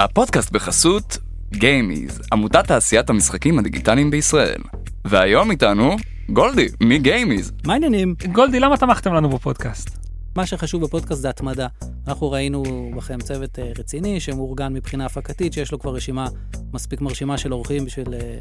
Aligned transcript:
הפודקאסט 0.00 0.52
בחסות 0.52 1.18
גיימיז, 1.52 2.20
עמותת 2.32 2.66
תעשיית 2.66 3.10
המשחקים 3.10 3.58
הדיגיטליים 3.58 4.10
בישראל. 4.10 4.60
והיום 5.04 5.50
איתנו 5.50 5.96
גולדי 6.28 6.68
מגיימיז. 6.80 7.52
מה 7.66 7.72
העניינים? 7.72 8.14
גולדי, 8.32 8.60
למה 8.60 8.76
תמכתם 8.76 9.14
לנו 9.14 9.28
בפודקאסט? 9.28 9.98
מה 10.36 10.46
שחשוב 10.46 10.82
בפודקאסט 10.82 11.22
זה 11.22 11.28
התמדה. 11.28 11.66
אנחנו 12.08 12.30
ראינו 12.30 12.90
בכם 12.96 13.20
צוות 13.20 13.58
אה, 13.58 13.72
רציני 13.78 14.20
שמאורגן 14.20 14.72
מבחינה 14.72 15.06
הפקתית, 15.06 15.52
שיש 15.52 15.72
לו 15.72 15.78
כבר 15.78 15.94
רשימה 15.94 16.28
מספיק 16.72 17.00
מרשימה 17.00 17.38
של 17.38 17.52
אורחים 17.52 17.84
בשביל 17.84 18.14
אה, 18.14 18.38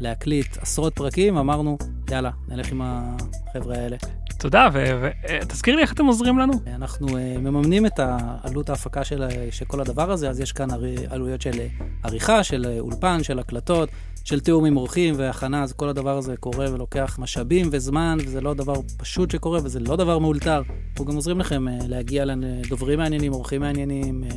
להקליט 0.00 0.56
עשרות 0.56 0.94
פרקים, 0.94 1.36
אמרנו, 1.36 1.78
יאללה, 2.10 2.30
נלך 2.48 2.72
עם 2.72 2.80
החבר'ה 2.84 3.76
האלה. 3.76 3.96
תודה, 4.38 4.68
ותזכיר 4.72 5.76
לי 5.76 5.82
איך 5.82 5.92
אתם 5.92 6.06
עוזרים 6.06 6.38
לנו. 6.38 6.52
אנחנו 6.66 7.16
אה, 7.16 7.38
מממנים 7.38 7.86
את 7.86 8.00
עלות 8.42 8.70
ההפקה 8.70 9.04
של, 9.04 9.24
של 9.50 9.64
כל 9.64 9.80
הדבר 9.80 10.10
הזה, 10.10 10.30
אז 10.30 10.40
יש 10.40 10.52
כאן 10.52 10.68
עלויות 11.10 11.42
של 11.42 11.60
עריכה, 12.02 12.44
של 12.44 12.76
אולפן, 12.78 13.22
של 13.22 13.38
הקלטות, 13.38 13.88
של 14.24 14.40
תיאום 14.40 14.64
עם 14.64 14.76
אורחים 14.76 15.14
והכנה, 15.18 15.62
אז 15.62 15.72
כל 15.72 15.88
הדבר 15.88 16.18
הזה 16.18 16.36
קורה 16.36 16.66
ולוקח 16.72 17.18
משאבים 17.18 17.68
וזמן, 17.72 18.18
וזה 18.20 18.40
לא 18.40 18.54
דבר 18.54 18.74
פשוט 18.96 19.30
שקורה, 19.30 19.60
וזה 19.64 19.80
לא 19.80 19.96
דבר 19.96 20.18
מאולתר. 20.18 20.62
אנחנו 20.90 21.04
גם 21.04 21.14
עוזרים 21.14 21.40
לכם 21.40 21.68
אה, 21.68 21.78
להגיע 21.88 22.24
לדוברים 22.24 22.98
מעניינים, 22.98 23.32
אורחים 23.32 23.60
מעניינים. 23.60 24.24
אה, 24.24 24.28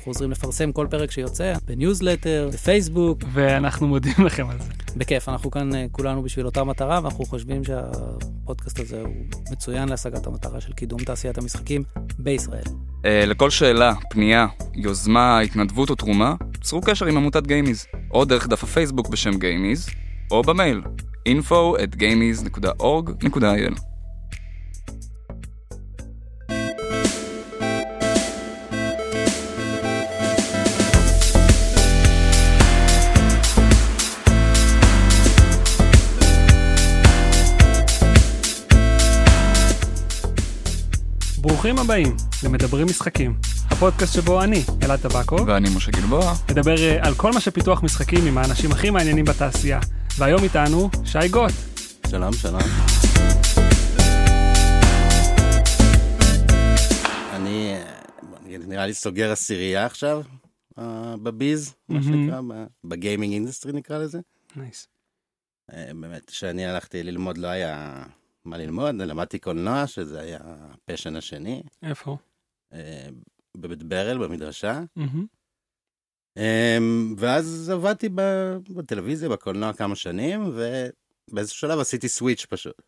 אנחנו 0.00 0.10
עוזרים 0.10 0.30
לפרסם 0.30 0.72
כל 0.72 0.86
פרק 0.90 1.10
שיוצא, 1.10 1.54
בניוזלטר, 1.66 2.50
בפייסבוק. 2.52 3.18
ואנחנו 3.32 3.88
מודים 3.88 4.14
לכם 4.26 4.50
על 4.50 4.58
זה. 4.58 4.68
בכיף, 4.96 5.28
אנחנו 5.28 5.50
כאן 5.50 5.74
אה, 5.74 5.86
כולנו 5.92 6.22
בשביל 6.22 6.46
אותה 6.46 6.64
מטרה, 6.64 7.00
ואנחנו 7.02 7.24
חושבים 7.24 7.64
שהפודקאסט 7.64 8.80
הזה 8.80 9.00
הוא 9.00 9.14
מצוין 9.50 9.88
להשגת 9.88 10.26
המטרה 10.26 10.60
של 10.60 10.72
קידום 10.72 11.04
תעשיית 11.04 11.38
המשחקים 11.38 11.82
בישראל. 12.18 12.62
Uh, 13.00 13.02
לכל 13.26 13.50
שאלה, 13.50 13.92
פנייה, 14.10 14.46
יוזמה, 14.74 15.40
התנדבות 15.40 15.90
או 15.90 15.94
תרומה, 15.94 16.34
צרו 16.62 16.80
קשר 16.80 17.06
עם 17.06 17.16
עמותת 17.16 17.46
גיימיז, 17.46 17.86
או 18.10 18.24
דרך 18.24 18.48
דף 18.48 18.62
הפייסבוק 18.62 19.08
בשם 19.08 19.38
גיימיז, 19.38 19.88
או 20.30 20.42
במייל 20.42 20.82
info 21.28 21.76
ברוכים 41.60 41.78
הבאים 41.78 42.16
למדברים 42.44 42.86
משחקים, 42.86 43.34
הפודקאסט 43.70 44.14
שבו 44.14 44.42
אני, 44.42 44.62
אלעד 44.82 45.00
טבקו, 45.00 45.46
ואני 45.46 45.68
משה 45.76 45.90
גלבוע, 45.90 46.32
מדבר 46.50 46.74
אה, 46.78 47.06
על 47.06 47.14
כל 47.14 47.32
מה 47.32 47.40
שפיתוח 47.40 47.82
משחקים 47.82 48.26
עם 48.26 48.38
האנשים 48.38 48.72
הכי 48.72 48.90
מעניינים 48.90 49.24
בתעשייה. 49.24 49.80
והיום 50.18 50.42
איתנו 50.44 50.90
שי 51.04 51.28
גוט. 51.30 51.52
שלום, 52.10 52.32
שלום. 52.32 52.60
אני 57.32 57.76
נראה 58.46 58.86
לי 58.86 58.94
סוגר 58.94 59.32
עשירייה 59.32 59.86
עכשיו 59.86 60.22
uh, 60.78 60.82
ב 61.22 61.31
biz, 61.31 61.68
mm-hmm. 61.68 61.94
מה 61.94 62.02
שנקרא, 62.02 62.40
ב 62.84 62.91
gaming 62.91 63.32
industry 63.32 63.72
נקרא 63.72 63.98
לזה. 63.98 64.18
nice. 64.56 64.88
Nice. 65.70 65.72
Uh, 65.72 65.74
באמת, 66.00 66.30
כשאני 66.30 66.66
הלכתי 66.66 67.02
ללמוד 67.02 67.38
לא 67.38 67.48
היה 67.48 68.02
מה 68.50 68.56
ללמוד, 68.56 68.94
למדתי 68.94 69.38
קולנוע, 69.38 69.86
שזה 69.86 70.20
היה 70.20 70.38
הפשן 70.42 71.16
השני. 71.16 71.62
איפה? 71.82 72.16
אה, 72.72 73.08
בבית 73.56 73.82
ברל, 73.82 74.18
במדרשה. 74.18 74.80
Mm-hmm. 74.98 76.40
ואז 77.16 77.70
עבדתי 77.70 78.08
בטלוויזיה, 78.76 79.28
בקולנוע 79.28 79.72
כמה 79.72 79.96
שנים, 79.96 80.40
ובאיזשהו 81.30 81.58
שלב 81.58 81.78
עשיתי 81.78 82.08
סוויץ' 82.08 82.46
פשוט. 82.46 82.82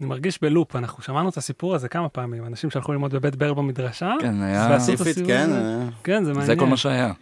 אני 0.00 0.08
מרגיש 0.08 0.40
בלופ, 0.42 0.76
אנחנו 0.76 1.02
שמענו 1.02 1.28
את 1.28 1.36
הסיפור 1.36 1.74
הזה 1.74 1.88
כמה 1.88 2.08
פעמים, 2.08 2.46
אנשים 2.46 2.70
שהלכו 2.70 2.92
ללמוד 2.92 3.14
בבית 3.14 3.36
בר 3.36 3.54
במדרשה. 3.54 4.14
כן, 4.20 4.42
היה... 4.42 4.80
ספציפית, 4.80 5.26
כן. 5.26 5.50
כן, 6.04 6.24
זה 6.24 6.30
מעניין. 6.30 6.46
זה 6.46 6.56
כל 6.56 6.66
מה 6.66 6.76
שהיה. 6.76 7.12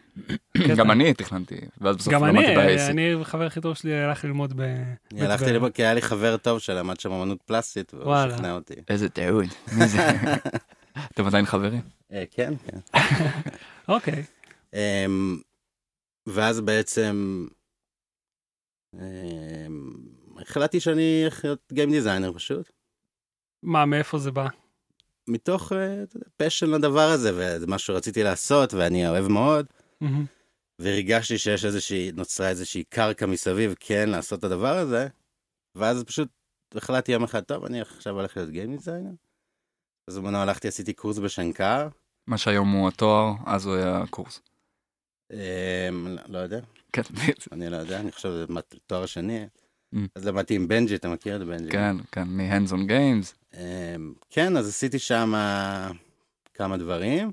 גם 0.77 0.91
אני 0.91 1.15
תכננתי, 1.15 1.57
ואז 1.81 1.97
בסוף 1.97 2.13
למדתי 2.13 2.55
בעסק. 2.57 2.85
גם 2.85 2.91
אני, 2.91 3.13
החבר 3.21 3.47
הכי 3.47 3.61
טוב 3.61 3.77
שלי 3.77 3.95
הלך 3.95 4.25
ללמוד 4.25 4.53
בבית 4.53 4.69
בר. 5.11 5.17
אני 5.19 5.27
הלכתי 5.27 5.53
ללמוד 5.53 5.73
כי 5.73 5.83
היה 5.83 5.95
לי 5.95 6.03
חבר 6.03 6.37
טוב 6.37 6.59
שלמד 6.59 7.01
שם 7.01 7.13
אמנות 7.13 7.43
פלסטית, 7.43 7.95
והוא 7.95 8.15
שכנע 8.31 8.53
אותי. 8.53 8.75
איזה 8.89 9.09
טעות, 9.09 9.45
מי 9.79 9.87
זה? 9.87 10.11
אתם 11.13 11.27
עדיין 11.27 11.47
חברים? 11.47 11.81
אה, 12.13 12.25
כן, 12.31 12.55
כן. 12.67 12.99
אוקיי. 13.89 14.23
אמ, 14.75 15.39
ואז 16.27 16.61
בעצם 16.61 17.47
אמ, 18.95 20.20
החלטתי 20.41 20.81
שאני 20.81 21.23
הולך 21.23 21.45
להיות 21.45 21.73
גיים 21.73 21.91
דיזיינר 21.91 22.33
פשוט. 22.33 22.71
מה, 23.63 23.87
מאיפה 23.87 24.19
זה 24.19 24.31
בא? 24.31 24.49
מתוך 25.29 25.73
passion 26.37 26.71
לדבר 26.71 27.09
הזה, 27.09 27.31
וזה 27.35 27.67
משהו 27.67 27.87
שרציתי 27.87 28.23
לעשות, 28.23 28.75
ואני 28.75 29.09
אוהב 29.09 29.29
מאוד. 29.29 29.67
והרגשתי 30.79 31.39
שיש 31.39 31.65
איזושהי, 31.65 32.13
נוצרה 32.13 32.49
איזושהי 32.49 32.85
קרקע 32.85 33.27
מסביב, 33.27 33.75
כן, 33.81 34.09
לעשות 34.09 34.39
את 34.39 34.45
הדבר 34.45 34.77
הזה. 34.77 35.09
ואז 35.75 36.05
פשוט 36.05 36.29
החלטתי 36.75 37.13
יום 37.13 37.25
אחד, 37.25 37.41
טוב, 37.41 37.65
אני 37.65 37.81
עכשיו 37.81 38.15
הולך 38.15 38.37
להיות 38.37 38.51
game 38.51 38.77
designer. 38.77 39.11
אז 40.09 40.19
בזמנו 40.19 40.39
הלכתי, 40.39 40.69
עשיתי 40.69 40.93
קורס 40.93 41.19
בשנקר. 41.19 41.89
מה 42.27 42.39
שהיום 42.39 42.73
הוא 42.73 42.89
התואר, 42.89 43.33
אז 43.47 43.67
הוא 43.67 43.75
היה 43.75 44.07
קורס. 44.11 44.41
אמ, 45.33 46.17
לא 46.29 46.39
יודע. 46.39 46.61
כן. 46.93 47.03
אני 47.53 47.71
לא 47.71 47.77
יודע, 47.77 48.01
אני 48.01 48.13
חושב 48.13 48.29
שזה 48.29 48.47
תואר 48.87 49.07
שני. 49.07 49.47
Mm. 49.95 49.99
אז 50.15 50.27
למדתי 50.27 50.55
עם 50.55 50.69
בנג'י, 50.69 50.95
אתה 50.95 51.09
מכיר 51.09 51.37
את 51.37 51.47
בנג'י? 51.47 51.71
כן, 51.71 51.97
כן, 52.13 52.29
מ-hands 52.29 52.71
on 52.71 52.91
games. 52.91 53.57
אמ, 53.57 54.13
כן, 54.31 54.57
אז 54.57 54.69
עשיתי 54.69 54.99
שם 54.99 55.33
כמה 56.55 56.77
דברים, 56.77 57.33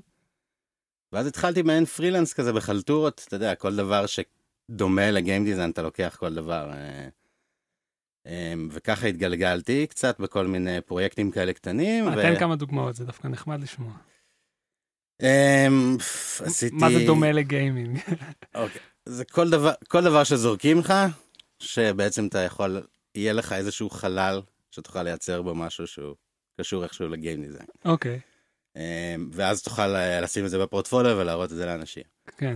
ואז 1.12 1.26
התחלתי 1.26 1.62
מעין 1.62 1.84
פרילנס 1.84 2.32
כזה 2.32 2.52
בחלטורות, 2.52 3.24
אתה 3.28 3.36
יודע, 3.36 3.54
כל 3.54 3.76
דבר 3.76 4.04
שדומה 4.06 5.10
לגיים 5.10 5.44
דיזיין, 5.44 5.70
אתה 5.70 5.82
לוקח 5.82 6.16
כל 6.20 6.34
דבר. 6.34 6.70
אה, 6.72 7.08
אמ, 8.26 8.68
וככה 8.72 9.06
התגלגלתי 9.06 9.86
קצת 9.86 10.20
בכל 10.20 10.46
מיני 10.46 10.80
פרויקטים 10.80 11.30
כאלה 11.30 11.52
קטנים. 11.52 12.14
תן 12.14 12.38
כמה 12.38 12.56
דוגמאות, 12.56 12.96
זה 12.96 13.04
דווקא 13.04 13.28
נחמד 13.28 13.62
לשמוע. 13.62 13.92
אמ, 15.22 15.96
עשיתי... 16.44 16.76
מה 16.76 16.90
זה 16.90 17.06
דומה 17.06 17.32
לגיימינג? 17.32 17.98
אוקיי, 18.54 18.80
זה 19.06 19.24
כל 19.24 19.50
דבר, 19.50 19.72
כל 19.88 20.04
דבר 20.04 20.24
שזורקים 20.24 20.78
לך, 20.78 20.94
שבעצם 21.58 22.26
אתה 22.26 22.38
יכול, 22.38 22.82
יהיה 23.14 23.32
לך 23.32 23.52
איזשהו 23.52 23.90
חלל 23.90 24.42
שתוכל 24.70 25.02
לייצר 25.02 25.42
בו 25.42 25.54
משהו 25.54 25.86
שהוא 25.86 26.14
קשור 26.60 26.84
איכשהו 26.84 27.08
לגיים 27.08 27.42
דיזיין. 27.42 27.66
אוקיי. 27.84 28.20
אמ, 28.76 29.30
ואז 29.32 29.62
תוכל 29.62 29.96
אה, 29.96 30.20
לשים 30.20 30.44
את 30.44 30.50
זה 30.50 30.58
בפורטפוליו 30.58 31.16
ולהראות 31.18 31.52
את 31.52 31.56
זה 31.56 31.66
לאנשים. 31.66 32.02
כן. 32.36 32.54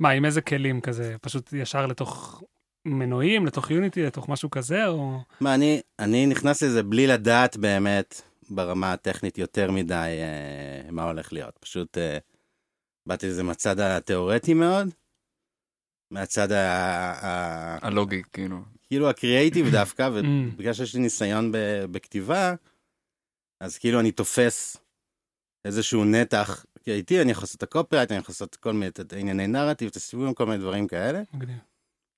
מה, 0.00 0.10
עם 0.10 0.24
איזה 0.24 0.40
כלים 0.40 0.80
כזה? 0.80 1.16
פשוט 1.20 1.52
ישר 1.52 1.86
לתוך 1.86 2.42
מנועים, 2.84 3.46
לתוך 3.46 3.70
יוניטי, 3.70 4.02
לתוך 4.02 4.28
משהו 4.28 4.50
כזה, 4.50 4.86
או... 4.86 5.18
מה, 5.40 5.54
אני, 5.54 5.80
אני 5.98 6.26
נכנס 6.26 6.62
לזה 6.62 6.82
בלי 6.82 7.06
לדעת 7.06 7.56
באמת 7.56 8.22
ברמה 8.50 8.92
הטכנית 8.92 9.38
יותר 9.38 9.70
מדי 9.70 9.94
אה, 9.94 10.90
מה 10.90 11.04
הולך 11.04 11.32
להיות. 11.32 11.58
פשוט 11.60 11.98
אה, 11.98 12.18
באתי 13.06 13.26
לזה 13.28 13.42
מהצד 13.42 13.80
התיאורטי 13.80 14.54
מאוד, 14.54 14.88
מהצד 16.12 16.52
ה... 16.52 17.86
הלוגי, 17.86 18.22
כאילו. 18.32 18.56
כאילו 18.86 19.10
הקריאייטיב 19.10 19.66
דווקא, 19.78 20.08
ובגלל 20.12 20.72
שיש 20.72 20.94
לי 20.94 21.00
ניסיון 21.00 21.52
בכתיבה, 21.90 22.54
אז 23.60 23.78
כאילו 23.78 24.00
אני 24.00 24.12
תופס 24.12 24.76
איזשהו 25.64 26.04
נתח, 26.04 26.66
איתי 26.86 27.22
אני 27.22 27.30
יכול 27.30 27.42
לעשות 27.42 27.56
את 27.56 27.62
ה 27.62 27.66
copywrite, 27.66 28.10
אני 28.10 28.18
יכול 28.18 28.32
לעשות 28.32 28.56
כל 28.56 28.72
מיני 28.72 28.90
ענייני 29.16 29.46
נרטיב, 29.46 29.88
את 29.88 29.96
הסיבובים, 29.96 30.34
כל 30.34 30.46
מיני 30.46 30.58
דברים 30.58 30.86
כאלה. 30.86 31.22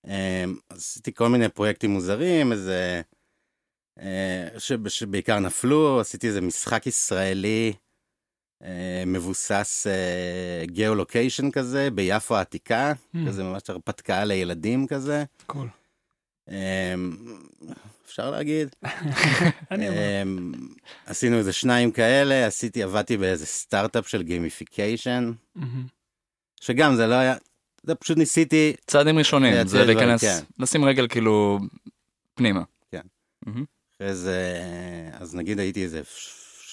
אמ, 0.06 0.56
עשיתי 0.68 1.14
כל 1.14 1.28
מיני 1.28 1.48
פרויקטים 1.48 1.90
מוזרים, 1.90 2.52
איזה... 2.52 3.02
אה, 4.00 4.48
שבעיקר 4.88 5.38
נפלו, 5.38 6.00
עשיתי 6.00 6.26
איזה 6.28 6.40
משחק 6.40 6.86
ישראלי 6.86 7.72
מבוסס 9.06 9.86
geolocation 10.64 11.46
אה, 11.46 11.50
כזה, 11.50 11.88
ביפו 11.94 12.36
העתיקה, 12.36 12.92
mm. 12.92 13.18
כזה 13.28 13.42
ממש 13.42 13.62
הרפתקה 13.68 14.24
לילדים 14.24 14.86
כזה. 14.86 15.24
cool. 15.46 15.68
אמ, 16.48 16.54
אפשר 18.06 18.30
להגיד. 18.30 18.68
אמ, 19.72 20.52
עשינו 21.06 21.38
איזה 21.38 21.52
שניים 21.52 21.90
כאלה, 21.90 22.46
עשיתי, 22.46 22.82
עבדתי 22.82 23.16
באיזה 23.16 23.46
סטארט-אפ 23.46 24.08
של 24.08 24.22
gamification, 24.22 25.32
שגם 26.60 26.94
זה 26.94 27.06
לא 27.06 27.14
היה, 27.14 27.34
זה 27.82 27.94
פשוט 27.94 28.18
ניסיתי... 28.18 28.72
צעדים 28.86 29.18
ראשונים, 29.18 29.66
זה 29.66 29.84
להיכנס, 29.84 30.20
כן. 30.20 30.38
לשים 30.58 30.84
רגל 30.84 31.08
כאילו 31.08 31.58
פנימה. 32.34 32.62
כן. 32.90 33.00
אחרי 33.96 34.14
זה, 34.14 34.60
אז 35.12 35.34
נגיד 35.34 35.58
הייתי 35.58 35.82
איזה 35.82 36.00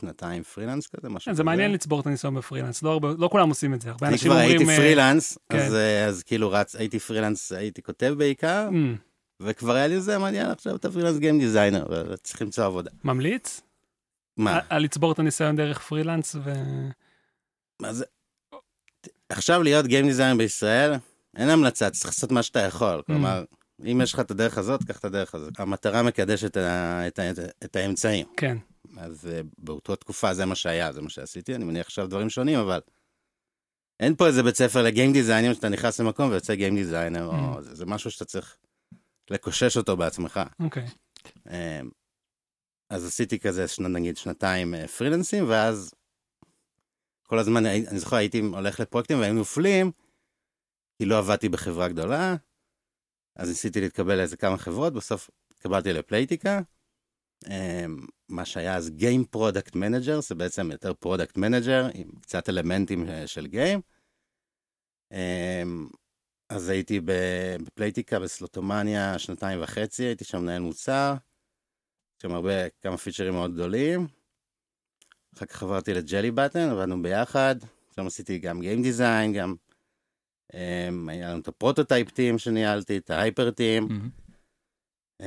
שנתיים 0.02 0.44
פרילנס 0.44 0.88
כזה, 0.88 1.10
משהו 1.10 1.26
כן, 1.26 1.32
כזה. 1.32 1.38
זה 1.38 1.44
מעניין 1.44 1.72
לצבור 1.72 2.00
את 2.00 2.08
הניסיון 2.08 2.36
בפרילנס, 2.36 2.84
לא, 2.84 2.90
הרבה, 2.92 3.10
לא 3.18 3.28
כולם 3.32 3.50
עושים 3.50 3.74
את 3.74 3.82
זה, 3.82 3.90
הרבה 3.90 4.08
אני 4.08 4.14
אנשים 4.14 4.32
כבר 4.32 4.40
אומרים... 4.42 4.58
הייתי 4.60 4.72
אה, 4.72 4.78
פרילנס, 4.78 5.38
כן. 5.50 5.58
אז, 5.58 5.74
אה, 5.76 6.06
אז 6.06 6.24
כאילו 6.24 6.52
רץ, 6.52 6.76
הייתי 6.76 7.00
פרילנס, 7.00 7.52
הייתי 7.52 7.82
כותב 7.82 8.14
בעיקר, 8.18 8.68
"אמ, 8.70 8.96
וכבר 9.40 9.76
היה 9.76 9.88
לי 9.88 10.02
זה 10.02 10.18
מעניין 10.18 10.50
עכשיו 10.52 10.76
אתה 10.76 10.92
פרילנס 10.92 11.18
game 11.18 11.40
designer, 11.40 11.86
וצריך 12.12 12.42
למצוא 12.42 12.66
עבודה. 12.66 12.90
ממליץ? 13.04 13.62
מה? 14.38 14.60
על- 14.70 14.84
לצבור 14.84 15.12
את 15.12 15.20
הניסיון 15.20 15.56
דרך 15.56 15.80
פרילנס 15.80 16.36
ו... 16.44 16.54
מה 17.82 17.94
זה? 17.94 18.06
עכשיו 19.30 19.64
להיות 19.64 19.86
game 19.88 20.06
designer 20.08 20.38
בישראל, 20.38 20.94
אין 21.38 21.50
המלצה, 21.50 21.90
צריך 21.90 22.06
לעשות 22.06 22.32
מה 22.32 22.44
שאתה 22.44 22.66
Mm. 22.66 22.68
יכול. 22.68 23.02
כלומר, 23.06 23.44
אם 23.92 24.02
יש 24.04 24.14
לך 24.14 24.20
את 24.20 24.32
הדרך 24.32 24.58
הזאת, 24.58 24.84
קח 24.84 25.00
את 25.00 25.06
הדרך 25.06 25.36
הזאת. 25.36 25.60
המטרה 25.60 26.04
מקדשת 26.04 26.46
את, 26.46 26.58
ה- 26.58 27.08
את, 27.08 27.20
ה- 27.20 27.32
את 27.64 27.76
האמצעים. 27.76 28.26
כן, 28.38 28.58
אז 28.98 29.26
uh, 29.26 29.48
באותה 29.58 29.96
תקופה 29.96 30.34
זה 30.34 30.46
מה 30.46 30.56
שהיה, 30.56 30.92
זה 30.94 31.02
מה 31.02 31.10
שעשיתי, 31.10 31.56
אני 31.56 31.66
מניח 31.66 31.86
עכשיו 31.86 32.08
דברים 32.08 32.30
שונים, 32.30 32.60
אבל 32.60 32.80
אין 34.00 34.16
פה 34.16 34.28
איזה 34.28 34.44
בית 34.44 34.56
ספר 34.56 34.84
לגיים 34.84 35.14
דיזיינרים 35.14 35.54
שאתה 35.54 35.70
נכנס 35.70 36.00
למקום 36.00 36.30
ויוצא 36.32 36.56
גיים 36.56 36.76
דיזיינר, 36.76 37.26
או 37.26 37.58
Mm. 37.58 37.62
זה, 37.62 37.76
זה 37.76 37.86
משהו 37.86 38.12
שאתה 38.12 38.26
צריך 38.26 38.58
לקושש 39.30 39.78
אותו 39.78 39.98
בעצמך. 39.98 40.40
אוקיי. 40.60 40.88
Um, 41.48 41.52
אז 42.90 43.06
עשיתי 43.06 43.40
כזה, 43.40 43.68
שנה, 43.68 43.88
נגיד, 43.88 44.18
שנתיים 44.18 44.74
uh, 44.74 44.88
פרילנסים, 44.88 45.50
ואז 45.50 45.94
כל 47.28 47.40
הזמן, 47.40 47.66
הי- 47.66 47.88
אני 47.88 48.00
זוכר, 48.00 48.16
הייתי 48.16 48.40
הולך 48.40 48.80
לפרויקטים 48.80 49.20
והיינו 49.20 49.38
נופלים, 49.40 49.92
כי 50.98 51.06
לא 51.06 51.18
עבדתי 51.18 51.50
בחברה 51.50 51.88
גדולה, 51.88 52.36
אז 53.36 53.50
ניסיתי 53.50 53.82
להתקבל 53.82 54.16
לאיזה 54.18 54.38
כמה 54.38 54.58
חברות, 54.58 54.94
בסוף 54.94 55.30
התקבלתי 55.52 55.94
לפלייטיקה. 55.94 56.62
Um, 57.46 58.08
מה 58.30 58.46
שהיה 58.46 58.76
אז 58.76 58.92
Game 59.00 59.36
Product 59.36 59.76
Manager, 59.76 60.22
זה 60.22 60.36
בעצם 60.36 60.72
יותר 60.72 60.92
Product 61.06 61.38
Manager, 61.38 61.92
עם 61.94 62.10
קצת 62.22 62.50
אלמנטים 62.50 63.10
אה, 63.10 63.28
של 63.28 63.46
Game. 63.46 63.80
Um, 65.14 65.16
אז 66.50 66.70
הייתי 66.70 67.00
בפלייטיקה, 67.06 68.20
בסלוטומניה, 68.20 69.20
שנתיים 69.20 69.64
וחצי, 69.64 70.04
הייתי 70.04 70.24
שם 70.24 70.42
מנהל 70.42 70.62
מוצר, 70.62 71.14
שם 72.22 72.32
הרבה, 72.32 72.70
כמה 72.82 72.98
פיצ'רים 72.98 73.34
מאוד 73.34 73.54
גדולים. 73.54 74.08
אחר 75.36 75.46
כך 75.46 75.64
עברתי 75.64 75.94
לג'לי 75.94 76.32
באטן, 76.32 76.70
עבדנו 76.70 77.02
ביחד, 77.02 77.56
שם 77.96 78.08
עשיתי 78.08 78.40
גם 78.40 78.62
Game 78.62 78.86
Design, 78.86 79.38
גם... 79.38 79.56
Um, 80.52 81.10
היה 81.10 81.30
לנו 81.30 81.40
את 81.40 81.48
ה 81.48 81.54
prototype 81.54 82.12
team 82.12 82.38
שניהלתי, 82.38 82.98
את 82.98 83.10
ה 83.10 83.17
hyper 83.17 83.52
team. 83.52 83.88
mm-hmm. 83.88 84.21
Um, 85.22 85.24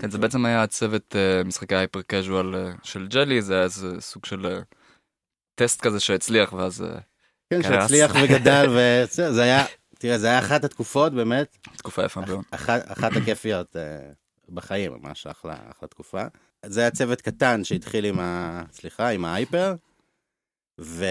כן, 0.00 0.10
זה 0.10 0.18
בעצם 0.18 0.44
היה 0.44 0.62
הצוות 0.62 1.16
אה, 1.16 1.44
משחקי 1.44 1.74
hyper 1.74 2.02
casual 2.02 2.54
אה, 2.54 2.70
של 2.82 3.06
ג'לי, 3.08 3.42
זה 3.42 3.54
היה 3.54 3.62
איזה 3.62 4.00
סוג 4.00 4.24
של 4.24 4.46
אה, 4.46 4.60
טסט 5.54 5.80
כזה 5.80 6.00
שהצליח, 6.00 6.52
ואז 6.52 6.84
כן. 7.50 7.62
שהצליח 7.62 8.12
וגדל, 8.22 8.66
וזה 8.68 9.32
זה 9.32 9.42
היה, 9.42 9.64
תראה, 9.98 10.18
זה 10.18 10.26
היה 10.26 10.38
אחת 10.38 10.64
התקופות, 10.64 11.12
באמת, 11.12 11.56
תקופה 11.76 12.04
יפה 12.04 12.20
מאוד. 12.20 12.44
אחת, 12.50 13.12
הכיפיות 13.16 13.76
בחיים, 14.48 14.92
ממש 14.92 15.26
אחלה, 15.26 15.56
אחלה 15.70 15.88
תקופה. 15.88 16.22
זה 16.66 16.80
היה 16.80 16.90
צוות 16.90 17.20
קטן 17.20 17.64
שהתחיל 17.64 18.04
עם 18.04 18.20
ה... 18.20 18.62
סליחה, 18.72 19.08
עם 19.08 19.24
ההייפר, 19.24 19.74
ו... 20.80 21.04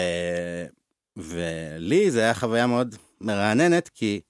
ולי 1.16 2.10
זה 2.10 2.20
היה 2.20 2.34
חוויה 2.34 2.66
מאוד 2.66 2.96
מרעננת, 3.20 3.88
כי 3.94 4.20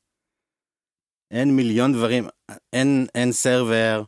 אין 1.31 1.56
מיליון 1.56 1.93
דברים, 1.93 2.28
אין, 2.73 3.06
אין 3.14 3.32
סרבר, 3.32 4.02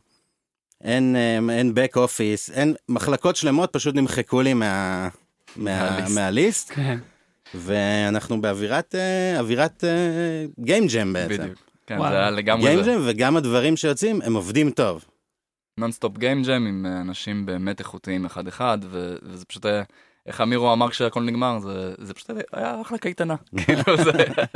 אין, 0.83 1.15
אה, 1.15 1.53
אין 1.55 1.73
back 1.75 1.95
office, 1.97 2.53
אין, 2.53 2.73
מחלקות 2.89 3.35
שלמות 3.35 3.73
פשוט 3.73 3.95
נמחקו 3.95 4.41
לי 4.41 4.53
מה, 4.53 5.07
מה, 5.55 5.89
מהליסט. 5.91 6.15
מהליסט, 6.15 6.71
כן. 6.71 6.99
ואנחנו 7.55 8.41
באווירת, 8.41 8.95
אה, 8.95 9.39
אווירת 9.39 9.83
גיים 10.59 10.87
ג'ם 10.93 11.13
בעצם. 11.13 11.43
בדיוק. 11.43 11.57
כן, 11.87 11.97
וואו. 11.97 12.11
זה 12.11 12.17
היה 12.17 12.29
לגמרי 12.31 12.65
גיים 12.65 12.83
זה. 12.83 12.91
ג'ם 12.91 13.01
וגם 13.05 13.37
הדברים 13.37 13.77
שיוצאים 13.77 14.21
הם 14.21 14.33
עובדים 14.33 14.71
טוב. 14.71 15.05
נונסטופ 15.79 16.17
גיים 16.17 16.43
ג'ם 16.43 16.65
עם 16.67 16.85
אה, 16.85 17.01
אנשים 17.01 17.45
באמת 17.45 17.79
איכותיים 17.79 18.25
אחד 18.25 18.47
אחד, 18.47 18.77
ו- 18.83 19.15
וזה 19.23 19.45
פשוט 19.45 19.65
היה, 19.65 19.83
איך 20.25 20.41
אמירו 20.41 20.73
אמר 20.73 20.89
כשהכל 20.89 21.21
נגמר, 21.23 21.59
זה, 21.59 21.95
זה 21.97 22.13
פשוט 22.13 22.29
היה 22.51 22.81
אחלה 22.81 22.97
קייטנה. 22.97 23.35
כאילו 23.65 23.97
זה... 24.03 24.11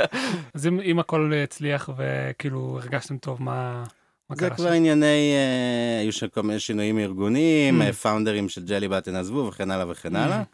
אז 0.54 0.66
אם, 0.66 0.80
אם 0.80 0.98
הכל 0.98 1.32
הצליח 1.44 1.88
וכאילו 1.96 2.78
הרגשתם 2.82 3.18
טוב, 3.18 3.42
מה, 3.42 3.84
מה 4.30 4.36
זה 4.36 4.50
כבר? 4.50 4.72
ענייני, 4.72 5.34
אה, 5.34 5.98
היו 6.00 6.12
שם 6.12 6.28
כל 6.28 6.42
מיני 6.42 6.60
שינויים 6.60 6.98
ארגוניים, 6.98 7.82
Mm. 7.82 7.84
אה, 7.84 7.92
פאונדרים 7.92 8.48
של 8.48 8.64
ג'לי 8.64 8.88
באטן 8.88 9.14
עזבו 9.14 9.46
וכן 9.48 9.70
הלאה 9.70 9.90
וכן 9.90 10.16
הלאה. 10.16 10.42
Mm. 10.42 10.44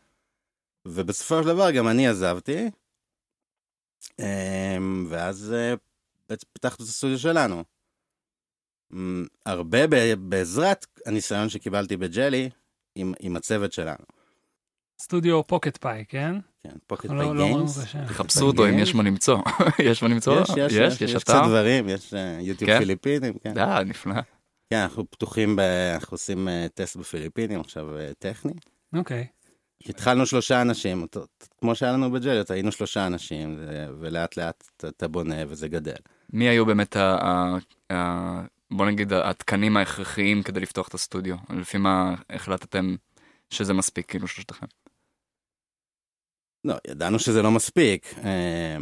ובסופו 0.88 1.42
של 1.42 1.48
דבר 1.48 1.70
גם 1.70 1.88
אני 1.88 2.08
עזבתי, 2.08 2.70
אמ, 4.18 5.06
ואז 5.08 5.52
אה, 5.56 5.74
בעצם 6.28 6.46
פיתחנו 6.52 6.84
את 6.84 6.88
הסטודיו 6.90 7.18
שלנו. 7.18 7.64
אמ, 8.92 9.26
הרבה 9.46 9.78
בעזרת 10.16 10.86
הניסיון 11.06 11.48
שקיבלתי 11.48 11.96
בג'לי 11.96 12.50
עם, 12.94 13.12
עם 13.20 13.36
הצוות 13.36 13.72
שלנו. 13.72 14.04
סטודיו 15.00 15.46
פוקט 15.46 15.76
פאי, 15.76 16.04
כן? 16.08 16.34
כן, 16.64 16.70
פוקט 16.86 17.04
לא- 17.04 17.10
פיי 17.10 17.18
לא 17.18 17.22
אמרנו 17.32 17.44
גיימס. 17.56 17.78
תחפשו 18.06 18.46
אותו 18.46 18.68
אם 18.68 18.78
יש 18.78 18.94
מה 18.94 19.02
למצוא. 19.02 19.38
יש 19.90 20.02
מה 20.02 20.08
למצוא? 20.08 20.40
יש, 20.40 20.48
יש, 20.56 20.72
יש, 20.72 21.00
יש 21.00 21.14
קצת? 21.24 21.42
דברים, 21.46 21.88
יש 21.88 22.14
אה, 22.14 22.38
יוטיוב 22.40 22.70
כן? 22.70 22.78
פיליפינים, 22.78 23.32
כן. 23.44 23.58
אה, 23.58 23.84
נפלא. 23.84 24.14
כן, 24.70 24.78
אנחנו 24.78 25.10
פתוחים. 25.10 25.58
אנחנו 25.94 26.14
עושים 26.14 26.48
אה, 26.48 26.66
טסט 26.74 26.96
בפיליפינים 26.96 27.60
עכשיו 27.60 27.98
אה, 27.98 28.10
טכני. 28.18 28.52
אוקיי. 28.96 29.26
התחלנו 29.88 30.26
שלושה 30.26 30.62
אנשים, 30.62 31.06
כמו 31.60 31.74
שהיה 31.74 31.92
לנו 31.92 32.10
בג'ליות, 32.10 32.50
היינו 32.50 32.72
שלושה 32.72 33.06
אנשים, 33.06 33.58
ולאט 34.00 34.36
לאט 34.36 34.64
אתה- 34.76 35.08
בונה 35.08 35.34
וזה 35.48 35.68
גדל. 35.68 35.94
מי 36.32 36.48
היו 36.48 36.66
באמת, 36.66 36.96
בוא 38.70 38.86
נגיד, 38.86 39.12
התקנים 39.12 39.76
ההכרחיים 39.76 40.42
כדי 40.42 40.60
לפתוח 40.60 40.88
את 40.88 40.94
הסטודיו? 40.94 41.36
לפי 41.50 41.78
מה 41.78 42.14
החלטתם 42.30 42.96
שזה 43.50 43.72
מספיק, 43.74 44.10
כאילו, 44.10 44.28
שלושתכם? 44.28 44.66
לא, 46.64 46.74
ידענו 46.86 47.18
שזה 47.18 47.42
לא 47.42 47.50
מספיק. 47.50 48.14
אה, 48.24 48.76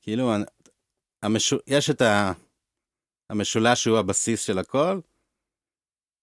כאילו, 0.00 0.32
המשו... 1.22 1.56
יש 1.66 1.90
את 1.90 2.02
ה... 2.02 2.32
המשולש 3.30 3.82
שהוא 3.82 3.98
הבסיס 3.98 4.42
של 4.42 4.58
הכל, 4.58 5.00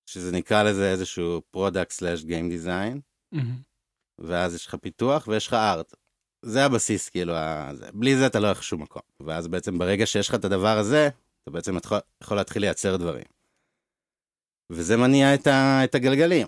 שזה 0.06 0.32
נקרא 0.32 0.64
לזה 0.64 0.92
איזשהו 0.92 1.42
product 1.52 1.92
slash 1.92 2.24
game 2.24 2.50
design, 2.50 3.02
mm-hmm. 3.32 3.62
ואז 4.20 4.56
יש 4.56 4.68
לך 4.68 4.76
פיתוח 4.76 5.28
ויש 5.28 5.48
לך 5.48 5.54
art. 5.54 5.94
זה 6.42 6.66
הבסיס, 6.66 7.10
כאילו, 7.10 7.34
ה... 7.34 7.70
זה. 7.76 7.90
בלי 7.94 8.16
זה 8.16 8.28
אתה 8.28 8.40
לא 8.40 8.48
הולך 8.48 8.60
לשום 8.60 8.82
מקום. 8.82 9.02
ואז 9.20 9.48
בעצם 9.48 9.78
ברגע 9.78 10.06
שיש 10.06 10.30
לך 10.30 10.36
את 10.36 10.46
הדבר 10.46 10.78
הזה, 10.78 11.10
אתה 11.44 11.52
בעצם 11.52 11.78
יכול, 11.78 11.98
יכול 12.24 12.38
להתחיל 12.38 12.62
לייצר 12.62 12.98
דברים. 12.98 13.26
וזה 14.70 14.98
מניע 14.98 15.36
את, 15.36 15.48
ה... 15.48 15.84
את 15.84 15.96
הגלגלים. 15.96 16.48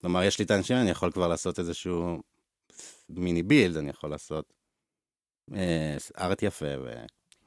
כלומר, 0.00 0.22
יש 0.22 0.38
לי 0.38 0.44
את 0.44 0.50
האנשים, 0.50 0.76
אני 0.76 0.90
יכול 0.90 1.12
כבר 1.12 1.28
לעשות 1.28 1.58
איזשהו 1.58 2.22
מיני 3.16 3.42
בילד, 3.42 3.76
אני 3.76 3.90
יכול 3.90 4.10
לעשות 4.10 4.52
אה, 5.54 5.96
ארט 6.18 6.42
יפה, 6.42 6.66
ו... 6.84 6.92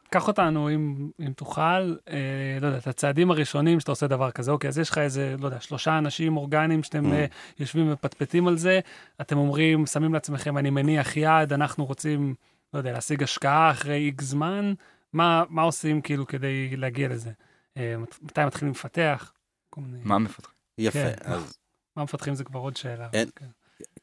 קח 0.10 0.28
אותנו, 0.28 0.70
אם, 0.70 1.10
אם 1.28 1.34
תוכל, 1.34 1.62
אה, 2.10 2.58
לא 2.62 2.68
יודע, 2.68 2.78
את 2.78 2.88
הצעדים 2.88 3.32
הראשונים 3.32 3.80
שאתה 3.80 3.92
עושה 3.92 4.08
דבר 4.08 4.32
כזה. 4.32 4.52
אוקיי, 4.52 4.68
אז 4.68 4.78
יש 4.78 4.90
לך 4.90 4.98
איזה, 4.98 5.36
לא 5.40 5.46
יודע, 5.46 5.60
שלושה 5.60 5.98
אנשים 5.98 6.38
אורגניים 6.38 6.84
שאתם 6.84 7.06
Mm. 7.12 7.14
אה, 7.14 7.26
יושבים 7.60 7.88
ומפטפטים 7.88 8.48
על 8.48 8.58
זה, 8.58 8.80
אתם 9.22 9.38
אומרים, 9.38 9.86
שמים 9.86 10.14
לעצמכם, 10.14 10.58
אני 10.58 10.70
מניח 10.70 11.18
יד, 11.18 11.54
אנחנו 11.54 11.86
רוצים, 11.86 12.36
לא 12.74 12.80
יודע, 12.80 12.92
להשיג 12.92 13.24
השקעה 13.24 13.72
אחרי 13.72 13.98
איקס 14.06 14.24
זמן, 14.26 14.74
מה, 15.14 15.44
מה 15.50 15.62
עושים 15.62 16.02
כאילו 16.02 16.28
כדי 16.28 16.76
להגיע 16.78 17.08
לזה? 17.10 17.32
אה, 17.78 17.98
מת- 17.98 18.20
מתי 18.22 18.46
מתחילים 18.46 18.72
לפתח? 18.72 19.34
כל 19.70 19.82
מיני... 19.82 20.00
מה 20.04 20.18
מפתחים? 20.20 20.56
יפה. 20.78 21.00
כן. 21.00 21.32
אז 21.32 21.58
מה 21.96 22.04
מפתחים 22.04 22.36
זה 22.36 22.44
כבר 22.44 22.60
עוד 22.60 22.78
שאלה. 22.78 23.10
אין. 23.14 23.30
כן. 23.36 23.46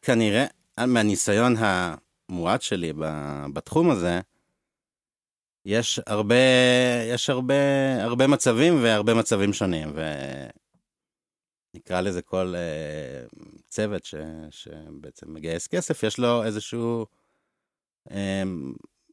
כנראה, 0.02 0.44
מהניסיון 0.86 1.54
המועט 1.58 2.62
שלי 2.62 2.92
בתחום 3.52 3.90
הזה, 3.90 4.20
יש 5.64 6.00
הרבה, 6.06 6.34
יש 7.08 7.30
הרבה, 7.30 7.54
הרבה 8.04 8.26
מצבים 8.26 8.82
והרבה 8.82 9.14
מצבים 9.14 9.52
שונים, 9.52 9.92
ונקרא 11.74 12.00
לזה 12.00 12.22
כל 12.22 12.54
uh, 12.54 13.38
צוות 13.66 14.04
ש, 14.04 14.14
שבעצם 14.50 15.34
מגייס 15.34 15.66
כסף, 15.66 16.02
יש 16.02 16.18
לו 16.18 16.44
איזשהו, 16.44 17.06
um, 18.08 18.12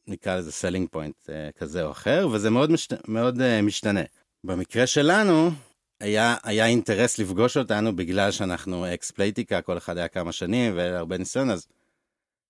נקרא 0.06 0.36
לזה 0.36 0.52
selling 0.52 0.88
point 0.90 1.16
uh, 1.24 1.58
כזה 1.58 1.84
או 1.84 1.90
אחר, 1.90 2.28
וזה 2.32 2.50
מאוד, 2.50 2.70
משת, 2.70 3.08
מאוד 3.08 3.36
uh, 3.36 3.62
משתנה. 3.62 4.02
במקרה 4.44 4.86
שלנו, 4.86 5.50
היה, 6.00 6.36
היה 6.42 6.66
אינטרס 6.66 7.18
לפגוש 7.18 7.56
אותנו 7.56 7.96
בגלל 7.96 8.30
שאנחנו 8.30 8.94
אקס 8.94 9.10
פלייטיקה, 9.10 9.60
כל 9.60 9.78
אחד 9.78 9.96
היה 9.96 10.08
כמה 10.08 10.32
שנים 10.32 10.72
והרבה 10.76 11.18
ניסיון, 11.18 11.50
אז, 11.50 11.66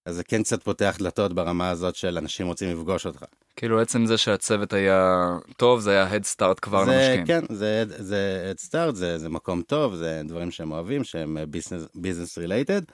אז 0.07 0.17
זה 0.17 0.25
כן 0.25 0.43
קצת 0.43 0.63
פותח 0.63 0.97
דלתות 0.99 1.33
ברמה 1.33 1.71
הזאת 1.71 1.97
של 1.97 2.19
אנשים 2.19 2.47
רוצים 2.47 2.73
לפגוש 2.73 3.07
אותך. 3.07 3.25
כאילו 3.57 3.81
עצם 3.81 4.07
זה 4.07 4.19
שהצוות 4.19 4.73
היה 4.73 5.27
טוב, 5.57 5.81
זה 5.81 5.91
היה 5.91 6.17
head 6.17 6.37
start 6.37 6.61
כבר 6.63 6.85
זה, 6.85 6.93
למשקיעים. 6.93 7.27
כן, 7.27 7.55
זה, 7.55 7.85
זה 7.89 8.53
head 8.53 8.69
start, 8.69 8.95
זה, 8.95 9.19
זה 9.19 9.29
מקום 9.29 9.63
טוב, 9.63 9.95
זה 9.95 10.23
דברים 10.25 10.51
שהם 10.51 10.73
אוהבים, 10.73 11.05
שהם 11.05 11.39
business, 11.39 11.97
business 11.97 12.39
related. 12.39 12.93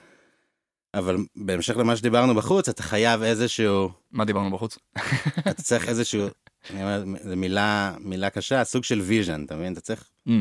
אבל 0.93 1.17
בהמשך 1.35 1.77
למה 1.77 1.95
שדיברנו 1.95 2.35
בחוץ, 2.35 2.69
אתה 2.69 2.83
חייב 2.83 3.21
איזשהו, 3.21 3.89
מה 4.11 4.25
דיברנו 4.25 4.51
בחוץ? 4.51 4.77
אתה 5.49 5.63
צריך 5.63 5.89
איזשהו, 5.89 6.27
אני 6.69 6.83
אומר, 6.83 7.03
זו 7.23 7.35
מילה, 7.35 7.95
מילה 7.99 8.29
קשה, 8.29 8.63
סוג 8.63 8.83
של 8.83 9.01
vision, 9.09 9.45
אתה 9.45 9.55
מבין? 9.55 9.73
אתה 9.73 9.81
צריך, 9.81 10.09
Mm, 10.27 10.31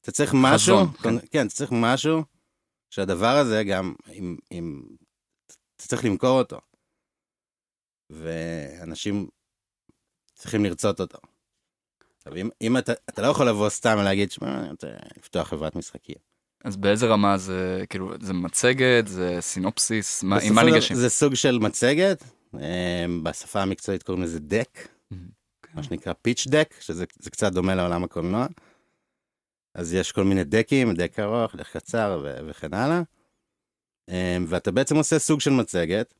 אתה 0.00 0.12
צריך 0.12 0.32
משהו, 0.34 0.76
חזון, 0.76 0.92
כן. 0.92 1.26
כן, 1.30 1.46
אתה 1.46 1.54
צריך 1.54 1.70
משהו, 1.74 2.22
שהדבר 2.90 3.36
הזה 3.36 3.64
גם, 3.64 3.94
אם, 4.12 4.36
אם, 4.52 4.82
אתה 5.76 5.86
צריך 5.86 6.04
למכור 6.04 6.38
אותו. 6.38 6.58
ואנשים 8.10 9.28
צריכים 10.34 10.64
לרצות 10.64 11.00
אותו. 11.00 11.18
עכשיו, 12.16 12.36
אם, 12.36 12.48
אם 12.60 12.78
אתה, 12.78 12.92
אתה 13.08 13.22
לא 13.22 13.26
יכול 13.26 13.48
לבוא 13.48 13.68
סתם 13.68 13.96
ולהגיד, 14.00 14.30
שמע, 14.30 14.60
אני 14.60 14.70
רוצה 14.70 14.86
לפתוח 15.18 15.48
חברת 15.48 15.76
משחקים. 15.76 16.16
אז 16.64 16.76
באיזה 16.76 17.06
רמה 17.06 17.38
זה, 17.38 17.84
כאילו, 17.90 18.12
זה 18.20 18.32
מצגת, 18.32 19.06
זה 19.06 19.36
סינופסיס, 19.40 20.22
מה, 20.22 20.38
עם 20.42 20.54
מה 20.54 20.62
ניגשים? 20.62 20.96
זה 20.96 21.08
סוג 21.08 21.34
של 21.34 21.58
מצגת, 21.58 22.24
אמ, 22.54 23.24
בשפה 23.24 23.62
המקצועית 23.62 24.02
קוראים 24.02 24.24
לזה 24.24 24.40
deck, 24.40 24.88
מה 25.74 25.82
שנקרא 25.82 26.12
pitch 26.12 26.46
deck, 26.46 26.74
שזה 26.80 27.04
זה 27.18 27.30
קצת 27.30 27.52
דומה 27.52 27.74
לעולם 27.74 28.04
הקולנוע. 28.04 28.46
אז 29.74 29.94
יש 29.94 30.12
כל 30.12 30.24
מיני 30.24 30.44
דקים, 30.44 30.94
deck 30.94 31.18
ארוך, 31.18 31.56
deck 31.56 31.68
קצר 31.68 32.20
ו- 32.24 32.48
וכן 32.48 32.74
הלאה. 32.74 33.02
אמ, 34.08 34.44
ואתה 34.48 34.70
בעצם 34.70 34.96
עושה 34.96 35.18
סוג 35.18 35.40
של 35.40 35.50
מצגת, 35.50 36.14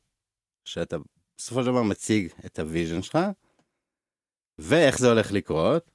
שאתה 0.65 0.97
בסופו 1.37 1.61
של 1.61 1.65
דבר 1.71 1.83
מציג 1.83 2.31
את 2.45 2.59
ה 2.59 2.65
vision 2.65 3.01
שלך, 3.01 3.17
ואיך 4.59 4.99
זה 4.99 5.07
הולך 5.07 5.31
לקרות, 5.31 5.91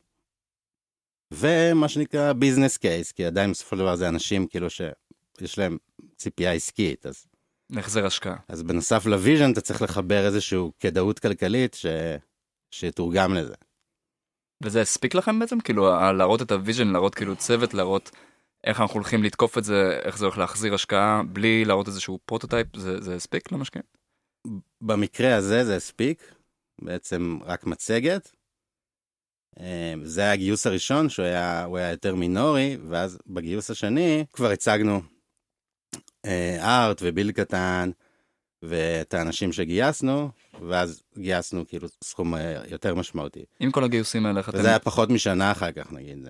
ומה 1.31 1.88
שנקרא 1.88 2.33
business 2.33 2.76
case, 2.76 3.12
כי 3.12 3.25
עדיין 3.25 3.50
בסופו 3.50 3.77
של 3.77 3.83
דבר 3.83 3.97
זה 3.97 4.09
אנשים 4.09 4.47
כאילו 4.47 4.71
שיש 4.71 5.59
להם 5.59 5.79
ציפייה 6.17 6.53
עסקית, 6.53 7.07
אז, 7.07 7.27
החזר 7.77 8.07
השקעה. 8.07 8.37
אז 8.49 8.62
בנוסף 8.62 9.07
ל 9.07 9.13
vision 9.13 9.52
אתה 9.53 9.61
צריך 9.61 9.83
לחבר 9.83 10.27
איזושהי 10.27 10.59
כדאיות 10.81 11.19
כלכלית 11.19 11.75
ש... 11.75 11.87
שתורגם 12.71 13.35
לזה. 13.35 13.55
וזה 14.63 14.81
הספיק 14.81 15.15
לכם 15.15 15.39
בעצם? 15.39 15.61
כאילו, 15.61 16.13
להראות 16.13 16.43
את 16.43 16.53
ה 16.52 16.57
vision, 16.57 16.88
להראות 16.89 17.15
כאילו 17.15 17.37
צוות, 17.37 17.75
להראות 17.75 18.11
איך 18.65 18.81
אנחנו 18.81 18.95
הולכים 18.95 19.23
לתקוף 19.23 19.59
את 19.59 19.65
זה, 19.65 20.01
איך 20.03 20.19
זה 20.19 20.25
הולך 20.25 20.39
להחזיר 20.39 20.75
השקעה, 20.75 21.23
בלי 21.23 21.65
להראות 21.65 21.87
איזשהו 21.89 22.19
prototype, 22.25 22.76
זה, 22.77 23.01
זה 23.01 23.15
הספיק 23.15 23.53
למשקיעים? 23.53 23.85
במקרה 24.81 25.37
הזה 25.37 25.65
זה 25.65 25.77
הספיק, 25.77 26.35
בעצם 26.83 27.39
רק 27.45 27.67
מצגת. 27.67 28.33
אה, 29.61 29.95
זה 30.03 30.21
היה 30.21 30.33
הגיוס 30.33 30.67
הראשון, 30.67 31.09
שהוא 31.09 31.27
היה, 31.27 31.67
היה 31.75 31.91
יותר 31.91 32.15
מינורי, 32.15 32.77
ואז 32.89 33.19
בגיוס 33.27 33.71
השני 33.71 34.25
כבר 34.33 34.51
הצגנו 34.51 35.01
אה, 36.25 36.87
ארט 36.87 37.01
וביל 37.03 37.33
קטן, 37.33 37.91
ואת 38.62 39.15
האנשים 39.15 39.53
שגייסנו, 39.53 40.31
ואז 40.69 41.03
גייסנו 41.19 41.65
כאילו 41.69 41.88
סכום 42.05 42.35
אה, 42.35 42.62
יותר 42.69 42.95
משמעותי. 42.95 43.45
עם 43.61 43.71
כל 43.71 43.85
הגיוסים 43.85 44.27
האלה, 44.27 44.38
איך 44.38 44.49
אתם... 44.49 44.59
וזה 44.59 44.69
היה 44.69 44.79
פחות 44.79 45.11
משנה 45.11 45.53
אחר 45.53 45.73
כך, 45.73 45.93
נגיד. 45.93 46.29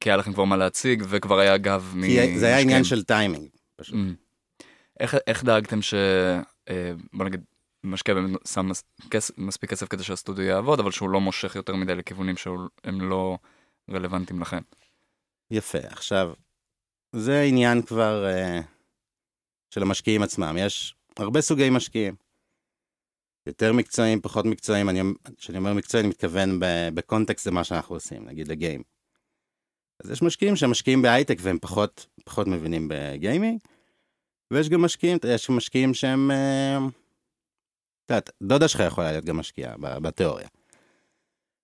כי 0.00 0.10
היה 0.10 0.16
לכם 0.16 0.32
כבר 0.32 0.44
מה 0.44 0.56
להציג, 0.56 1.02
וכבר 1.08 1.38
היה 1.38 1.56
גב 1.56 1.92
מ... 1.96 2.02
כי 2.02 2.38
זה 2.38 2.46
היה 2.46 2.58
עניין. 2.58 2.84
של 2.84 3.02
טיימינג, 3.02 3.48
פשוט. 3.76 3.94
Mm. 3.94 4.62
איך, 5.00 5.16
איך 5.26 5.44
דאגתם 5.44 5.82
ש... 5.82 5.94
אה, 6.68 6.92
בוא 7.12 7.24
נגיד, 7.24 7.44
משקיע 7.84 8.14
באמת 8.14 8.46
שם 8.48 8.68
מס, 8.68 8.84
כס, 9.10 9.30
מספיק 9.38 9.70
כסף 9.70 9.88
כדי 9.88 10.02
שהסטודיו 10.02 10.44
יעבוד, 10.44 10.80
אבל 10.80 10.90
שהוא 10.90 11.10
לא 11.10 11.20
מושך 11.20 11.56
יותר 11.56 11.74
מדי 11.74 11.94
לכיוונים 11.94 12.36
שהם 12.36 13.00
לא 13.00 13.38
רלוונטיים 13.90 14.40
לכם. 14.40 14.60
יפה. 15.50 15.78
עכשיו, 15.78 16.32
זה 17.12 17.40
עניין 17.40 17.82
כבר 17.82 18.26
uh, 18.26 18.73
של 19.74 19.82
המשקיעים 19.82 20.22
עצמם. 20.22 20.56
יש 20.58 20.94
הרבה 21.16 21.40
סוגי 21.40 21.70
משקיעים. 21.70 22.14
יותר 23.46 23.72
מקצועיים, 23.72 24.20
פחות 24.20 24.44
מקצועיים. 24.44 24.88
אני- 24.88 25.00
כשאני 25.36 25.58
אומר 25.58 25.74
מקצועי, 25.74 26.00
אני 26.00 26.08
מתכוון 26.08 26.58
בקונטקסט 26.94 27.46
למה 27.46 27.64
שאנחנו 27.64 27.94
עושים, 27.94 28.24
נגיד 28.28 28.48
לגיים. 28.48 28.82
אז 30.04 30.10
יש 30.10 30.22
משקיעים 30.22 30.56
שמשקיעים 30.56 31.02
בהייטק 31.02 31.36
והם 31.40 31.58
פחות, 31.58 32.06
פחות 32.24 32.46
מבינים 32.46 32.88
בגיימינג, 32.90 33.60
ויש 34.52 34.68
גם 34.68 34.82
משקיעים, 34.82 35.18
יש 35.28 35.50
משקיעים 35.50 35.94
שהם... 35.94 36.30
אה, 36.30 36.78
את 38.04 38.10
יודעת, 38.10 38.30
דודה 38.42 38.68
שלך 38.68 38.82
יכולה 38.86 39.10
להיות 39.12 39.24
גם 39.24 39.36
משקיעה 39.36 39.74
בתיאוריה. 39.78 40.48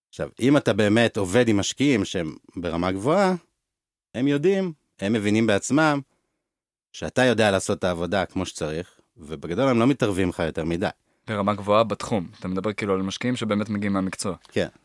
עכשיו, 0.09 0.29
אם 0.41 0.57
אתה 0.57 0.73
באמת 0.73 1.17
עובד 1.17 1.49
עם 1.49 1.57
משקיעים 1.57 2.05
שהם 2.05 2.37
ברמה 2.57 2.93
גבוהה, 2.93 3.35
הם 4.15 4.29
יודעים, 4.29 4.73
הם 4.99 5.13
מבינים 5.13 5.47
בעצמם, 5.47 6.01
שאתה 6.93 7.25
יודע 7.25 7.51
לעשות 7.51 7.79
את 7.79 7.85
העבודה 7.85 8.27
כמו 8.27 8.47
שצריך, 8.47 9.01
ובגדול 9.17 9.69
הם 9.69 9.79
לא 9.79 9.87
מתערבים 9.87 10.29
לך 10.29 10.39
יותר 10.39 10.65
מדי. 10.65 10.89
ברמה 11.27 11.55
גבוהה 11.55 11.85
בתחום. 11.85 12.29
אתה 12.39 12.49
מדבר 12.49 12.73
כאילו 12.73 12.95
על 12.95 13.03
משקיעים 13.03 13.37
שבאמת 13.37 13.69
מגיעים 13.69 13.93
מהמקצוע. 13.93 14.37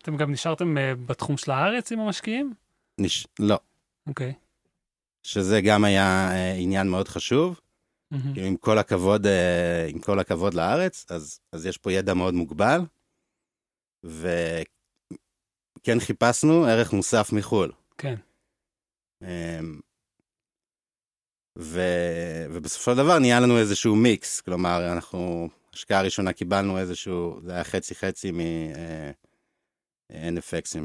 אתם 0.01 0.17
גם 0.17 0.31
נשארתם 0.31 0.77
אה, 0.77 0.95
בתחום 0.95 1.37
של 1.37 1.51
הארץ 1.51 1.91
עם 1.91 1.99
המשקיעים? 1.99 2.53
נש... 2.97 3.27
לא. 3.39 3.59
אוקיי. 4.07 4.33
שזה 5.23 5.61
גם 5.61 5.83
היה 5.83 6.31
אה, 6.31 6.53
עניין 6.53 6.89
מאוד 6.89 7.07
חשוב. 7.07 7.59
כאילו, 8.33 8.47
עם 8.47 8.55
כל 8.55 8.77
הכבוד, 8.77 9.27
אה, 9.27 9.87
עם 9.89 9.99
כל 9.99 10.19
הכבוד 10.19 10.53
לארץ, 10.53 11.05
אז, 11.09 11.39
אז 11.51 11.65
יש 11.65 11.77
פה 11.77 11.91
ידע 11.91 12.13
מאוד 12.13 12.33
מוגבל, 12.33 12.81
וכן 14.03 14.39
חיפשנו 15.99 16.65
ערך 16.65 16.93
מוסף 16.93 17.33
מחו"ל. 17.33 17.71
כן. 17.97 18.15
אמ, 19.21 19.79
ו... 21.57 21.81
ובסופו 22.51 22.91
של 22.91 22.97
דבר 22.97 23.19
נהיה 23.19 23.39
לנו 23.39 23.57
איזשהו 23.57 23.95
מיקס, 23.95 24.41
כלומר, 24.41 24.93
אנחנו, 24.93 25.49
השקעה 25.73 25.99
הראשונה 25.99 26.33
קיבלנו 26.33 26.77
איזשהו, 26.77 27.39
זה 27.43 27.53
היה 27.53 27.63
חצי 27.63 27.95
חצי 27.95 28.31
מ-NFX 28.31 28.98
הם 28.98 29.25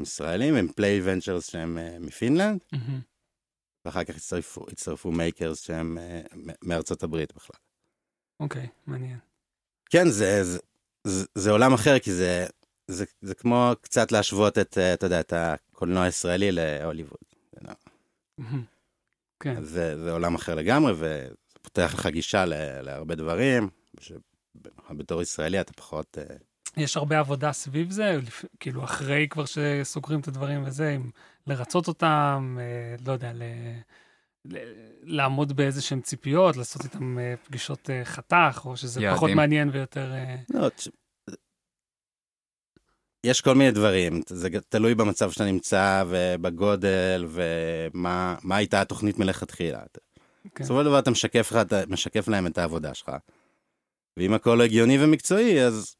ישראלים, 0.01 0.55
הם 0.55 0.67
Play 0.67 1.01
Ventures 1.03 1.51
שהם 1.51 1.77
אה, 1.77 1.97
מפינלנד, 1.99 2.59
mm-hmm. 2.71 2.99
ואחר 3.85 4.03
כך 4.03 4.15
הצטרפו, 4.15 4.65
הצטרפו 4.71 5.11
Makers 5.11 5.61
שהם 5.61 5.97
אה, 5.97 6.21
מארצות 6.63 7.03
הברית 7.03 7.35
בכלל. 7.35 7.57
אוקיי, 8.39 8.67
מעניין. 8.87 9.17
כן, 9.89 10.09
זה, 10.09 10.43
זה, 10.43 10.59
זה, 11.03 11.25
זה 11.35 11.51
עולם 11.51 11.73
אחר, 11.73 11.99
כי 11.99 12.13
זה, 12.13 12.45
זה, 12.87 13.05
זה 13.21 13.35
כמו 13.35 13.71
קצת 13.81 14.11
להשוות 14.11 14.57
את, 14.57 14.77
אה, 14.77 14.93
אתה 14.93 15.05
יודע, 15.05 15.19
את 15.19 15.33
הקולנוע 15.35 16.03
הישראלי 16.03 16.51
להוליווד. 16.51 17.17
מהמם. 18.37 18.70
כן. 19.41 19.57
אז 19.57 19.69
זה, 19.69 20.03
זה 20.03 20.11
עולם 20.11 20.35
אחר 20.35 20.55
לגמרי, 20.55 20.91
וזה 20.93 21.27
פותח 21.61 21.91
לך 21.93 22.07
גישה 22.07 22.45
ל- 22.45 22.81
להרבה 22.81 23.15
דברים, 23.15 23.69
שבתור 23.99 25.21
ישראלי 25.21 25.61
אתה 25.61 25.73
פחות... 25.73 26.17
אה, 26.17 26.35
יש 26.77 26.97
הרבה 26.97 27.19
עבודה 27.19 27.51
סביב 27.51 27.91
זה, 27.91 28.17
כאילו 28.59 28.83
אחרי 28.83 29.27
כבר 29.29 29.43
שסוגרים 29.45 30.19
את 30.19 30.27
הדברים 30.27 30.63
וזה, 30.65 30.95
אם 30.95 31.09
לרצות 31.47 31.87
אותם, 31.87 32.57
אה, 32.59 32.95
לא 33.07 33.11
יודע, 33.11 33.33
ל... 33.33 33.43
ל- 34.45 34.57
לעמוד 35.03 35.53
באיזה 35.53 35.81
שהם 35.81 36.01
ציפיות, 36.01 36.57
לעשות 36.57 36.83
איתם 36.83 37.19
אה, 37.19 37.33
פגישות 37.43 37.89
חתך, 38.03 38.61
או 38.65 38.77
שזה 38.77 39.01
יעדים. 39.01 39.17
פחות 39.17 39.29
מעניין 39.31 39.69
ויותר... 39.73 40.11
לא, 40.49 40.69
יש 43.23 43.41
כל 43.41 43.55
מיני 43.55 43.71
דברים, 43.71 44.21
זה 44.29 44.49
תלוי 44.69 44.95
במצב 44.95 45.31
שאתה 45.31 45.45
נמצא 45.45 46.03
ובגודל 46.07 47.25
ומה 47.27 48.35
מה 48.43 48.55
הייתה 48.55 48.81
התוכנית 48.81 49.19
מלכתחילה. 49.19 49.81
כן. 50.55 50.63
בסופו 50.63 50.79
של 50.79 50.85
דבר 50.85 50.99
אתה 50.99 51.11
משקף, 51.11 51.51
לך, 51.51 51.57
אתה 51.57 51.81
משקף 51.87 52.27
להם 52.27 52.47
את 52.47 52.57
העבודה 52.57 52.93
שלך. 52.93 53.11
ואם 54.17 54.33
הכל 54.33 54.61
הגיוני 54.61 55.03
ומקצועי, 55.03 55.61
אז 55.61 55.95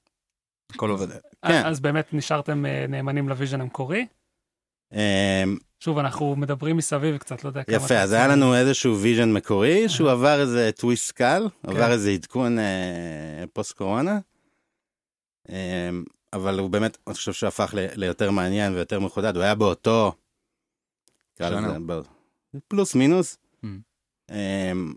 הכל 0.73 0.89
עובד. 0.89 1.07
כן. 1.45 1.65
אז 1.65 1.79
באמת 1.79 2.13
נשארתם 2.13 2.65
אה, 2.65 2.85
נאמנים 2.89 3.29
ל 3.29 3.34
vision 3.34 3.61
המקורי. 3.61 4.05
אמ, 4.93 5.57
שוב, 5.79 5.97
אנחנו 5.97 6.35
מדברים 6.35 6.77
מסביב 6.77 7.17
קצת, 7.17 7.43
לא 7.43 7.49
יודע 7.49 7.63
כמה... 7.63 7.75
יפה, 7.75 7.97
אז 7.97 8.11
היה 8.11 8.27
לנו 8.27 8.55
איזשהו 8.55 8.97
vision 8.97 9.33
מקורי, 9.33 9.89
שהוא. 9.89 10.09
עבר 10.09 10.41
איזה 10.41 10.69
טוויסט 10.75 11.11
קל, 11.11 11.47
כן. 11.63 11.69
עבר 11.69 11.91
איזה 11.91 12.09
עדכון 12.09 12.59
אה, 12.59 13.43
פוסט 13.53 13.77
קורונה, 13.77 14.19
אמ, 15.49 16.03
אבל 16.33 16.59
הוא 16.59 16.69
באמת, 16.69 16.97
אני 17.07 17.15
חושב 17.15 17.33
שהוא 17.33 17.47
הפך 17.47 17.73
ל- 17.77 17.99
ליותר 17.99 18.31
מעניין 18.31 18.73
ויותר 18.73 18.99
מחודד, 18.99 19.35
הוא 19.35 19.43
היה 19.43 19.55
באותו, 19.55 20.13
פלוס 22.67 22.95
מינוס, 22.95 23.37
Mm. 23.63 23.67
אמ, 24.31 24.93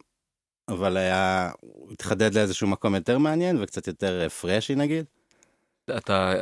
אבל 0.68 0.96
היה, 0.96 1.50
הוא 1.60 1.92
התחדד 1.92 2.34
לאיזשהו 2.34 2.68
מקום 2.68 2.94
יותר 2.94 3.18
מעניין 3.18 3.62
וקצת 3.62 3.86
יותר 3.86 4.28
freshy 4.28 4.74
נגיד. 4.74 5.04
אתה... 5.96 6.32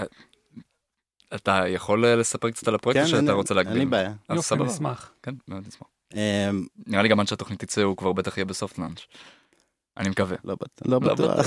אתה 1.35 1.63
יכול 1.69 2.05
אה, 2.05 2.17
לספר 2.17 2.51
קצת 2.51 2.69
על 2.69 2.75
הפרויקט 2.75 3.01
כן, 3.01 3.07
שאתה 3.07 3.33
רוצה 3.33 3.55
להגביל? 3.55 3.73
אין 3.79 3.85
לי 3.85 3.91
בעיה. 3.91 4.13
אז 4.29 4.37
יופי. 4.37 4.55
נשמח. 4.65 5.13
כן, 5.23 5.35
מאוד 5.49 5.67
נשמח. 5.67 5.87
אמ, 6.15 6.67
נראה 6.87 7.03
לי 7.03 7.09
גם 7.09 7.21
עד 7.21 7.29
שהתוכנית 7.29 7.61
תצא 7.65 7.83
הוא 7.83 7.97
כבר 7.97 8.13
בטח 8.13 8.37
יהיה 8.37 8.45
בסופט 8.45 8.79
לאנץ'. 8.79 9.01
אני 9.97 10.09
מקווה. 10.09 10.37
לא 10.45 10.55
בט- 10.55 10.83
לא 10.87 10.99
לא 11.03 11.15
בטוח. 11.15 11.47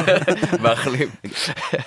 מאחלים. 0.62 1.08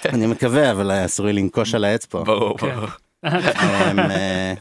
אני 0.06 0.28
מקווה, 0.28 0.72
אבל 0.72 1.06
אסור 1.06 1.26
לי 1.26 1.34
לנקוש 1.34 1.76
על 1.76 1.84
העץ 1.84 2.06
פה. 2.06 2.24
ברור, 2.24 2.58
כן. 2.58 2.76
ברור. 2.76 2.88
אמ, 3.26 4.00
אה, 4.00 4.54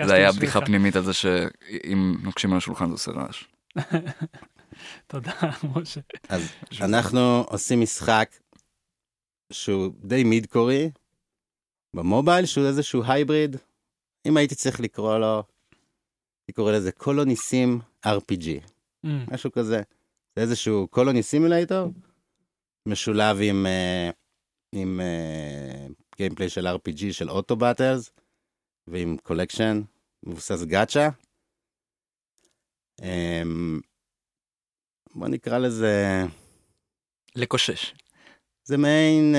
זה 0.06 0.14
היה. 0.14 0.32
בדיחה 0.32 0.60
פנימית 0.60 0.96
על 0.96 1.02
זה 1.04 1.12
שאם 1.12 2.16
נוקשים 2.22 2.52
על 2.52 2.58
השולחן 2.58 2.86
זה 2.86 2.92
עושה 2.92 3.10
רעש. 3.12 3.44
תודה, 5.06 5.32
משה. 5.76 6.00
אז 6.28 6.48
אנחנו 6.80 7.20
עושים 7.48 7.80
משחק 7.80 8.36
שהוא 9.52 9.92
די 10.04 10.24
מידקורי 10.24 10.90
במובייל, 11.96 12.46
שהוא 12.46 12.66
איזשהו 12.66 13.02
hybrid. 13.06 13.56
אם 14.26 14.36
הייתי 14.36 14.54
צריך 14.54 14.80
לקרוא 14.80 15.18
לו, 15.18 15.42
הייתי 16.42 16.52
קורא 16.54 16.72
לזה 16.72 16.92
colony 16.92 17.51
sim 17.51 17.80
RPG, 18.06 18.48
אמ, 19.04 19.24
משהו 19.32 19.52
כזה. 19.52 19.82
זה 20.36 20.42
איזשהו 20.42 20.88
colony 20.88 21.22
simulator, 21.22 21.92
משולב 22.88 23.36
עם, 23.42 23.66
אה, 23.66 24.10
עם 24.74 25.00
gameplay 26.16 26.48
של 26.48 26.66
RPG 26.66 27.12
של 27.12 27.30
auto 27.30 27.56
battles, 27.56 28.10
ועם 28.86 29.16
collection 29.22 29.82
מבוסס 30.26 30.62
gacha. 30.62 31.08
אמ, 33.02 33.80
בוא 35.14 35.28
נקרא 35.28 35.58
לזה... 35.58 36.22
לקושש. 37.36 37.94
זה 38.64 38.76
מעין 38.76 39.34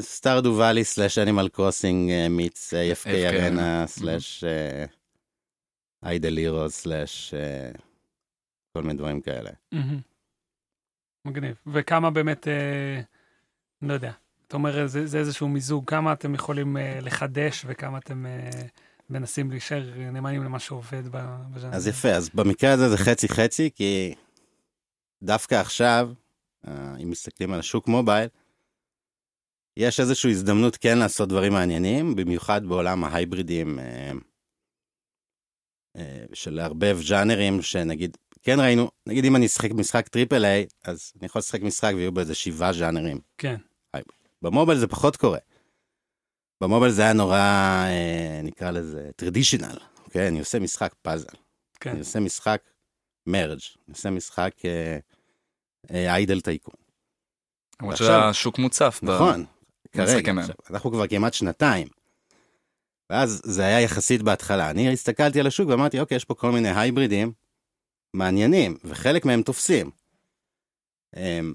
סטארדו 0.00 0.56
ואלי 0.58 0.84
סלאש 0.84 1.18
אנימל 1.18 1.48
קרוסינג 1.48 2.10
מיץ 2.30 2.74
AFK, 2.74 3.08
ארנה. 3.08 3.86
סלאש 3.86 4.44
איידל 6.04 6.36
הירו 6.36 6.70
סלאש 6.70 7.34
אה, 7.34 7.70
כל 8.76 8.82
מיני 8.82 8.94
דברים 8.94 9.20
כאלה. 9.20 9.50
אמ. 9.72 10.00
מגניב. 11.26 11.56
וכמה 11.66 12.10
באמת, 12.10 12.48
אה, 12.48 13.00
לא 13.82 13.92
יודע, 13.92 14.12
אתה 14.48 14.56
אומר 14.56 14.86
זה 14.86 15.06
זה 15.06 15.18
איזשהו 15.18 15.48
מיזוג, 15.48 15.90
כמה 15.90 16.12
אתם 16.12 16.34
יכולים 16.34 16.76
אה, 16.76 16.98
לחדש 17.02 17.64
וכמה 17.68 17.98
אתם 17.98 18.26
אה, 18.26 18.50
מנסים 19.10 19.50
להישאר 19.50 19.92
נאמנים 20.12 20.44
למה 20.44 20.58
שעובד 20.58 21.02
בז'אנר. 21.08 21.76
אז 21.76 21.86
יפה, 21.88 22.10
אז 22.10 22.28
במקרה 22.28 22.72
הזה 22.72 22.88
זה 22.88 22.98
חצי 22.98 23.28
חצי, 23.28 23.70
כי 23.74 24.14
דווקא 25.22 25.54
עכשיו, 25.54 26.10
אה, 26.68 26.96
אם 27.02 27.10
מסתכלים 27.10 27.52
על 27.52 27.60
השוק 27.60 27.88
מובייל, 27.88 28.28
יש 29.76 30.00
איזושהי 30.00 30.30
הזדמנות 30.30 30.76
כן 30.76 30.98
לעשות 30.98 31.28
דברים 31.28 31.52
מעניינים, 31.52 32.16
במיוחד 32.16 32.66
בעולם 32.66 33.04
ההייברידים 33.04 33.78
אה, 33.78 34.12
אה, 35.96 36.24
של 36.32 36.54
לערבב 36.54 36.98
ז'אנרים 37.02 37.62
שנגיד, 37.62 38.16
כן 38.46 38.60
ראינו, 38.60 38.90
נגיד 39.06 39.24
אם 39.24 39.36
אני 39.36 39.46
אשחק 39.46 39.70
משחק 39.70 40.08
triple 40.08 40.44
A, 40.44 40.66
אז 40.84 41.12
אני 41.18 41.26
יכול 41.26 41.38
לשחק 41.38 41.62
משחק 41.62 41.92
ויהיו 41.96 42.12
בו 42.12 42.20
איזה 42.20 42.34
שבעה 42.34 42.72
ז'אנרים. 42.72 43.20
כן. 43.38 43.56
במובייל 44.42 44.78
זה 44.78 44.86
פחות 44.86 45.16
קורה. 45.16 45.38
במובייל 46.60 46.92
זה 46.92 47.02
היה 47.02 47.12
נורא, 47.12 47.38
אה, 47.38 48.40
נקרא 48.42 48.70
לזה, 48.70 49.10
טרדישיונל, 49.16 49.78
אוקיי? 50.04 50.28
אני 50.28 50.38
עושה 50.38 50.58
משחק 50.58 50.94
פאזל. 51.02 51.28
כן. 51.80 51.90
אני 51.90 51.98
עושה 51.98 52.20
משחק 52.20 52.62
מרג', 53.26 53.58
אני 53.88 53.94
עושה 53.94 54.10
משחק 54.10 54.52
אה, 54.64 56.14
איידל 56.14 56.40
טייקון. 56.40 56.74
למרות 57.80 57.96
שהשוק 57.96 58.58
מוצף. 58.58 59.00
ב- 59.02 59.10
נכון, 59.10 59.44
משחקי 59.96 60.22
כרגע. 60.22 60.40
עכשיו, 60.40 60.54
אנחנו 60.70 60.90
כבר 60.90 61.06
כמעט 61.06 61.34
שנתיים. 61.34 61.88
ואז 63.10 63.42
זה 63.44 63.62
היה 63.66 63.80
יחסית 63.80 64.22
בהתחלה. 64.22 64.70
אני 64.70 64.92
הסתכלתי 64.92 65.40
על 65.40 65.46
השוק 65.46 65.68
ואמרתי, 65.68 66.00
אוקיי, 66.00 66.16
יש 66.16 66.24
פה 66.24 66.34
כל 66.34 66.50
מיני 66.50 66.80
הייברידים 66.80 67.32
מעניינים, 68.16 68.76
וחלק 68.84 69.24
מהם 69.24 69.42
תופסים. 69.42 69.90
אמ, 71.16 71.54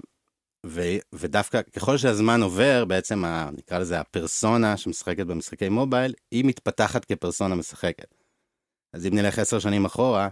ו- 0.66 0.98
ודווקא 1.12 1.62
ככל 1.62 1.96
שהזמן 1.98 2.42
עובר, 2.42 2.84
בעצם, 2.84 3.24
ה- 3.24 3.50
נקרא 3.52 3.78
לזה 3.78 4.00
הפרסונה 4.00 4.76
שמשחקת 4.76 5.26
במשחקי 5.26 5.68
מובייל, 5.68 6.14
היא 6.30 6.44
מתפתחת 6.44 7.04
כפרסונה 7.04 7.54
משחקת. 7.54 8.14
אז 8.92 9.06
אם 9.06 9.14
נלך 9.14 9.38
עשר 9.38 9.58
שנים 9.58 9.84
אחורה, 9.84 10.28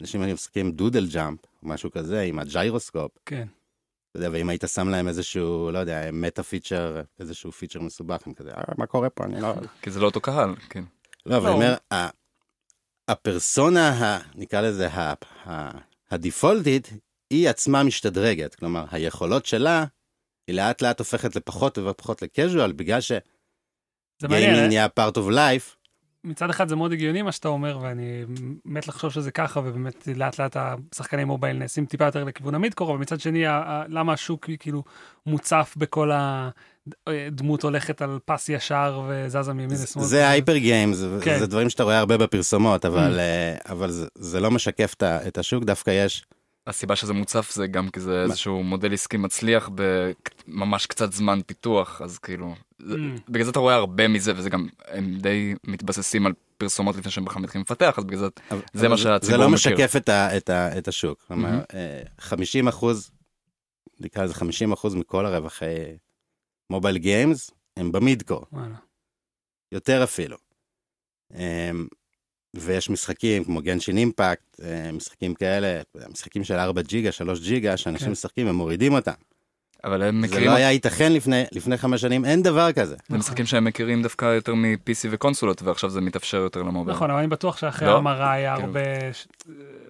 אנשים 0.00 0.22
היו 0.22 0.34
משחקים 0.34 0.72
Doodle 0.72 1.06
Jump, 1.12 1.40
או 1.62 1.68
משהו 1.68 1.90
כזה, 1.90 2.20
עם 2.20 2.38
הג'יירוסקופ. 2.38 3.12
כן. 3.26 3.46
אתה 4.10 4.18
יודע, 4.18 4.28
ואם 4.32 4.48
היית 4.48 4.64
שם 4.66 4.88
להם 4.88 5.08
איזשהו, 5.08 5.70
לא 5.72 5.78
יודע, 5.78 6.10
meta 6.12 6.42
feature, 6.42 7.00
איזשהו 7.20 7.52
feature 7.52 7.80
מסובך, 7.80 8.26
הם 8.26 8.34
כזה, 8.34 8.50
אה, 8.50 8.62
מה 8.78 8.86
קורה 8.86 9.10
פה? 9.10 9.24
אני 9.24 9.40
לא... 9.40 9.54
כי 9.82 9.90
זה 9.90 10.00
לא 10.00 10.06
אותו 10.06 10.20
קהל, 10.20 10.54
כן. 10.70 10.84
לא, 11.26 11.36
אבל 11.36 11.44
לא. 11.44 11.48
אני 11.48 11.54
אומר, 11.54 11.76
ה- 11.94 12.08
הפרסונה, 13.08 13.88
ה- 13.88 14.20
נקרא 14.34 14.60
לזה, 14.60 14.88
ה- 14.88 15.14
ה- 15.46 15.78
הדיפולטית, 16.10 16.90
היא 17.30 17.48
עצמה 17.48 17.82
משתדרגת. 17.82 18.54
כלומר, 18.54 18.84
היכולות 18.90 19.46
שלה, 19.46 19.84
היא 20.48 20.56
לאט 20.56 20.82
לאט 20.82 20.98
הופכת 20.98 21.36
לפחות 21.36 21.78
ופחות 21.78 22.22
לקז'ואל, 22.22 22.72
בגלל 22.72 23.00
זה 23.00 23.18
מעניין, 24.22 24.42
שגיימינג 24.42 24.62
אה? 24.62 24.68
נהיה 24.68 24.86
part 24.86 25.14
of 25.14 25.30
life. 25.30 25.76
מצד 26.24 26.50
אחד 26.50 26.68
זה 26.68 26.76
מאוד 26.76 26.92
הגיוני 26.92 27.22
מה 27.22 27.32
שאתה 27.32 27.48
אומר, 27.48 27.78
ואני 27.82 28.24
מת 28.64 28.88
לחשוב 28.88 29.10
שזה 29.12 29.30
ככה, 29.30 29.60
ובאמת 29.60 30.08
לאט 30.16 30.40
לאט 30.40 30.56
השחקני 30.92 31.24
מובייל 31.24 31.56
נעשים 31.56 31.86
טיפה 31.86 32.04
יותר 32.04 32.24
לכיוון 32.24 32.54
המידקור, 32.54 32.90
אבל 32.90 32.98
מצד 32.98 33.20
שני, 33.20 33.44
למה 33.88 34.12
השוק 34.12 34.50
כאילו 34.58 34.84
מוצף 35.26 35.74
בכל 35.76 36.10
הדמות 37.06 37.62
הולכת 37.62 38.02
על 38.02 38.18
פס 38.24 38.48
ישר 38.48 39.02
וזזה 39.08 39.52
מימין 39.52 39.76
לשמאל. 39.82 40.04
זה 40.04 40.28
הייפר 40.28 40.56
גיימס, 40.56 41.02
כן. 41.22 41.38
זה 41.38 41.46
דברים 41.46 41.70
שאתה 41.70 41.82
רואה 41.82 41.98
הרבה 41.98 42.16
בפרסומות, 42.18 42.84
אבל, 42.84 43.18
אה, 43.20 43.56
אבל 43.72 43.90
זה- 43.90 44.06
זה 44.14 44.40
לא 44.40 44.50
משקף 44.50 44.94
את 45.02 45.38
השוק, 45.38 45.64
דווקא 45.64 45.90
יש 45.90 46.24
הסיבה 46.66 46.96
שזה 46.96 47.12
מוצף 47.12 47.50
זה 47.52 47.66
גם 47.66 47.90
כי 47.90 48.00
זה 48.00 48.22
איזשהו 48.22 48.62
מודל 48.62 48.92
עסקי 48.94 49.16
מצליח 49.16 49.70
בממש 49.74 50.86
קצת 50.86 51.12
זמן 51.12 51.40
פיתוח, 51.46 52.00
אז 52.02 52.18
כאילו, 52.18 52.54
זה- 52.78 52.94
Mm. 52.94 53.20
בגלל 53.28 53.44
זה 53.44 53.50
אתה 53.50 53.58
רואה 53.58 53.74
הרבה 53.74 54.08
מזה, 54.08 54.32
וזה 54.36 54.50
גם, 54.50 54.68
הם 54.86 55.18
די 55.18 55.54
מתבססים 55.66 56.26
על 56.26 56.32
פרסומות 56.58 56.96
לפני 56.96 57.10
שהם 57.10 57.24
בכלל 57.24 57.42
מתחילים 57.42 57.62
לפתח, 57.62 57.94
אז 57.98 58.04
בגלל 58.04 58.18
זה, 58.18 58.26
אבל- 58.50 58.60
זה 58.72 58.80
אבל 58.80 58.88
מה 58.88 58.96
שהציבור 58.98 59.36
זה 59.38 59.44
לא 59.44 59.50
מכיר. 59.50 59.72
משקף 59.76 59.96
את, 59.96 60.08
ה, 60.08 60.36
את, 60.36 60.50
ה, 60.50 60.78
את 60.78 60.88
השוק. 60.88 61.22
כלומר, 61.28 61.48
מהמם. 61.50 61.62
אה, 61.74 62.02
50 62.20 62.68
אחוז, 62.68 63.10
נקרא 64.00 64.24
לזה 64.24 64.34
50 64.34 64.72
אחוז 64.72 64.94
מכל 64.94 65.26
הרווחי 65.26 65.74
מובייל 66.70 66.98
גיימס, 66.98 67.50
הם 67.76 67.92
במידקור. 67.92 68.46
יותר 69.72 70.04
אפילו. 70.04 70.36
ויש 72.54 72.90
משחקים 72.90 73.44
כמו 73.44 73.62
גנשין 73.62 73.96
אימפקט, 73.96 74.60
אה, 74.62 74.92
משחקים 74.92 75.34
כאלה, 75.34 75.80
משחקים 76.10 76.44
של 76.44 76.54
4 76.54 76.82
ג'יגה, 76.82 77.12
3 77.12 77.40
ג'יגה, 77.40 77.76
שאנשים 77.76 78.06
כן. 78.06 78.12
משחקים, 78.12 78.46
הם 78.48 78.54
מורידים 78.54 78.92
אותם. 78.94 79.12
אבל 79.84 80.02
הם 80.02 80.20
זה 80.20 80.26
מכירים, 80.26 80.50
לא 80.50 80.54
היה 80.54 80.72
ייתכן 80.72 81.12
לפני, 81.12 81.44
לפני 81.52 81.76
חמש 81.76 82.00
שנים, 82.00 82.24
אין 82.24 82.42
דבר 82.42 82.72
כזה. 82.72 82.96
זה 83.08 83.18
משחקים 83.18 83.46
שהם 83.46 83.64
מכירים 83.64 84.02
דווקא 84.02 84.24
יותר 84.34 84.54
מ-PC 84.54 85.06
וקונסולות, 85.10 85.62
ועכשיו 85.62 85.90
זה 85.90 86.00
מתאפשר 86.00 86.36
יותר 86.36 86.62
למובייל. 86.62 86.96
נכון, 86.96 87.10
אבל 87.10 87.18
אני 87.18 87.28
בטוח 87.28 87.56
שאחרי 87.56 87.88
לא, 87.88 87.94
ההמרה 87.94 88.32
היה 88.32 88.54
כאילו. 88.56 88.68
הרבה, 88.68 88.80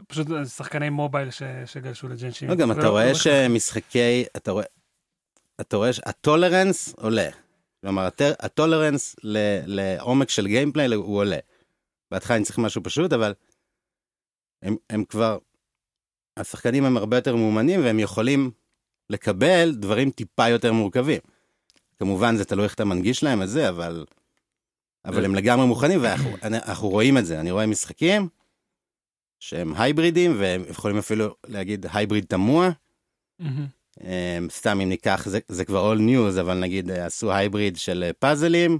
פשוט 0.08 0.26
שחקני 0.56 0.90
מובייל 0.90 1.30
ש- 1.30 1.42
שגלשו 1.66 2.08
לג'נשין. 2.08 2.48
לא, 2.48 2.54
גם 2.54 2.72
אתה 2.72 2.86
רואה 2.88 3.14
שמשחקי, 3.14 4.24
אתה 4.36 4.50
רואה, 4.50 4.64
אתה 5.60 5.76
רואה 5.76 5.92
שהטולרנס 5.92 6.94
עולה. 6.96 7.28
כלומר, 7.80 8.08
הטולרנס 8.40 9.16
ל- 9.22 9.38
לעומק 9.66 10.30
של 10.30 10.46
גיימפליי 10.46 10.94
הוא 10.94 11.16
עולה. 11.18 11.38
בהתחלה 12.14 12.36
אני 12.36 12.44
צריך 12.44 12.58
משהו 12.58 12.82
פשוט, 12.82 13.12
אבל 13.12 13.34
הם, 14.62 14.76
הם 14.90 15.04
כבר, 15.04 15.38
השחקנים 16.36 16.84
הם 16.84 16.96
הרבה 16.96 17.16
יותר 17.16 17.36
מאומנים 17.36 17.80
והם 17.84 17.98
יכולים 17.98 18.50
לקבל 19.10 19.74
דברים 19.74 20.10
טיפה 20.10 20.48
יותר 20.48 20.72
מורכבים. 20.72 21.20
כמובן, 21.98 22.36
זה 22.36 22.44
תלוי 22.44 22.64
איך 22.64 22.74
אתה 22.74 22.84
מנגיש 22.84 23.22
להם 23.22 23.42
את 23.42 23.48
זה, 23.48 23.68
אבל, 23.68 24.04
אבל 25.04 25.24
הם 25.24 25.34
לגמרי 25.34 25.66
מוכנים, 25.66 26.02
ואנחנו 26.02 26.30
אנחנו 26.42 26.88
רואים 26.88 27.18
את 27.18 27.26
זה. 27.26 27.40
אני 27.40 27.50
רואה 27.50 27.66
משחקים 27.66 28.28
שהם 29.40 29.74
הייברידים, 29.76 30.34
והם 30.38 30.64
יכולים 30.70 30.98
אפילו 30.98 31.34
להגיד 31.46 31.86
הייבריד 31.92 32.24
תמוה. 32.24 32.70
אמ, 34.00 34.48
סתם 34.50 34.80
אם 34.80 34.88
ניקח, 34.88 35.28
זה, 35.28 35.38
זה 35.48 35.64
כבר 35.64 35.94
old 35.94 35.98
news, 35.98 36.40
אבל 36.40 36.58
נגיד 36.58 36.90
אה, 36.90 37.06
עשו 37.06 37.32
hybrid 37.32 37.76
של 37.76 38.02
אה, 38.06 38.12
פאזלים, 38.12 38.78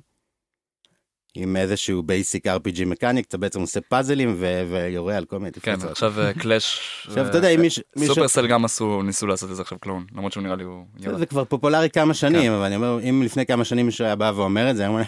עם 1.34 1.56
איזשהו 1.56 2.02
basic 2.02 2.46
RPG 2.46 2.84
mechanic, 2.86 3.26
אתה 3.26 3.38
בעצם 3.38 3.60
עושה 3.60 3.80
פאזלים 3.80 4.34
ו- 4.38 4.62
ויורה 4.70 5.16
על 5.16 5.24
כל 5.24 5.38
מיני 5.38 5.52
כן, 5.52 5.72
מפלצות. 5.72 5.90
עכשיו 5.90 6.14
Clash, 6.38 6.80
עכשיו, 7.06 7.26
אתה 7.28 7.38
יודע, 7.38 7.48
אם 7.48 7.60
מישהו... 7.60 7.82
Supercell 8.06 8.46
גם 8.46 8.64
עשו, 8.64 9.02
ניסו 9.02 9.26
לעשות 9.26 9.50
את 9.50 9.56
זה 9.56 9.62
עכשיו 9.62 9.78
clone, 9.78 10.06
למרות 10.16 10.32
שהוא 10.32 10.42
נראה 10.42 10.56
לי 10.56 10.64
הוא... 10.64 10.84
זה- 10.98 11.18
זה 11.18 11.26
כבר 11.26 11.44
פופולרי 11.44 11.90
כמה 11.90 12.14
שנים, 12.14 12.42
כן. 12.42 12.52
אבל 12.52 12.64
אני 12.64 12.76
אומר, 12.76 12.98
אם 13.08 13.22
לפני 13.24 13.46
כמה 13.46 13.64
שנים 13.64 13.86
מישהו 13.86 14.04
היה 14.04 14.16
בא 14.16 14.32
ואומר 14.36 14.70
את 14.70 14.76
זה, 14.76 14.86
הוא 14.86 14.92
אומר, 14.94 15.04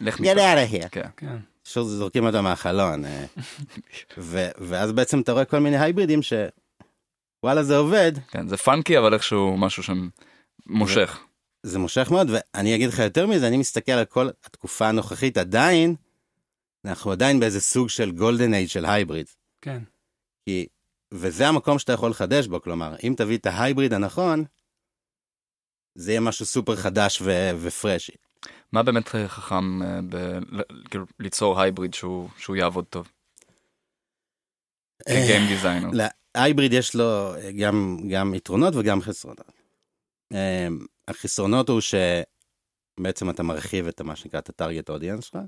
לך 0.00 0.16
get 0.16 0.22
מפה. 0.22 0.32
out 0.32 0.68
of 0.68 0.84
here. 0.84 0.88
כן. 0.88 1.08
כן. 1.16 1.36
פשוט 1.62 1.86
זורקים 1.86 2.26
אותו 2.26 2.42
מהחלון. 2.42 3.04
אה. 3.04 3.24
ו- 4.18 4.48
ואז 4.58 4.92
בעצם 4.92 5.20
אתה 5.20 5.32
רואה 5.32 5.44
כל 5.44 5.58
מיני 5.58 5.78
הייברידים 5.78 6.22
ש... 6.22 6.32
וואלה, 7.42 7.62
זה 7.62 7.76
עובד, 7.76 8.12
כן, 8.30 8.48
זה 8.48 8.56
funky, 8.56 8.98
אבל 8.98 9.14
איכשהו 9.14 9.56
משהו 9.56 9.82
שם 9.82 10.08
מושך. 10.66 11.18
זה 11.62 11.78
מושך 11.78 12.08
מאוד, 12.10 12.26
ואני 12.30 12.74
אגיד 12.74 12.88
לך 12.88 12.98
יותר 12.98 13.26
מזה, 13.26 13.48
אני 13.48 13.56
מסתכל 13.56 13.92
על 13.92 14.04
כל 14.04 14.28
התקופה 14.44 14.88
הנוכחית, 14.88 15.36
עדיין, 15.36 15.94
אנחנו 16.84 17.12
עדיין 17.12 17.40
באיזה 17.40 17.60
סוג 17.60 17.88
של 17.88 18.10
golden 18.10 18.54
age 18.54 18.68
של 18.68 18.84
hybrid. 18.84 19.26
כן. 19.60 19.82
כי 20.44 20.66
וזה 21.14 21.48
המקום 21.48 21.78
שאתה 21.78 21.92
יכול 21.92 22.10
לחדש 22.10 22.46
בו, 22.46 22.62
כלומר, 22.62 22.94
אם 23.04 23.14
תביא 23.16 23.38
את 23.38 23.46
ה 23.46 23.53
hybrid 23.53 23.92
הנכון, 23.92 24.44
זה 25.94 26.10
יהיה 26.10 26.20
משהו 26.20 26.46
סופר 26.46 26.76
חדש 26.76 27.22
ו- 27.22 27.50
ו 27.60 27.67
freshy. 27.67 28.12
מה 28.72 28.82
באמת 28.82 29.14
אה, 29.14 29.28
חכם 29.28 29.82
אה, 29.82 30.00
ב- 30.08 30.38
כאילו, 30.90 31.04
ליצור 31.18 31.60
hybrid 31.60 31.94
שהוא 31.94 32.28
שהוא 32.36 32.56
יעבוד 32.56 32.84
טוב? 32.84 33.12
כגיים 35.08 35.48
דיזיינר. 35.48 35.88
להייבריד 36.34 36.72
יש 36.72 36.94
לו 36.94 37.32
גם, 37.60 37.98
גם 38.10 38.34
יתרונות 38.34 38.74
וגם 38.76 39.00
חסרונות. 39.00 39.52
החסרונות 41.08 41.68
הוא 41.68 41.80
שבעצם 41.80 43.30
אתה 43.30 43.42
מרחיב 43.42 43.86
את 43.86 44.00
מה 44.00 44.16
שנקרא 44.16 44.38
את 44.38 44.48
הטארגט 44.48 44.90
אודיאנס 44.90 45.24
שלך, 45.24 45.38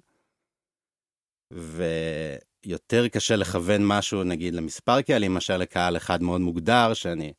ויותר 1.53 3.09
קשה 3.09 3.37
לכוון 3.37 3.83
משהו 3.85 4.25
נגיד 4.25 4.55
למספר 4.55 5.03
קהלים 5.03 5.35
מאשר 5.35 5.57
לקהל 5.57 5.97
אחד 5.97 6.23
מאוד 6.23 6.41
מוגדר 6.41 6.95
שאני 6.95 7.33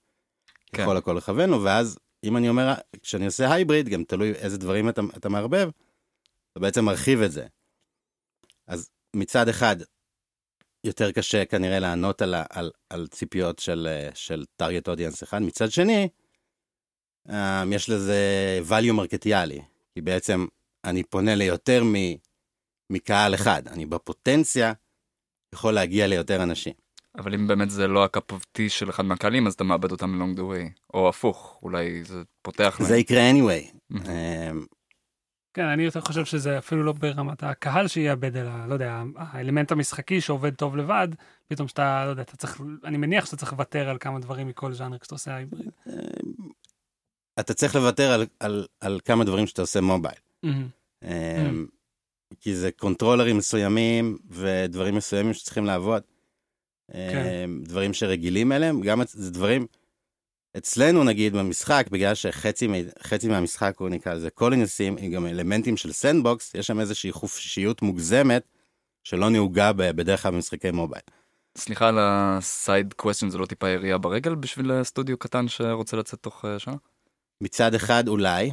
כן. 0.74 0.82
יכול 0.82 0.98
הכל 0.98 1.14
לכוון 1.18 1.50
לו, 1.50 1.64
ואז 1.64 2.00
אם 2.24 2.38
אני 2.38 2.50
אומר, 2.50 2.74
כשאני 3.02 3.26
עושה 3.26 3.54
הייבריד, 3.54 3.90
גם 3.90 4.04
תלוי 4.04 4.32
איזה 4.32 4.58
דברים 4.58 4.90
אתה, 4.90 5.02
אתה 5.18 5.30
מערבב, 5.30 5.70
אתה 6.52 6.60
בעצם 6.60 6.86
מרחיב 6.86 7.22
את 7.22 7.32
זה. 7.32 7.48
אז 8.68 8.90
מצד 9.16 9.48
אחד, 9.48 9.76
יותר 10.84 11.12
קשה 11.12 11.46
כנראה 11.46 11.80
לענות 11.80 12.22
על, 12.22 12.36
על, 12.50 12.72
על 12.90 13.08
ציפיות 13.08 13.60
של, 13.60 13.88
של 14.14 14.44
target 14.62 14.88
audience 14.88 15.24
אחד. 15.24 15.40
מצד 15.42 15.72
שני, 15.72 16.10
אה, 17.30 17.64
יש 17.72 17.90
לזה 17.90 18.60
value 18.70 18.92
מרקטיאלי, 18.92 19.62
כי 19.94 20.02
בעצם 20.02 20.46
אני 20.84 21.04
פונה 21.04 21.36
ליותר 21.36 21.84
מ, 21.84 21.96
מקהל 22.90 23.36
אחד. 23.36 23.68
אני 23.68 23.86
בפוטנציה 23.86 24.74
יכול 25.56 25.74
להגיע 25.74 26.08
ליותר 26.08 26.44
אנשים. 26.44 26.74
אבל 27.18 27.34
אם 27.34 27.48
באמת 27.48 27.70
זה 27.70 27.88
לא 27.88 28.04
ה 28.04 28.11
cup 28.11 28.32
of 28.32 28.46
tea 28.52 28.70
של 28.70 28.90
אחד 28.90 29.06
מהקהלים, 29.06 29.48
אז 29.48 29.54
אתה 29.54 29.64
מאבד 29.64 29.92
אותם 29.92 30.22
along 30.22 30.38
the 30.38 30.42
way. 30.42 30.80
או 30.94 31.10
הפוך, 31.10 31.60
אולי 31.64 32.04
זה 32.04 32.24
פותח 32.42 32.78
להם. 32.80 32.90
זה 32.90 32.98
יקרה 32.98 33.32
anyway. 33.32 33.96
אה, 34.08 34.52
כן, 35.54 35.66
אני 35.66 35.84
יותר 35.84 36.02
חושב 36.02 36.26
שזה 36.26 36.58
אפילו 36.58 36.84
לא 36.84 36.92
ברמת 36.94 37.44
הקהל 37.44 37.88
שיאבד, 37.88 38.38
אלא, 38.38 38.52
לא 38.68 38.74
יודע, 38.74 39.04
האלמנט 39.18 39.72
המשחקי 39.72 40.22
שעובד 40.22 40.56
טוב 40.56 40.78
לבד, 40.78 41.08
פתאום 41.48 41.68
שאתה, 41.68 42.06
לא 42.06 42.10
יודע, 42.10 42.22
אתה 42.22 42.38
צריך, 42.38 42.62
אני 42.84 42.98
מניח 42.98 43.26
שאתה 43.26 43.38
צריך 43.38 43.52
לוותר 43.52 43.90
על 43.90 43.98
כמה 44.00 44.20
דברים 44.20 44.48
מכל 44.48 44.74
ז'אנר 44.74 44.98
כשאתה 44.98 45.16
עושה 45.16 45.36
הייבריד. 45.36 45.72
אתה 47.42 47.54
צריך 47.54 47.76
לוותר 47.76 48.12
על, 48.12 48.26
על, 48.40 48.68
על 48.80 49.00
כמה 49.06 49.24
דברים 49.24 49.48
שאתה 49.48 49.62
עושה 49.62 49.82
מובייל. 49.82 50.16
מהמם. 50.44 50.68
אמ, 51.04 51.66
כי 52.40 52.56
זה 52.56 52.72
קונטרולרים 52.72 53.38
מסוימים 53.38 54.18
ודברים 54.30 54.96
מסוימים 54.96 55.34
שצריכים 55.34 55.66
לעבוד. 55.66 56.04
כן. 56.92 57.26
אמ, 57.46 57.62
דברים 57.64 57.94
שרגילים 57.94 58.52
אליהם, 58.52 58.82
גם 58.82 59.02
את- 59.02 59.08
זה 59.10 59.32
דברים, 59.32 59.66
אצלנו 60.58 61.04
נגיד 61.04 61.34
במשחק, 61.34 61.88
בגלל 61.92 62.16
שחצי 62.16 62.68
מ- 62.68 62.74
חצי 63.04 63.28
מהמשחק 63.28 63.76
הוא 63.80 63.90
נקרא 63.90 64.14
לזה 64.14 64.30
colony 64.30 64.69
sim, 64.69 64.96
עם 65.00 65.12
גם 65.12 65.26
אלמנטים 65.26 65.78
של 65.78 65.92
sandbox, 65.92 66.56
יש 66.56 66.68
שם 66.68 66.80
איזושהי 66.80 67.12
חופשיות 67.12 67.82
מוגזמת 67.82 68.44
שלא 69.04 69.30
נהוגה 69.30 69.74
בדרך 69.74 70.24
כלל 70.24 70.32
במשחקי 70.32 70.72
מובייל. 70.72 71.02
סליחה 71.58 71.88
על 71.88 71.98
ה 72.00 72.19
side 72.19 72.94
question, 72.94 73.30
זה 73.30 73.38
לא 73.38 73.46
טיפה 73.46 73.70
ירייה 73.70 73.98
ברגל 73.98 74.36
בשביל 74.36 74.84
סטודיו 74.84 75.18
קטן 75.18 75.48
שרוצה 75.48 75.98
לצאת 75.98 76.20
תוך 76.20 76.46
אה, 76.46 76.60
שנה? 76.60 76.76
מצד 77.42 77.74
אחד 77.76 78.08
אולי, 78.08 78.52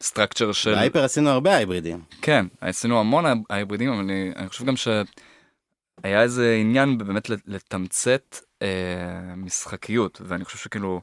הסטרקצ'ר 0.00 0.52
של... 0.52 0.74
בהייפר 0.74 1.04
עשינו 1.04 1.30
הרבה 1.30 1.56
הייברידים. 1.56 2.02
כן, 2.22 2.46
עשינו 2.60 3.00
המון 3.00 3.24
הייברידים, 3.50 3.90
אבל 3.90 4.00
אני, 4.00 4.32
אני 4.36 4.48
חושב 4.48 4.64
גם 4.64 4.76
שהיה 4.76 6.22
איזה 6.22 6.56
עניין 6.60 6.98
באמת 6.98 7.30
לתמצת 7.46 8.36
אה, 8.62 9.34
משחקיות, 9.36 10.20
ואני 10.24 10.44
חושב 10.44 10.58
שכאילו 10.58 11.00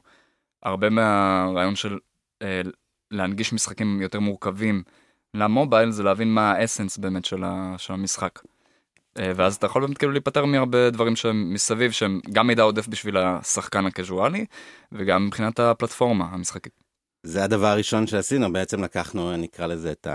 הרבה 0.62 0.90
מהרעיון 0.90 1.76
של 1.76 1.98
אה, 2.42 2.60
להנגיש 3.10 3.52
משחקים 3.52 4.02
יותר 4.02 4.20
מורכבים 4.20 4.82
למובייל 5.34 5.90
זה 5.90 6.02
להבין 6.02 6.28
מה 6.28 6.52
האסנס 6.52 6.98
באמת 6.98 7.24
של, 7.24 7.44
ה, 7.44 7.74
של 7.78 7.92
המשחק. 7.92 8.40
אה, 9.18 9.32
ואז 9.36 9.54
אתה 9.56 9.66
יכול 9.66 9.82
באמת 9.82 9.98
כאילו 9.98 10.12
להיפטר 10.12 10.44
מהרבה 10.44 10.90
דברים 10.90 11.16
שהם 11.16 11.54
מסביב 11.54 11.90
שהם 11.90 12.20
גם 12.32 12.46
מידע 12.46 12.62
עודף 12.62 12.88
בשביל 12.88 13.16
השחקן 13.16 13.86
הקזואלי 13.86 14.46
וגם 14.92 15.26
מבחינת 15.26 15.60
הפלטפורמה 15.60 16.24
המשחקית. 16.24 16.72
זה 17.22 17.44
הדבר 17.44 17.66
הראשון 17.66 18.06
שעשינו, 18.06 18.52
בעצם 18.52 18.84
לקחנו, 18.84 19.36
נקרא 19.36 19.66
לזה, 19.66 19.92
את 19.92 20.06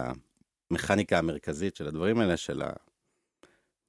המכניקה 0.72 1.18
המרכזית 1.18 1.76
של 1.76 1.88
הדברים 1.88 2.20
האלה, 2.20 2.38
של 2.38 2.62
ה... 2.62 2.70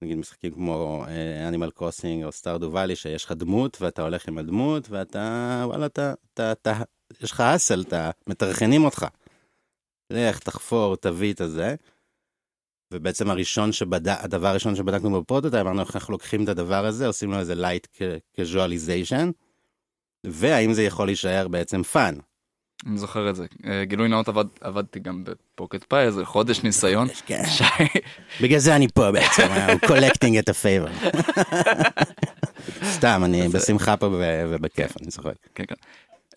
נגיד 0.02 0.16
משחקים 0.16 0.52
כמו 0.52 1.04
אנימל 1.48 1.70
קרוסינג 1.70 2.24
או 2.24 2.32
סטארדו 2.32 2.72
ואלי, 2.72 2.96
שיש 2.96 3.24
לך 3.24 3.32
דמות 3.32 3.82
ואתה 3.82 4.02
הולך 4.02 4.28
עם 4.28 4.38
הדמות 4.38 4.90
ואתה, 4.90 5.62
וואלה, 5.66 5.86
אתה, 5.86 6.14
אתה, 6.34 6.52
אתה, 6.52 6.82
יש 7.20 7.32
לך 7.32 7.40
hassle, 7.40 7.80
אתה, 7.88 8.10
מטרחנים 8.26 8.84
אותך. 8.84 9.06
לך, 10.10 10.38
תחפור, 10.38 10.96
תביא 10.96 11.32
את 11.32 11.40
הזה. 11.40 11.74
ובעצם 12.92 13.30
הראשון 13.30 13.72
שבדק, 13.72 14.16
הדבר 14.20 14.48
הראשון 14.48 14.76
שבדקנו 14.76 15.20
ב 15.20 15.25
prototype, 15.25 15.66
אמרנו 15.66 15.80
איך 15.80 15.96
אנחנו 15.96 16.12
לוקחים 16.12 16.44
את 16.44 16.48
הדבר 16.48 16.86
הזה, 16.86 17.06
עושים 17.06 17.30
לו 17.30 17.38
איזה 17.38 17.54
light 17.54 18.00
casualization, 18.36 19.32
והאם 20.26 20.72
זה 20.72 20.82
יכול 20.82 21.06
להישאר 21.06 21.48
בעצם 21.48 21.82
fun. 21.82 22.14
אני 22.86 22.98
זוכר 22.98 23.30
את 23.30 23.36
זה. 23.36 23.46
אה, 23.66 23.84
גילוי 23.84 24.08
נאות 24.08 24.28
עבד, 24.28 24.44
עבדתי 24.60 25.00
גם 25.00 25.24
בפוקט 25.24 25.84
פאי, 25.84 26.04
איזה 26.04 26.24
חודש 26.24 26.62
ניסיון. 26.62 27.08
כן. 27.26 27.42
שי, 27.46 27.64
בגלל 28.42 28.58
זה 28.58 28.76
אני 28.76 28.88
פה 28.88 29.12
בעצם, 29.12 29.48
הוא 29.68 29.88
collecting 29.88 30.38
את 30.38 30.48
ה 30.48 30.54
favor. 30.54 30.90
סתם, 32.94 33.22
אני 33.24 33.48
בשמחה 33.48 33.96
פה 33.96 34.08
ובכיף, 34.50 34.96
אני 35.02 35.10
צוחק. 35.10 35.34
כן, 35.54 35.64
כן. 35.68 35.74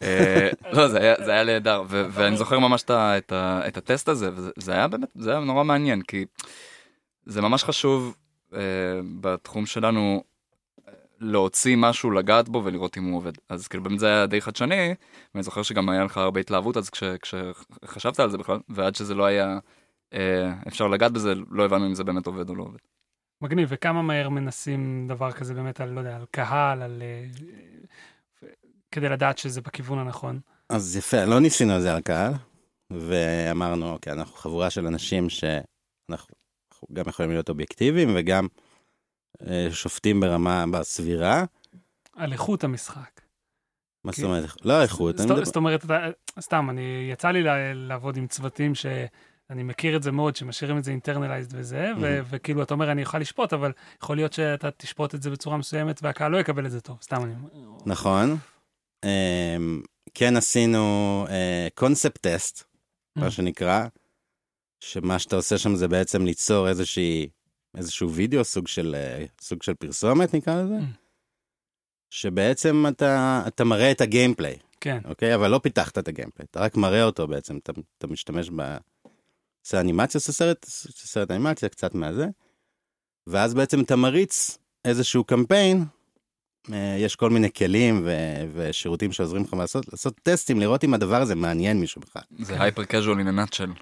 אה, 0.05 0.49
לא, 0.71 0.87
זה 0.87 1.33
היה, 1.33 1.43
נהדר, 1.43 1.83
ואני 1.87 2.37
זוכר 2.37 2.59
ממש 2.59 2.83
את, 2.87 3.77
הטסט 3.77 4.09
הזה, 4.09 4.29
וזה 4.33 4.51
זה 4.57 4.71
היה 4.71 4.87
באמת, 4.87 5.09
זה 5.15 5.31
היה 5.31 5.39
נורא 5.39 5.63
מעניין, 5.63 6.01
כי 6.01 6.25
זה 7.25 7.41
ממש 7.41 7.63
חשוב 7.63 8.15
אה, 8.53 8.59
בתחום 9.21 9.65
שלנו 9.65 10.23
אה, 10.87 10.93
להוציא 11.19 11.75
משהו, 11.77 12.11
לגעת 12.11 12.49
בו 12.49 12.61
ולראות 12.65 12.97
אם 12.97 13.03
הוא 13.03 13.17
עובד. 13.17 13.33
אז 13.49 13.67
כאילו 13.67 13.83
באמת 13.83 13.99
זה 13.99 14.07
היה 14.07 14.25
די 14.25 14.41
חדשני, 14.41 14.95
ואני 15.33 15.43
זוכר 15.43 15.61
שגם 15.63 15.89
היה 15.89 16.03
לך 16.03 16.17
הרבה 16.17 16.39
התלהבות 16.39 16.77
אז 16.77 16.89
כש, 16.89 17.03
כשחשבת 17.21 18.19
על 18.19 18.29
זה 18.29 18.37
בכלל, 18.37 18.59
ועד 18.69 18.95
שזה 18.95 19.15
לא 19.15 19.25
היה 19.25 19.59
אפשר 20.67 20.87
לגעת 20.87 21.11
בזה, 21.11 21.33
לא 21.51 21.65
הבנו 21.65 21.85
אם 21.85 21.95
זה 21.95 22.03
באמת 22.03 22.27
עובד 22.27 22.49
או 22.49 22.55
לא 22.55 22.63
עובד. 22.63 22.79
מגניב, 23.41 23.67
וכמה 23.71 24.01
מהר 24.01 24.29
מנסים 24.29 25.07
דבר 25.07 25.31
כזה 25.31 25.53
באמת 25.53 25.81
על, 25.81 25.89
לא 25.89 25.99
יודע, 25.99 26.15
על 26.15 26.25
קהל, 26.31 26.81
על... 26.81 27.01
כדי 28.95 29.09
לדעת 29.09 29.37
שזה 29.37 29.61
בכיוון 29.61 29.99
הנכון. 29.99 30.39
אז 30.69 30.95
יפה, 30.95 31.25
לא 31.25 31.39
ניסינו 31.39 31.77
את 31.77 31.81
זה 31.81 31.93
על 31.93 32.01
קהל, 32.01 32.33
ואמרנו, 32.91 33.91
אוקיי, 33.91 34.13
אנחנו 34.13 34.35
חבורה 34.35 34.69
של 34.69 34.87
אנשים 34.87 35.29
שאנחנו 35.29 36.35
אנחנו 36.71 36.87
גם 36.93 37.05
יכולים 37.07 37.31
להיות 37.31 37.49
אובייקטיביים 37.49 38.09
וגם 38.15 38.47
אה, 39.47 39.67
שופטים 39.71 40.19
ברמה, 40.19 40.65
בסבירה. 40.71 41.43
על 42.15 42.33
איכות 42.33 42.63
המשחק. 42.63 43.21
מה 44.03 44.11
זאת 44.11 44.23
אומרת? 44.23 44.65
לא 44.65 44.81
איכות, 44.81 45.19
אני 45.19 45.27
זאת, 45.45 45.55
אומרת, 45.55 45.85
סתם, 46.39 46.69
אני, 46.69 47.09
יצא 47.11 47.31
לי 47.31 47.43
לעבוד 47.73 48.17
עם 48.17 48.27
צוותים 48.27 48.75
שאני 48.75 49.63
מכיר 49.63 49.97
את 49.97 50.03
זה 50.03 50.11
מאוד, 50.11 50.35
שמשאירים 50.35 50.77
את 50.77 50.83
זה 50.83 50.91
אינטרנליזד 50.91 51.59
וזה, 51.59 51.91
ו- 52.01 52.19
Mhm. 52.19 52.25
וכאילו, 52.29 52.63
אתה 52.63 52.73
אומר, 52.73 52.91
אני 52.91 53.03
אוכל 53.03 53.19
לשפוט, 53.19 53.53
אבל 53.53 53.71
יכול 54.03 54.15
להיות 54.15 54.33
שאתה 54.33 54.71
תשפוט 54.71 55.15
את 55.15 55.21
זה 55.21 55.29
בצורה 55.29 55.57
מסוימת 55.57 55.99
והקהל 56.03 56.31
לא 56.31 56.37
יקבל 56.37 56.65
את 56.65 56.71
זה 56.71 56.81
טוב, 56.81 56.97
סתם 57.01 57.23
אני 57.23 57.33
אומר. 57.35 57.49
נכון. 57.85 58.37
אמ, 59.05 59.81
כן 60.13 60.35
עשינו 60.37 61.25
קונספט 61.75 62.27
טסט, 62.27 62.63
מה 63.15 63.27
Mm. 63.27 63.31
שנקרא, 63.31 63.85
שמה 64.79 65.19
שאתה 65.19 65.35
עושה 65.35 65.57
שם 65.57 65.75
זה 65.75 65.87
בעצם 65.87 66.25
ליצור 66.25 66.69
איזושהי, 66.69 67.27
איזשהו 67.77 68.11
וידאו, 68.11 68.43
סוג 68.43 68.67
של, 68.67 68.95
אה, 68.95 69.25
סוג 69.41 69.63
של 69.63 69.73
פרסומת 69.73 70.33
נקרא 70.35 70.61
לזה, 70.63 70.77
Mm. 70.77 70.97
שבעצם 72.09 72.85
אתה, 72.89 73.43
אתה 73.47 73.63
מראה 73.63 73.91
את 73.91 74.01
הגיימפליי, 74.01 74.57
כן. 74.81 74.99
אוקיי? 75.05 75.35
אבל 75.35 75.47
לא 75.51 75.59
פיתחת 75.63 75.97
את 75.97 76.07
הגיימפליי, 76.07 76.47
אתה 76.51 76.59
רק 76.59 76.77
מראה 76.77 77.03
אותו 77.03 77.27
בעצם, 77.27 77.57
אתה, 77.57 77.71
אתה 77.97 78.07
משתמש 78.07 78.49
ב... 78.55 78.77
עושה 79.65 79.79
אנימציה, 79.79 80.17
עושה 80.19 80.31
סרט, 80.31 80.65
סרט 80.65 81.31
אנימציה 81.31 81.69
קצת 81.69 81.95
מהזה, 81.95 82.27
ואז 83.27 83.53
בעצם 83.53 83.81
אתה 83.81 83.95
מריץ 83.95 84.57
איזשהו 84.85 85.23
קמפיין, 85.23 85.77
אה, 85.77 85.85
יש 86.99 87.15
כל 87.15 87.29
מיני 87.29 87.49
כלים 87.53 88.01
ו- 88.05 88.11
ושירותים 88.53 89.11
שעוזרים 89.11 89.43
לך 89.43 89.53
לעשות, 89.53 89.85
לעשות 89.93 90.13
טסטים, 90.23 90.59
לראות 90.59 90.83
אם 90.83 90.93
הדבר 90.93 91.21
הזה 91.21 91.35
מעניין 91.35 91.79
מישהו 91.79 92.01
בכלל. 92.01 92.21
זה 92.39 92.61
הייפר 92.61 92.83
קז'ואל 92.83 93.17
in 93.19 93.23
a 93.23 93.53
nutshell. 93.53 93.81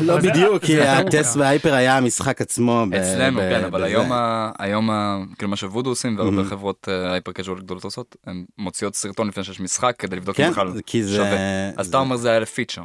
לא 0.00 0.16
בדיוק, 0.18 0.64
כי 0.64 0.80
הטסט. 0.80 1.36
בהייפר 1.36 1.74
היה 1.74 1.96
המשחק 1.96 2.40
עצמו. 2.40 2.84
אצלנו, 3.00 3.38
ב- 3.40 3.42
כן, 3.42 3.64
אבל. 3.64 3.82
היום, 3.84 4.12
ה- 4.12 4.50
היום, 4.58 4.90
ה- 4.90 5.18
כאילו 5.38 5.48
מה 5.50 5.56
שוודו 5.56 5.90
עושים, 5.90 6.18
והרבה. 6.18 6.44
חברות 6.44 6.88
הייפר 7.12 7.32
קז'ואל 7.32 7.58
גדולות 7.58 7.84
עושות, 7.84 8.16
הן 8.26 8.44
מוציאות 8.58 8.94
סרטון 8.94 9.28
לפני 9.28 9.44
שיש 9.44 9.60
משחק 9.60 9.94
כדי 9.98 10.16
לבדוק 10.16 10.36
כן, 10.36 10.44
אם 10.44 10.50
בכלל 10.50 10.72
כי 10.86 11.04
זה... 11.04 11.16
שווה. 11.16 11.68
אז 11.76 11.86
זה- 11.86 11.90
אתה 11.90 11.98
אומר 11.98 12.16
זה 12.16 12.30
היה 12.30 12.40
לפיצ'ר. 12.40 12.82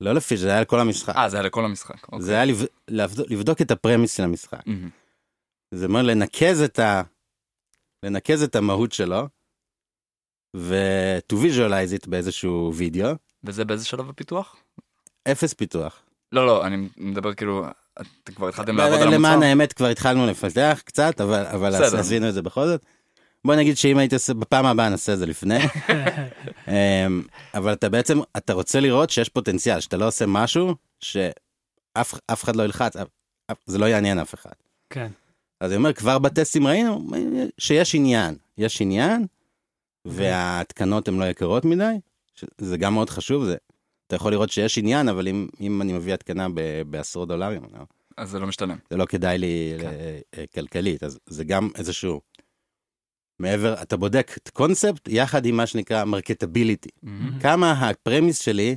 לא 0.00 0.12
לפי, 0.12 0.36
זה 0.36 0.50
היה 0.50 0.60
לכל 0.60 0.80
המשחק. 0.80 1.16
אה, 1.16 1.28
זה 1.28 1.36
היה 1.36 1.46
לכל 1.46 1.64
המשחק. 1.64 2.04
אוקיי. 2.04 2.22
זה 2.22 2.32
היה 2.34 2.44
לב- 2.44 2.64
לבדוק- 2.90 3.26
לבדוק 3.30 3.60
את 3.62 3.70
הפרמיס 3.70 4.16
של 4.16 4.22
המשחק. 4.22 4.60
זה 5.74 5.86
אומר 5.86 6.02
לנקז 6.02 6.62
את 6.62 6.78
ה... 6.78 7.02
לנקז 8.02 8.42
את 8.42 8.56
המהות 8.56 8.92
שלו, 8.92 9.28
ו-to 10.56 11.34
visualize 11.34 12.00
it 12.02 12.10
באיזשהו 12.10 12.72
וידאו, 12.74 13.08
וזה 13.44 13.64
באיזה 13.64 13.84
שלב 13.84 14.08
הפיתוח? 14.10 14.56
אפס 15.32 15.54
פיתוח. 15.54 16.02
לא, 16.32 16.46
לא, 16.46 16.66
אני 16.66 16.88
מדבר 16.96 17.34
כאילו, 17.34 17.66
אתם 18.00 18.32
כבר 18.34 18.48
התחלתם 18.48 18.76
לעבוד 18.76 18.98
על 19.00 19.14
למען 19.14 19.32
המוצר? 19.32 19.46
האמת 19.46 19.72
כבר 19.72 19.86
התחלנו 19.86 20.26
לפתח 20.26 20.80
קצת, 20.84 21.20
אבל, 21.20 21.46
אבל. 21.46 21.74
עשינו 21.98 22.28
את 22.28 22.34
זה 22.34 22.42
בכל 22.42 22.66
זאת. 22.66 22.84
בוא 23.44 23.54
נגיד 23.54 23.76
שאם 23.76 23.98
הייתי 23.98 24.14
עושה, 24.14 24.34
בפעם 24.34 24.66
הבאה 24.66 24.88
נעשה 24.88 25.12
את 25.12 25.18
זה 25.18 25.26
לפני. 25.26 25.58
אמ, 26.68 27.22
אבל 27.54 27.72
אתה 27.72 27.88
בעצם, 27.88 28.18
אתה 28.36 28.52
רוצה 28.52 28.80
לראות 28.80 29.10
שיש 29.10 29.28
פוטנציאל, 29.28 29.80
שאתה 29.80 29.96
לא 29.96 30.06
עושה 30.06 30.24
משהו 30.26 30.74
שאף 31.00 32.14
אף 32.26 32.44
אחד 32.44 32.56
לא 32.56 32.62
ילחץ, 32.62 32.96
אף- 32.96 33.08
אף- 33.50 33.56
זה 33.66 33.78
לא 33.78 33.86
יעניין 33.86 34.18
אף 34.18 34.34
אחד. 34.34 34.52
כן. 34.90 35.08
אז 35.60 35.70
אני 35.70 35.76
אומר, 35.76 35.92
כבר 35.92 36.18
בטסטים 36.18 36.66
ראינו 36.66 37.06
שיש 37.58 37.94
עניין, 37.94 38.36
יש 38.58 38.80
עניין, 38.82 39.26
וההתקנות 40.04 41.08
הן 41.08 41.18
לא 41.18 41.24
יקרות 41.24 41.64
מדי, 41.64 41.94
זה 42.58 42.76
גם 42.76 42.94
מאוד 42.94 43.10
חשוב, 43.10 43.44
זה, 43.44 43.56
אתה 44.06 44.16
יכול 44.16 44.32
לראות 44.32 44.50
שיש 44.50 44.78
עניין, 44.78 45.08
אבל 45.08 45.28
אם, 45.28 45.48
אם 45.60 45.82
אני 45.82 45.92
מביא 45.92 46.14
התקנה 46.14 46.46
ב- 46.54 46.82
בעשרות 46.82 47.28
דולרים, 47.28 47.62
לא, 47.72 47.80
אז 48.16 48.30
זה 48.30 48.38
לא 48.38 48.46
משתלם. 48.46 48.76
זה 48.90 48.96
לא 48.96 49.06
כדאי 49.06 49.38
לי 49.38 49.74
כן. 49.80 49.90
כן. 50.32 50.44
כלכלית, 50.54 51.02
אז 51.02 51.18
זה 51.26 51.44
גם 51.44 51.68
איזשהו, 51.74 52.20
מעבר, 53.38 53.82
אתה 53.82 53.96
בודק 53.96 54.30
את 54.36 54.48
קונספט 54.48 55.08
יחד 55.08 55.46
עם 55.46 55.56
מה 55.56 55.66
שנקרא 55.66 56.04
marketability. 56.04 56.90
מהמם. 57.02 57.40
כמה 57.40 57.72
ה 57.72 57.81
premise 57.81 58.40
שלי 58.40 58.76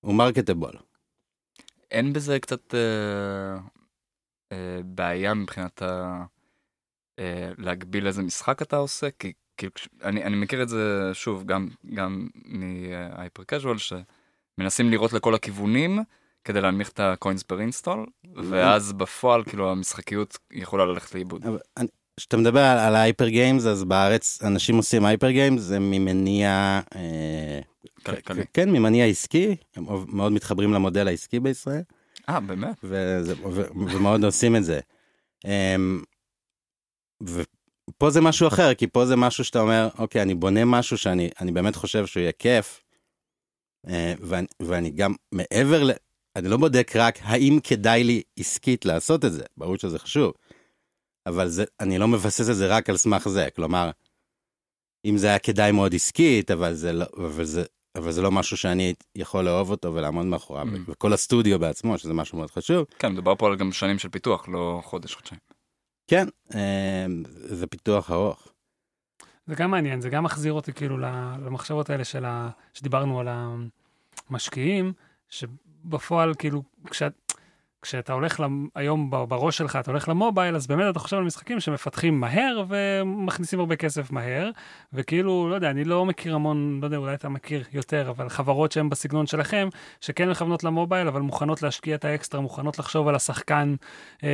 הוא 0.00 0.14
marketable. 0.14 0.72
אין 1.90 2.12
בזה 2.12 2.38
קצת 2.40 2.74
אה, 2.74 2.80
אה, 2.80 3.58
בעיה 4.84 5.34
מבחינת 5.34 5.82
ה... 5.82 6.24
אה, 7.18 7.50
להגביל 7.58 8.06
איזה 8.06 8.22
משחק 8.22 8.62
אתה 8.62 8.76
עושה? 8.76 9.08
כי 9.18 9.32
כאילו, 9.56 9.74
כש- 9.74 9.88
אני, 10.02 10.24
אני 10.24 10.36
מכיר 10.36 10.62
את 10.62 10.68
זה 10.68 11.10
שוב, 11.12 11.46
גם, 11.46 11.68
גם 11.94 12.28
מ 12.44 12.61
hyper 12.61 13.44
casual, 13.44 13.76
שמנסים 13.78 14.90
לירות 14.90 15.12
לכל 15.12 15.34
הכיוונים 15.34 15.98
כדי 16.44 16.60
להנמיך 16.60 16.90
את 16.90 17.00
ה 17.00 17.08
cost 17.08 17.42
per 17.42 17.60
install, 17.60 18.06
ואז 18.34 18.92
בפועל 18.92 19.44
כאילו 19.44 19.70
המשחקיות 19.70 20.38
יכולה 20.52 20.86
ללכת 20.86 21.14
לאיבוד. 21.14 21.46
כשאתה 22.16 22.36
מדבר 22.36 22.60
על, 22.60 22.78
על 22.78 22.94
ה 22.94 23.00
hyper 23.00 23.28
games, 23.28 23.66
אז 23.66 23.84
בארץ 23.84 24.42
אנשים 24.42 24.76
עושים 24.76 25.04
hyper 25.04 25.30
games, 25.30 25.60
זה 25.60 25.78
ממניע... 25.78 26.80
אה, 26.96 27.60
כלכלי. 28.06 28.42
כן, 28.52 28.70
ממניע 28.70 29.06
עסקי, 29.06 29.56
הם 29.76 29.84
מאוד 30.08 30.32
מתחברים 30.32 30.72
למודל 30.72 31.08
העסקי 31.08 31.40
בישראל. 31.40 31.82
אה, 32.28 32.40
באמת? 32.40 32.84
ומאוד 33.90 34.24
עושים 34.24 34.56
את 34.56 34.64
זה. 34.64 34.80
אמ, 35.44 36.02
ופה 37.22 38.10
זה 38.10 38.20
משהו 38.20 38.48
אחר, 38.48 38.74
כי 38.74 38.86
פה 38.86 39.06
זה 39.06 39.16
משהו 39.16 39.44
שאתה 39.44 39.60
אומר, 39.60 39.88
אוקיי, 39.98 40.22
אני 40.22 40.34
בונה 40.34 40.64
משהו 40.64 40.98
שאני 40.98 41.30
אני 41.40 41.52
באמת 41.52 41.76
חושב 41.76 42.06
שהוא 42.06 42.20
יהיה 42.20 42.32
כיף, 42.32 42.80
אה, 43.88 44.14
ואני 44.60 44.90
גם 44.90 45.14
מעבר 45.32 45.82
ל... 45.84 45.90
אני 46.36 46.48
לא 46.48 46.56
בודק 46.56 46.92
רק 46.94 47.18
האם 47.22 47.58
כדאי 47.64 48.04
לי 48.04 48.22
עסקית 48.38 48.84
לעשות 48.84 49.24
את 49.24 49.32
זה, 49.32 49.44
ברור 49.56 49.76
שזה 49.78 49.98
חשוב, 49.98 50.32
אבל 51.26 51.48
זה, 51.48 51.64
אני 51.80 51.98
לא 51.98 52.08
מבסס 52.08 52.50
את 52.50 52.56
זה 52.56 52.66
רק 52.66 52.90
על 52.90 52.96
סמך 52.96 53.28
זה, 53.28 53.48
כלומר, 53.56 53.90
אם 55.04 55.16
זה 55.16 55.26
היה 55.26 55.38
כדאי 55.38 55.72
מאוד 55.72 55.94
עסקית, 55.94 56.50
אבל 56.50 56.74
זה 56.74 56.92
לא, 56.92 57.06
אבל 57.16 57.44
זה, 57.44 57.64
אבל 57.96 58.12
זה 58.12 58.22
לא 58.22 58.30
משהו 58.30 58.56
שאני 58.56 58.94
יכול 59.16 59.44
לאהוב 59.44 59.70
אותו 59.70 59.94
ולעמוד 59.94 60.26
מאחוריו, 60.26 60.66
Mm. 60.66 60.78
וכל 60.88 61.12
הסטודיו 61.12 61.58
בעצמו, 61.58 61.98
שזה 61.98 62.14
משהו 62.14 62.38
מאוד 62.38 62.50
חשוב. 62.50 62.86
כן, 62.98 63.12
מדובר 63.12 63.34
פה 63.34 63.46
על 63.46 63.56
גם 63.56 63.72
שנים 63.72 63.98
של 63.98 64.08
פיתוח, 64.08 64.48
לא 64.48 64.80
חודש, 64.84 65.14
חודשיים. 65.14 65.40
כן, 66.06 66.28
אה, 66.54 67.06
זה 67.34 67.66
פיתוח 67.66 68.10
ארוך. 68.10 68.48
זה 69.46 69.54
גם 69.54 69.70
מעניין, 69.70 70.00
זה 70.00 70.08
גם 70.08 70.24
מחזיר 70.24 70.52
אותי 70.52 70.72
כאילו 70.72 70.98
למחשבות 70.98 71.90
האלה 71.90 72.04
של 72.04 72.24
ה... 72.24 72.50
שדיברנו 72.74 73.20
על 73.20 73.28
המשקיעים, 74.30 74.92
שבפועל 75.28 76.34
כאילו, 76.34 76.62
כשאת... 76.90 77.23
כשאתה 77.84 78.12
הולך 78.12 78.40
למ... 78.40 78.68
היום 78.74 79.10
בראש 79.10 79.58
שלך, 79.58 79.76
אתה 79.76 79.90
הולך 79.90 80.08
למובייל, 80.08 80.56
אז 80.56 80.66
באמת 80.66 80.84
אתה 80.90 80.98
חושב 80.98 81.16
על 81.16 81.22
משחקים 81.22 81.60
שמפתחים 81.60 82.20
מהר 82.20 82.64
ומכניסים 82.68 83.60
הרבה 83.60 83.76
כסף 83.76 84.10
מהר, 84.10 84.50
וכאילו, 84.92 85.48
לא 85.50 85.54
יודע, 85.54 85.70
אני 85.70 85.84
לא 85.84 86.04
מכיר 86.04 86.34
המון, 86.34 86.78
לא 86.82 86.86
יודע, 86.86 86.96
אולי 86.96 87.14
אתה 87.14 87.28
מכיר 87.28 87.64
יותר, 87.72 88.10
אבל 88.10 88.28
חברות 88.28 88.72
שהן 88.72 88.88
בסגנון 88.88 89.26
שלכם, 89.26 89.68
שכן 90.00 90.30
מכוונות 90.30 90.64
למובייל, 90.64 91.08
אבל 91.08 91.20
מוכנות 91.20 91.62
להשקיע 91.62 91.94
את 91.94 92.04
האקסטרה, 92.04 92.40
מוכנות 92.40 92.78
לחשוב 92.78 93.08
על 93.08 93.14
השחקן 93.14 93.74
אה, 94.24 94.28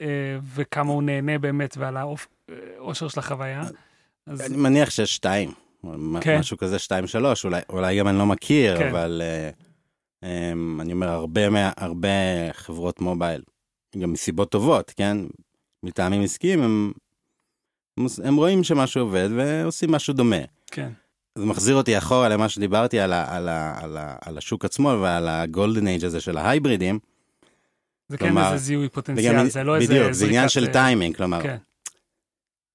אה, 0.00 0.38
וכמה 0.54 0.92
הוא 0.92 1.02
נהנה 1.02 1.38
באמת 1.38 1.76
ועל 1.78 1.96
האושר 2.78 3.08
של 3.08 3.20
החוויה. 3.20 3.62
אז... 4.26 4.40
אני 4.40 4.56
מניח 4.56 4.90
שיש 4.90 5.14
שתיים, 5.14 5.50
כן. 6.20 6.38
משהו 6.38 6.56
כזה 6.56 6.78
שתיים 6.78 7.06
שלוש, 7.06 7.44
אולי, 7.44 7.60
אולי 7.68 7.98
גם 7.98 8.08
אני 8.08 8.18
לא 8.18 8.26
מכיר, 8.26 8.78
כן. 8.78 8.88
אבל 8.88 9.22
אה, 9.24 9.26
אה, 9.26 9.50
אני 10.22 10.92
אומר, 10.92 11.08
הרבה, 11.08 11.40
הרבה 11.76 12.08
חברות 12.52 13.00
מובייל, 13.00 13.42
גם 13.98 14.12
מסיבות 14.12 14.50
טובות, 14.50 14.92
כן? 14.96 15.16
מטעמים 15.82 16.22
עסקיים, 16.22 16.62
הם, 16.62 16.92
הם, 18.24 18.36
רואים 18.36 18.64
שמשהו 18.64 19.00
עובד 19.00 19.28
ועושים 19.36 19.90
משהו 19.92 20.14
דומה. 20.14 20.36
כן. 20.66 20.90
זה 21.38 21.46
מחזיר 21.46 21.76
אותי 21.76 21.98
אחורה 21.98 22.28
למה 22.28 22.48
שדיברתי 22.48 23.00
על, 23.00 23.12
ה, 23.12 23.36
על, 23.36 23.48
ה, 23.48 23.78
על, 23.82 23.96
ה, 23.96 24.16
על 24.24 24.38
השוק 24.38 24.64
עצמו 24.64 24.88
ועל 25.02 25.28
הגולדן 25.28 25.86
אייג' 25.86 26.04
הזה 26.04 26.20
של 26.20 26.36
ההייברידים. 26.36 26.98
זה 28.08 28.18
כן 28.18 28.26
כלומר, 28.26 28.52
איזה 28.52 28.64
זיהוי 28.64 28.84
וגם- 28.84 28.92
פוטנציאל, 28.94 29.48
זה 29.48 29.64
לא 29.64 29.76
איזה 29.76 29.94
בדיוק, 29.94 30.12
זה 30.12 30.26
עניין 30.26 30.48
של 30.48 30.64
אה, 30.66 30.72
טיימינג, 30.72 31.16
כלומר, 31.16 31.42
כן, 31.42 31.56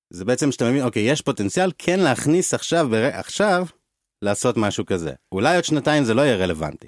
זה 0.09 0.25
בעצם 0.25 0.51
שאתה 0.51 0.69
מבין, 0.69 0.83
אוקיי, 0.83 1.03
יש 1.03 1.21
פוטנציאל 1.21 1.71
כן 1.77 1.99
להכניס 1.99 2.53
עכשיו. 2.53 2.95
עכשיו, 2.95 3.65
לעשות 4.21 4.57
משהו 4.57 4.85
כזה. 4.85 5.13
אולי 5.31 5.55
עוד 5.55 5.63
שנתיים 5.63 6.03
זה 6.03 6.13
לא 6.13 6.21
יהיה 6.21 6.35
רלוונטי. 6.35 6.87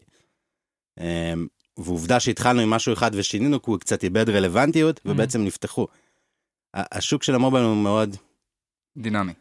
אמ, 0.99 1.47
ועובדה 1.77 2.19
שהתחלנו 2.19 2.62
עם 2.62 2.69
משהו 2.69 2.93
אחד 2.93 3.12
ושינינו, 3.13 3.62
כי 3.62 3.71
הוא 3.71 3.79
קצת 3.79 4.03
איבד 4.03 4.29
רלוונטיות, 4.29 4.97
Mm. 4.97 5.01
ובעצם 5.06 5.43
נפתחו. 5.45 5.88
השוק 6.73 7.23
של 7.23 7.36
המובייל 7.36 7.63
הוא 7.65 7.77
מאוד, 7.77 8.15
דינמי. 8.97 9.34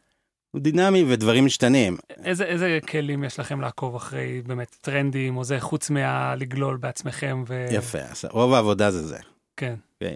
הוא 0.50 0.60
דינמי 0.60 1.04
ודברים 1.08 1.44
משתנים. 1.46 1.96
איזה, 2.24 2.44
איזה 2.44 2.78
כלים 2.88 3.24
יש 3.24 3.40
לכם 3.40 3.60
לעקוב 3.60 3.94
אחרי 3.94 4.42
באמת 4.46 4.76
טרנדים 4.80 5.36
או 5.36 5.44
זה, 5.44 5.60
חוץ 5.60 5.90
מהלגלול 5.90 6.76
בעצמכם 6.76 7.44
ו... 7.48 7.66
יפה, 7.70 7.98
אז 7.98 8.24
רוב 8.30 8.52
העבודה 8.54 8.90
זה 8.90 9.06
זה. 9.06 9.18
כן, 9.56 9.74
ו- 10.04 10.06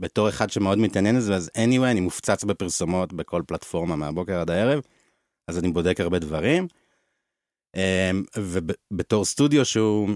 בתור 0.00 0.28
אחד 0.28 0.50
שמאוד 0.50 0.78
מתעניין 0.78 1.16
בזה, 1.16 1.34
אז 1.36 1.50
anyway, 1.56 1.90
אני 1.90 2.00
מופצץ 2.00 2.44
בפרסומות 2.44 3.12
בכל 3.12 3.42
פלטפורמה 3.46 3.96
מהבוקר 3.96 4.40
עד 4.40 4.50
הערב, 4.50 4.80
אז 5.48 5.58
אני 5.58 5.72
בודק 5.72 6.00
הרבה 6.00 6.18
דברים. 6.18 6.68
אמ, 7.76 8.22
ובתור 8.36 9.24
סטודיו 9.24 9.64
שהוא, 9.64 10.08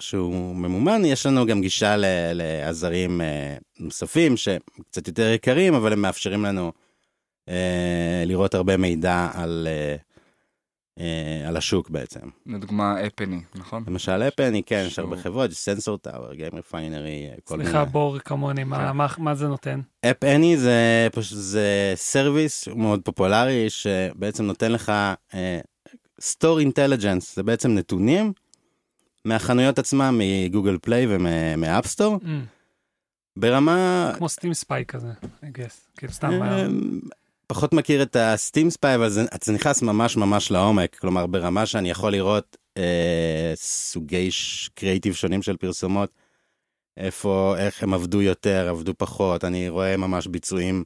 שהוא 0.00 0.54
ממומן, 0.56 1.04
יש 1.04 1.26
לנו 1.26 1.46
גם 1.46 1.60
גישה 1.60 1.94
לעזרים 2.34 3.20
אה, 3.20 3.56
נוספים 3.80 4.36
שקצת 4.36 5.08
יותר 5.08 5.28
יקרים, 5.34 5.74
אבל 5.74 5.92
הם 5.92 6.02
מאפשרים 6.02 6.44
לנו 6.44 6.72
אה, 7.48 8.22
לראות 8.26 8.54
הרבה 8.54 8.76
מידע 8.76 9.30
על, 9.34 9.68
אה, 10.98 11.48
על 11.48 11.56
השוק 11.56 11.90
בעצם. 11.90 12.20
לדוגמה 12.46 13.06
אפני, 13.06 13.40
נכון? 13.54 13.84
למשל 13.86 14.22
אפני, 14.22 14.62
כן, 14.62 14.84
יש 14.86 14.98
הרבה 14.98 15.16
חברות, 15.16 15.50
יש 15.50 15.56
סנסור 15.56 15.98
טאוור, 15.98 16.34
גיים 16.34 16.52
רפיינרי, 16.54 17.28
כל 17.44 17.56
מיני. 17.56 17.70
סליחה, 17.70 17.84
בור 17.84 18.18
כמוני, 18.18 18.64
מה- 18.64 18.76
כן. 18.88 18.96
מה- 18.96 19.06
מה 19.18 19.34
זה 19.34 19.48
נותן? 19.48 19.80
App 20.06 20.24
Annie 20.24 20.56
זה 20.56 21.08
פשוט 21.12 21.38
זה 21.38 21.92
service 21.94 22.68
מאוד 22.68 23.00
פופולרי 23.04 23.70
שבעצם 23.70 24.44
נותן 24.44 24.72
לך 24.72 24.92
store 26.22 26.64
intelligence 26.66 27.34
זה 27.34 27.42
בעצם 27.42 27.74
נתונים 27.74 28.32
מהחנויות 29.24 29.78
עצמם 29.78 30.20
מ 30.20 30.28
Google 30.28 30.78
Play 30.82 31.06
ומ 31.08 31.30
App 31.30 31.63
Store 31.63 32.18
Mm, 32.22 32.26
ברמה 33.36 34.12
כמו 34.16 34.28
Steam 34.28 34.54
Spy 34.54 34.84
כזה, 34.84 35.12
I 35.22 35.44
guess. 35.44 35.96
כאילו 35.96 36.12
סתם... 36.12 36.42
אה, 36.42 36.66
פחות 37.46 37.72
מכיר 37.72 38.02
את 38.02 38.16
ה 38.16 38.25
Steam 38.25 38.70
Spy 38.70 38.94
אבל 38.94 39.08
זה, 39.08 39.24
זה 39.44 39.52
נכנס 39.52 39.82
ממש 39.82 40.16
ממש 40.16 40.50
לעומק 40.50 40.96
כלומר 40.98 41.26
ברמה 41.26 41.66
שאני 41.66 41.90
יכול 41.90 42.12
לראות 42.12 42.56
אה, 42.76 43.52
סוגי 43.54 44.28
קריאיטיב 44.74 45.14
שונים 45.14 45.42
של 45.42 45.56
פרסומות. 45.56 46.10
איפה 46.96 47.54
איך 47.58 47.82
הם 47.82 47.94
עבדו 47.94 48.22
יותר 48.22 48.68
עבדו 48.68 48.92
פחות 48.98 49.44
אני 49.44 49.68
רואה 49.68 49.96
ממש 49.96 50.26
ביצועים 50.26 50.84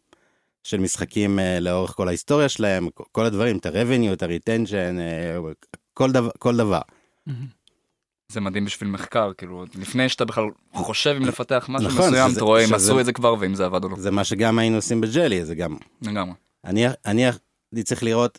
של 0.66 0.80
משחקים 0.80 1.38
אה, 1.38 1.60
לאורך 1.60 1.90
כל 1.90 2.08
ההיסטוריה 2.08 2.48
שלהם 2.48 2.88
כל 3.12 3.24
הדברים 3.24 3.58
את 3.58 3.66
ה-revenue 3.66 4.12
את 4.12 4.22
ה-retention 4.22 4.98
אה, 4.98 5.38
כל 5.94 6.12
דבר 6.12 6.30
כל 6.38 6.56
דבר 6.56 6.80
מהמם. 7.26 7.46
זה 8.32 8.40
מדהים 8.40 8.64
בשביל 8.64 8.90
מחקר, 8.90 9.32
כאילו, 9.38 9.64
לפני 9.74 10.08
שאתה 10.08 10.24
בכלל 10.24 10.44
חושב 10.72 11.16
אם 11.20 11.26
לפתח 11.30 11.66
משהו 11.68 11.88
נכון, 11.88 12.08
מסוים, 12.08 12.32
אתה 12.32 12.44
רואה 12.44 12.64
אם 12.64 12.74
עשו 12.74 13.00
את 13.00 13.04
זה 13.04 13.12
כבר 13.12 13.34
ואם 13.40 13.54
זה 13.54 13.66
עבד 13.66 13.84
או 13.84 13.88
לא. 13.88 13.96
זה 13.96 14.10
מה 14.10 14.24
שגם 14.24 14.58
היינו 14.58 14.76
עושים 14.76 15.00
בג'לי 15.00 15.44
זה 15.44 15.54
גם 15.54 15.76
לגמרי. 16.02 16.34
אני 16.64 16.86
אני 17.04 17.28
אני 17.72 17.82
צריך 17.82 18.02
לראות. 18.02 18.38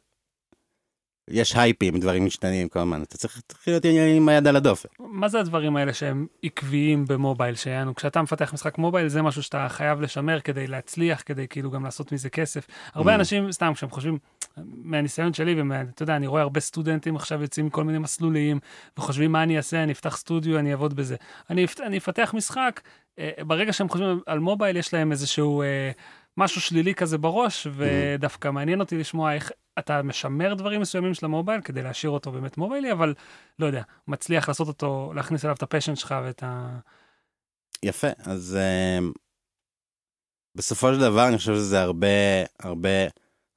יש 1.29 1.55
הייפים 1.55 1.99
דברים 1.99 2.25
משתנים 2.25 2.69
כל 2.69 2.79
הזמן 2.79 3.03
אתה 3.03 3.17
צריך 3.17 3.43
להיות 3.67 3.85
עם 4.17 4.29
היד 4.29 4.47
על 4.47 4.55
הדופק. 4.55 4.89
מה 4.99 5.27
זה 5.27 5.39
הדברים 5.39 5.75
האלה 5.75 5.93
שהם 5.93 6.27
עקביים 6.43 7.05
במובייל 7.07 7.55
שיענו 7.55 7.95
כשאתה 7.95 8.21
מפתח 8.21 8.53
משחק 8.53 8.77
מובייל 8.77 9.07
זה 9.07 9.21
משהו 9.21 9.43
שאתה 9.43 9.67
חייב 9.69 10.01
לשמר 10.01 10.39
כדי 10.39 10.67
להצליח 10.67 11.23
כדי 11.25 11.47
כאילו 11.47 11.71
גם 11.71 11.83
לעשות 11.83 12.11
מזה 12.11 12.29
כסף 12.29 12.67
הרבה 12.93 13.11
Mm. 13.11 13.15
אנשים 13.15 13.51
סתם 13.51 13.71
כשהם 13.75 13.89
חושבים 13.89 14.17
מהניסיון 14.57 15.33
שלי 15.33 15.61
ואתה 15.61 16.03
יודע 16.03 16.15
אני 16.15 16.27
רואה 16.27 16.41
הרבה 16.41 16.59
סטודנטים 16.59 17.15
עכשיו 17.15 17.41
יוצאים 17.41 17.65
מכל 17.65 17.83
מיני 17.83 17.97
מסלולים 17.97 18.59
וחושבים 18.97 19.31
מה 19.31 19.43
אני 19.43 19.57
אעשה 19.57 19.83
אני 19.83 19.91
אפתח 19.91 20.17
סטודיו 20.17 20.59
אני 20.59 20.71
אעבוד 20.71 20.95
בזה 20.95 21.15
אני 21.49 21.65
אני 21.83 21.97
אפתח 21.97 22.31
משחק 22.35 22.81
אה, 23.19 23.31
ברגע 23.47 23.73
שהם 23.73 23.89
חושבים 23.89 24.19
על 24.25 24.39
מובייל 24.39 24.77
יש 24.77 24.93
להם 24.93 25.11
איזשהו 25.11 25.61
אה, 25.61 25.91
משהו 26.37 26.61
שלילי 26.61 26.95
כזה 26.95 27.17
בראש 27.17 27.67
ודווקא 27.73 28.51
מעניין 28.51 28.79
אותי 28.79 28.97
לשמוע 28.97 29.33
איך 29.33 29.51
אתה 29.79 30.01
משמר 30.01 30.53
דברים 30.53 30.81
מסוימים 30.81 31.13
של 31.13 31.25
המובייל 31.25 31.61
כדי 31.61 31.81
להשאיר 31.81 32.11
אותו 32.11 32.31
באמת 32.31 32.57
מוביילי 32.57 32.91
אבל 32.91 33.13
לא 33.59 33.65
יודע, 33.65 33.83
מצליח 34.07 34.47
לעשות 34.47 34.67
אותו, 34.67 35.11
להכניס 35.15 35.45
אליו 35.45 35.55
את 35.55 35.63
הפשן 35.63 35.95
שלך 35.95 36.15
ואת 36.23 36.43
ה... 36.43 36.79
יפה 37.83 38.07
אז 38.19 38.57
um, 38.57 39.13
בסופו 40.55 40.93
של 40.93 40.99
דבר 40.99 41.27
אני 41.27 41.37
חושב 41.37 41.55
שזה 41.55 41.81
הרבה 41.81 42.07
הרבה 42.59 42.89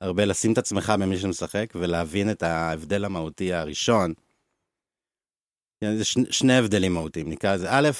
הרבה 0.00 0.24
לשים 0.24 0.52
את 0.52 0.58
עצמך 0.58 0.92
במי 1.00 1.18
שמשחק 1.18 1.72
ולהבין 1.74 2.30
את 2.30 2.42
ההבדל 2.42 3.04
המהותי 3.04 3.52
הראשון. 3.52 4.14
כן, 5.80 5.96
זה 5.96 6.04
שני, 6.04 6.24
שני 6.30 6.58
הבדלים 6.58 6.94
מהותיים 6.94 7.30
נקרא 7.30 7.54
לזה 7.54 7.68
א' 7.70 7.90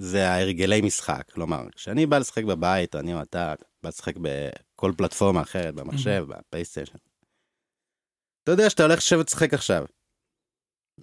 זה 0.00 0.28
ההרגלי 0.28 0.80
משחק 0.80 1.30
כלומר 1.32 1.70
כשאני 1.76 2.06
בא 2.06 2.18
לשחק 2.18 2.44
בבית 2.44 2.96
אני 2.96 3.14
או 3.14 3.22
אתה 3.22 3.54
בא 3.82 3.88
לשחק 3.88 4.16
בכל 4.78 4.92
פלטפורמה 4.96 5.42
אחרת 5.42 5.74
במחשב 5.74 6.24
בפלייסטיישן. 6.28 6.98
אתה 8.42 8.52
יודע 8.52 8.70
שאתה 8.70 8.82
הולך 8.82 8.98
לשבת 8.98 9.26
לשחק 9.26 9.54
עכשיו. 9.54 9.84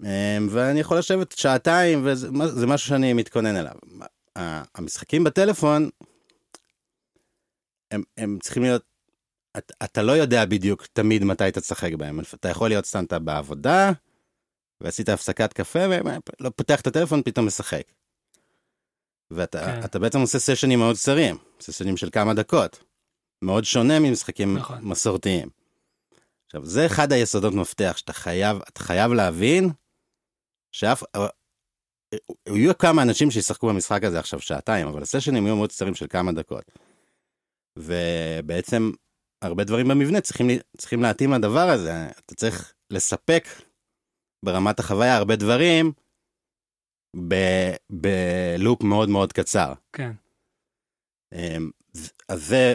אמ, 0.02 0.48
ואני 0.50 0.80
יכול 0.80 0.98
לשבת 0.98 1.32
שעתיים 1.32 2.02
וזה 2.06 2.66
משהו 2.66 2.88
שאני 2.88 3.12
מתכונן 3.12 3.56
אליו. 3.56 3.74
המשחקים 4.74 5.24
בטלפון 5.24 5.88
הם, 7.90 8.02
הם 8.16 8.38
צריכים 8.42 8.62
להיות 8.62 8.82
אתה, 9.58 9.74
אתה 9.84 10.02
לא 10.02 10.12
יודע 10.12 10.44
בדיוק 10.44 10.86
תמיד 10.86 11.24
מתי 11.24 11.48
אתה 11.48 11.60
תשחק 11.60 11.94
בהם 11.94 12.20
אתה 12.20 12.48
יכול 12.48 12.68
להיות 12.68 12.84
סתם 12.86 13.04
אתה 13.04 13.18
בעבודה 13.18 13.92
ועשית 14.80 15.08
הפסקת 15.08 15.52
קפה 15.52 15.78
ולא 15.88 16.50
פותח 16.56 16.80
את 16.80 16.86
הטלפון 16.86 17.22
פתאום 17.22 17.46
משחק. 17.46 17.82
ואתה 19.30 19.88
כן. 19.92 20.00
בעצם 20.00 20.20
עושה 20.20 20.38
סשנים 20.38 20.78
מאוד 20.78 20.96
קצרים 20.96 21.36
סשנים 21.60 21.96
של 21.96 22.10
כמה 22.10 22.34
דקות. 22.34 22.85
מאוד 23.42 23.64
שונה 23.64 24.00
ממשחקים 24.00 24.56
נכון. 24.56 24.78
מסורתיים. 24.82 25.48
עכשיו 26.46 26.64
זה 26.64 26.86
אחד 26.86 27.12
היסודות 27.12 27.54
מפתח 27.54 27.94
שאתה 27.96 28.12
חייב 28.12 28.56
אתה 28.68 28.82
חייב 28.82 29.12
להבין 29.12 29.70
שאף 30.72 31.02
אה, 31.16 31.26
יהיו 32.48 32.78
כמה 32.78 33.02
אנשים 33.02 33.30
שישחקו 33.30 33.68
במשחק 33.68 34.04
הזה 34.04 34.18
עכשיו 34.18 34.40
שעתיים 34.40 34.86
אבל 34.86 35.02
הסשנים 35.02 35.46
יהיו 35.46 35.56
מאוד 35.56 35.70
קצרים 35.72 35.94
של 35.94 36.06
כמה 36.10 36.32
דקות. 36.32 36.64
ובעצם 37.78 38.90
הרבה 39.42 39.64
דברים 39.64 39.88
במבנה 39.88 40.20
צריכים 40.20 40.46
צריכים 40.76 41.02
להתאים 41.02 41.32
לדבר 41.32 41.68
הזה 41.68 42.06
אתה 42.18 42.34
צריך 42.34 42.74
לספק 42.90 43.44
ברמת 44.44 44.78
החוויה 44.78 45.16
הרבה 45.16 45.36
דברים 45.36 45.92
בלופ 47.90 48.82
מאוד 48.82 49.08
מאוד 49.08 49.32
קצר. 49.32 49.72
כן. 49.92 50.12
אמ, 51.32 51.70
אז 52.28 52.46
זה 52.46 52.74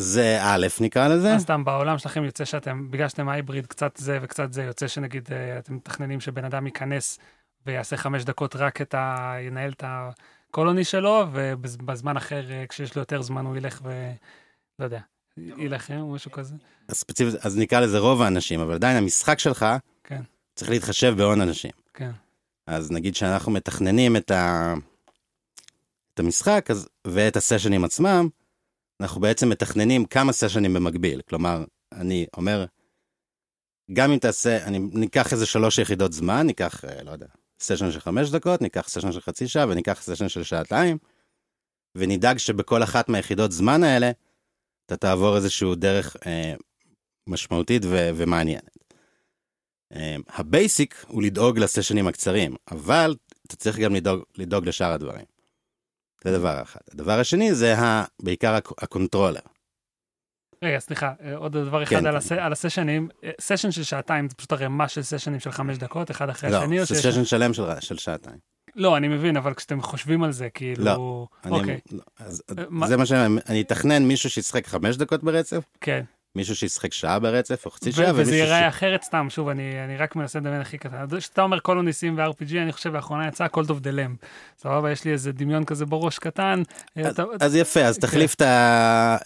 זה 0.00 0.38
א' 0.42 0.66
נקרא 0.80 1.08
לזה. 1.08 1.34
אז 1.34 1.42
סתם 1.42 1.64
בעולם 1.64 1.98
שלכם 1.98 2.24
יוצא 2.24 2.44
שאתם, 2.44 2.90
בגלל 2.90 3.08
שאתם 3.08 3.28
הייבריד 3.28 3.66
קצת 3.66 3.96
זה 3.96 4.18
וקצת 4.22 4.52
זה, 4.52 4.62
יוצא 4.62 4.88
שנגיד 4.88 5.28
אה, 5.32 5.58
אתם 5.58 5.74
מתכננים 5.74 6.20
שבן 6.20 6.44
אדם 6.44 6.66
ייכנס 6.66 7.18
ויעשה 7.66 7.96
חמש 7.96 8.24
דקות 8.24 8.56
רק 8.56 8.80
את 8.80 8.94
ה... 8.94 9.34
ינהל 9.40 9.70
את 9.70 9.84
הקולוני 9.86 10.84
שלו, 10.84 11.26
ובזמן 11.32 12.16
אחר, 12.16 12.50
אה, 12.50 12.64
כשיש 12.68 12.96
לו 12.96 13.00
יותר 13.00 13.22
זמן, 13.22 13.46
הוא 13.46 13.56
ילך 13.56 13.80
ו... 13.84 14.12
לא 14.78 14.84
יודע, 14.84 15.00
ילך 15.36 15.90
או 15.90 16.12
משהו 16.12 16.30
כזה. 16.30 16.54
אז 16.88 16.96
ספציפית 16.96 17.34
אז 17.46 17.58
נקרא 17.58 17.80
לזה 17.80 17.98
רוב 17.98 18.22
האנשים 18.22 18.60
אבל 18.60 18.74
עדיין 18.74 18.96
המשחק 18.96 19.38
שלך 19.38 19.66
כן. 20.04 20.22
צריך 20.54 20.70
להתחשב 20.70 21.14
בהון 21.16 21.40
אנשים. 21.40 21.70
כן. 21.94 22.10
אז 22.66 22.90
נגיד 22.90 23.14
שאנחנו 23.14 23.52
מתכננים 23.52 24.16
את, 24.16 24.30
ה... 24.30 24.74
את 26.14 26.20
המשחק 26.20 26.66
אז... 26.70 26.88
ואת 27.06 27.36
הסשנים 27.36 27.84
עצמם, 27.84 28.28
אנחנו 29.00 29.20
בעצם 29.20 29.48
מתכננים 29.48 30.04
כמה 30.04 30.32
סשנים 30.32 30.74
במקביל. 30.74 31.20
כלומר, 31.28 31.64
אני 31.92 32.26
אומר, 32.36 32.64
גם 33.92 34.12
אם 34.12 34.18
תעשה, 34.18 34.64
אני 34.64 34.78
ניקח 34.78 35.32
איזה 35.32 35.46
שלוש 35.46 35.78
יחידות 35.78 36.12
זמן, 36.12 36.46
ניקח, 36.46 36.84
אה, 36.84 37.02
לא 37.02 37.10
יודע, 37.10 37.26
סשן 37.60 37.92
של 37.92 38.00
חמש 38.00 38.30
דקות, 38.30 38.62
ניקח 38.62 38.88
סשן 38.88 39.12
של 39.12 39.20
חצי 39.20 39.48
שעה 39.48 39.68
וניקח 39.68 40.02
סשן 40.02 40.28
של 40.28 40.42
שעתיים, 40.42 40.98
ונדאג 41.94 42.36
שבכל 42.36 42.82
אחת 42.82 43.08
מהיחידות 43.08 43.52
זמן 43.52 43.82
האלה, 43.82 44.10
אתה 44.86 44.96
תעבור 44.96 45.36
איזשהו 45.36 45.74
דרך 45.74 46.16
אה, 46.26 46.54
משמעותית 47.26 47.82
ו- 47.84 48.10
ומעניינת. 48.16 48.78
אה, 49.92 50.16
ה 50.28 50.41
basic 50.41 51.04
הוא 51.08 51.22
לדאוג 51.22 51.58
לסשנים 51.58 52.06
הקצרים, 52.06 52.56
אבל 52.70 53.14
אתה 53.46 53.56
צריך 53.56 53.78
גם 53.78 53.94
לדאוג, 53.94 54.22
לדאוג 54.36 54.66
לשאר 54.68 54.92
הדברים. 54.92 55.29
זה 56.24 56.38
דבר 56.38 56.62
אחד. 56.62 56.80
הדבר 56.92 57.20
השני 57.20 57.54
זה 57.54 57.78
ה, 57.78 58.04
בעיקר 58.22 58.54
הק- 58.54 58.82
ה 58.82 58.87
controller. 58.87 59.40
רגע, 60.64 60.78
סליחה, 60.78 61.12
אה, 61.22 61.36
עוד 61.36 61.52
דבר 61.52 61.82
אחד 61.82 61.90
כן. 61.96 62.06
על, 62.06 62.16
הס... 62.16 62.32
על 62.32 62.52
הסשנים. 62.52 63.08
אה, 63.24 63.30
סשן 63.40 63.70
של 63.70 63.82
שעתיים 63.82 64.28
זה 64.28 64.34
פשוט 64.34 64.52
ערימה 64.52 64.88
של 64.88 65.02
סשנים 65.02 65.40
של 65.40 65.50
חמש 65.52 65.78
דקות, 65.78 66.10
אחד 66.10 66.28
אחרי 66.28 66.50
לא, 66.50 66.56
השני, 66.56 66.80
או 66.80 66.84
זה 66.84 66.94
שיש... 66.94 67.06
סשן 67.06 67.24
שלם 67.24 67.52
של, 67.54 67.62
של 67.80 67.98
שעתיים. 67.98 68.36
לא, 68.76 68.96
אני 68.96 69.08
מבין, 69.08 69.36
אבל 69.36 69.54
כשאתם 69.54 69.82
חושבים 69.82 70.22
על 70.22 70.32
זה, 70.32 70.50
כאילו... 70.50 70.84
לא, 70.84 71.26
אני, 71.44 71.52
אוקיי, 71.52 71.80
לא, 71.92 72.02
אז, 72.18 72.42
אה, 72.58 72.64
מה- 72.68 72.86
זה 72.86 72.96
מה 72.96 73.06
שאני, 73.06 73.40
אני 73.48 73.60
אתכנן 73.60 74.02
מישהו 74.02 74.30
שישחק 74.30 74.66
חמש 74.66 74.96
דקות 74.96 75.24
ברצף, 75.24 75.64
כן. 75.80 76.04
מישהו 76.36 76.56
שישחק 76.56 76.92
שעה 76.92 77.18
ברצף 77.18 77.66
או 77.66 77.70
חצי 77.70 77.92
שעה, 77.92 78.12
וזה 78.14 78.36
ייראה. 78.36 78.68
אחרת 78.68 79.02
סתם, 79.02 79.26
שוב, 79.30 79.48
אני, 79.48 79.84
אני 79.84 79.96
רק 79.96 80.16
מנסה 80.16 80.38
לדמיין 80.38 80.60
הכי 80.60 80.78
קטן. 80.78 81.04
כשאתה 81.18 81.42
אומר 81.42 81.58
colony 81.60 81.99
sim 81.99 82.18
ו-RPG, 82.18 82.56
אני 82.62 82.72
חושב 82.72 82.92
לאחרונה 82.94 83.28
יצא 83.28 83.46
Cult 83.46 83.66
of 83.66 83.80
the 83.82 83.96
Lamb. 83.96 84.26
סבבה, 84.58 84.90
יש 84.92 85.04
לי 85.04 85.12
איזה 85.12 85.32
דמיון 85.32 85.64
כזה 85.64 85.86
בראש 85.86 86.18
קטן. 86.18 86.62
אה, 86.98 87.02
אז, 87.02 87.12
אתה- 87.12 87.24
אז 87.40 87.56
יפה, 87.56 87.80
אז 87.80 87.94
כן. 87.98 88.00
תחליף 88.00 88.34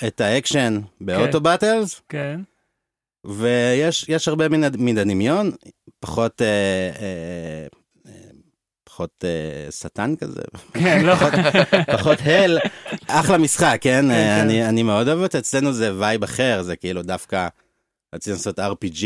את, 0.07 0.21
האקשן 0.21 0.81
באוטו 1.01 1.41
battles, 1.41 2.03
כן, 2.09 2.41
ויש 3.27 4.09
יש 4.09 4.29
הרבה 4.29 4.49
מן, 4.49 4.65
הד- 4.65 4.77
מן 4.77 4.99
הדמיון, 4.99 5.51
פחות, 6.01 6.43
אה, 6.43 6.47
אה, 7.03 7.67
פחות 8.95 9.25
אה, 9.25 9.71
שטן 9.71 10.17
כזה, 10.17 10.43
כן, 10.73 11.05
לא, 11.05 11.15
פחות 11.93 12.19
הל, 12.25 12.59
אחלה 13.09 13.39
משחק, 13.39 13.79
כן? 13.81 14.11
אה, 14.11 14.17
כן. 14.17 14.45
אני, 14.45 14.69
אני 14.69 14.83
מאוד 14.83 15.09
אוהב 15.09 15.19
אותו, 15.19 15.39
אצלנו 15.39 15.73
זה 15.73 15.99
vibe 15.99 16.23
אחר, 16.23 16.63
זה 16.63 16.77
כאילו 16.77 17.03
דווקא, 17.03 17.49
רצינו 18.15 18.37
לעשות 18.37 18.59
RPG, 18.59 19.05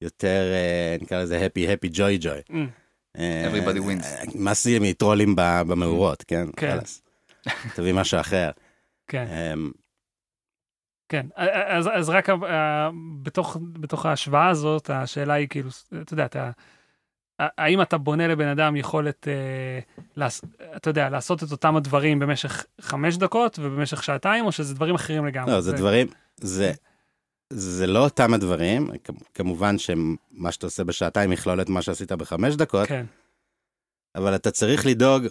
יותר, 0.00 0.52
אה, 0.52 0.96
נקרא 1.00 1.22
לזה 1.22 1.46
happy 1.46 1.60
happy 1.60 1.96
joy 1.96 2.22
joy. 2.24 2.52
Mm, 2.52 2.54
אה, 3.18 3.50
Everybody 3.50 3.78
wins. 3.78 4.04
אה, 4.04 4.22
מסי 4.34 4.78
מטרולים 4.78 5.34
במאורות, 5.36 6.24
כן? 6.26 6.46
כן. 6.56 6.70
חלאס. 6.70 7.02
תביא 7.74 7.92
משהו 7.92 8.20
אחר. 8.20 8.50
כן, 9.08 9.26
אמ, 9.26 9.70
כן, 11.08 11.26
אז, 11.36 11.88
אז 11.94 12.08
רק 12.08 12.28
uh, 12.28 12.32
בתוך, 13.22 13.56
בתוך 13.72 14.06
ההשוואה 14.06 14.48
הזאת, 14.48 14.90
השאלה 14.90 15.34
היא 15.34 15.48
כאילו, 15.48 15.70
אתה 16.02 16.14
יודע, 16.14 16.24
אתה, 16.24 16.50
האם 17.38 17.82
אתה 17.82 17.98
בונה 17.98 18.28
לבן 18.28 18.48
אדם 18.48 18.76
יכולת, 18.76 19.28
uh, 19.28 20.02
לעש, 20.16 20.40
אתה 20.76 20.90
יודע, 20.90 21.08
לעשות 21.08 21.42
את 21.42 21.52
אותם 21.52 21.76
הדברים 21.76 22.18
במשך 22.18 22.64
חמש 22.80 23.16
דקות 23.16 23.58
ובמשך 23.62 24.04
שעתיים, 24.04 24.46
או 24.46 24.52
שזה 24.52 24.74
דברים 24.74 24.94
אחרים 24.94 25.26
לגמרי? 25.26 25.52
לא, 25.52 25.60
זה, 25.60 25.70
זה 25.70 25.76
דברים, 25.76 26.06
זה, 26.40 26.72
זה 27.52 27.86
לא 27.86 28.04
אותם 28.04 28.34
הדברים, 28.34 28.90
כמובן 29.34 29.78
שמה 29.78 30.52
שאתה 30.52 30.66
עושה 30.66 30.84
בשעתיים 30.84 31.32
יכלול 31.32 31.60
את 31.60 31.68
מה 31.68 31.82
שעשית 31.82 32.12
בחמש 32.12 32.54
דקות, 32.54 32.88
כן. 32.88 33.06
אבל 34.14 34.34
אתה 34.34 34.50
צריך 34.50 34.86
לדאוג 34.86 35.26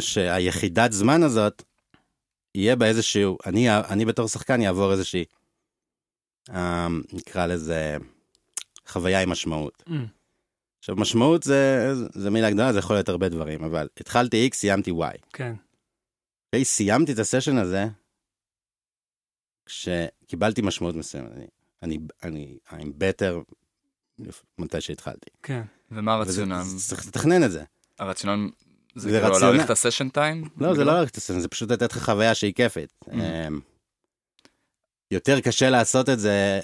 שהיחידת 0.00 0.92
זמן 0.92 1.22
הזאת, 1.22 1.62
יהיה 2.54 2.76
בה 2.76 2.86
איזשהו, 2.86 3.38
אני, 3.46 3.76
אני 3.76 4.04
בתור 4.04 4.28
שחקן 4.28 4.62
אעבור 4.62 4.92
איזושהי, 4.92 5.24
אה, 6.50 6.88
נקרא 7.12 7.46
לזה, 7.46 7.96
חוויה 8.86 9.22
עם 9.22 9.30
משמעות. 9.30 9.82
Mm. 9.88 9.92
עכשיו, 10.86 10.96
משמעות 10.96 11.42
זה, 11.42 11.92
זה 12.12 12.30
מילה 12.30 12.50
גדולה, 12.50 12.72
זה 12.72 12.78
יכול 12.78 12.96
להיות 12.96 13.08
הרבה 13.08 13.28
דברים, 13.28 13.64
אבל 13.64 13.88
התחלתי 14.00 14.48
X, 14.52 14.56
סיימתי 14.56 14.90
Y. 14.90 15.18
כן. 15.32 15.54
Okay, 16.56 16.64
סיימתי 16.64 17.12
את 17.12 17.18
הסשן 17.18 17.58
הזה, 17.58 17.86
כשקיבלתי 19.66 20.62
משמעות 20.62 20.94
מסוימת. 20.94 21.30
אני, 21.32 21.46
אני, 21.82 21.98
אני, 22.22 22.58
I'm 22.68 23.02
better 23.02 23.52
מתי 24.58 24.80
שהתחלתי. 24.80 25.30
כן. 25.42 25.62
ומה 25.90 26.14
הרציונל? 26.14 26.62
צריך 26.76 27.06
לתכנן 27.06 27.44
את 27.44 27.50
זה. 27.50 27.64
הרציונל 27.98 28.50
זה 28.94 29.10
זה 29.10 29.10
כאילו 29.10 29.34
רציונל. 29.34 29.44
להאריך 29.44 29.64
את 29.64 29.70
הסשן 29.70 30.08
טיים? 30.08 30.48
לא, 30.56 30.74
זה 30.74 30.84
לא 30.84 30.92
להאריך 30.92 31.10
את 31.10 31.16
הסשן, 31.16 31.40
זה 31.40 31.48
פשוט 31.48 31.70
לתת 31.70 31.92
לך 31.92 32.04
חוויה 32.04 32.34
שהיא 32.34 32.54
כיפית. 32.54 32.92
Mm. 33.04 33.12
אמ, 33.12 33.60
יותר 35.10 35.40
קשה 35.40 35.70
לעשות 35.70 36.08
את 36.08 36.18
זה, 36.18 36.60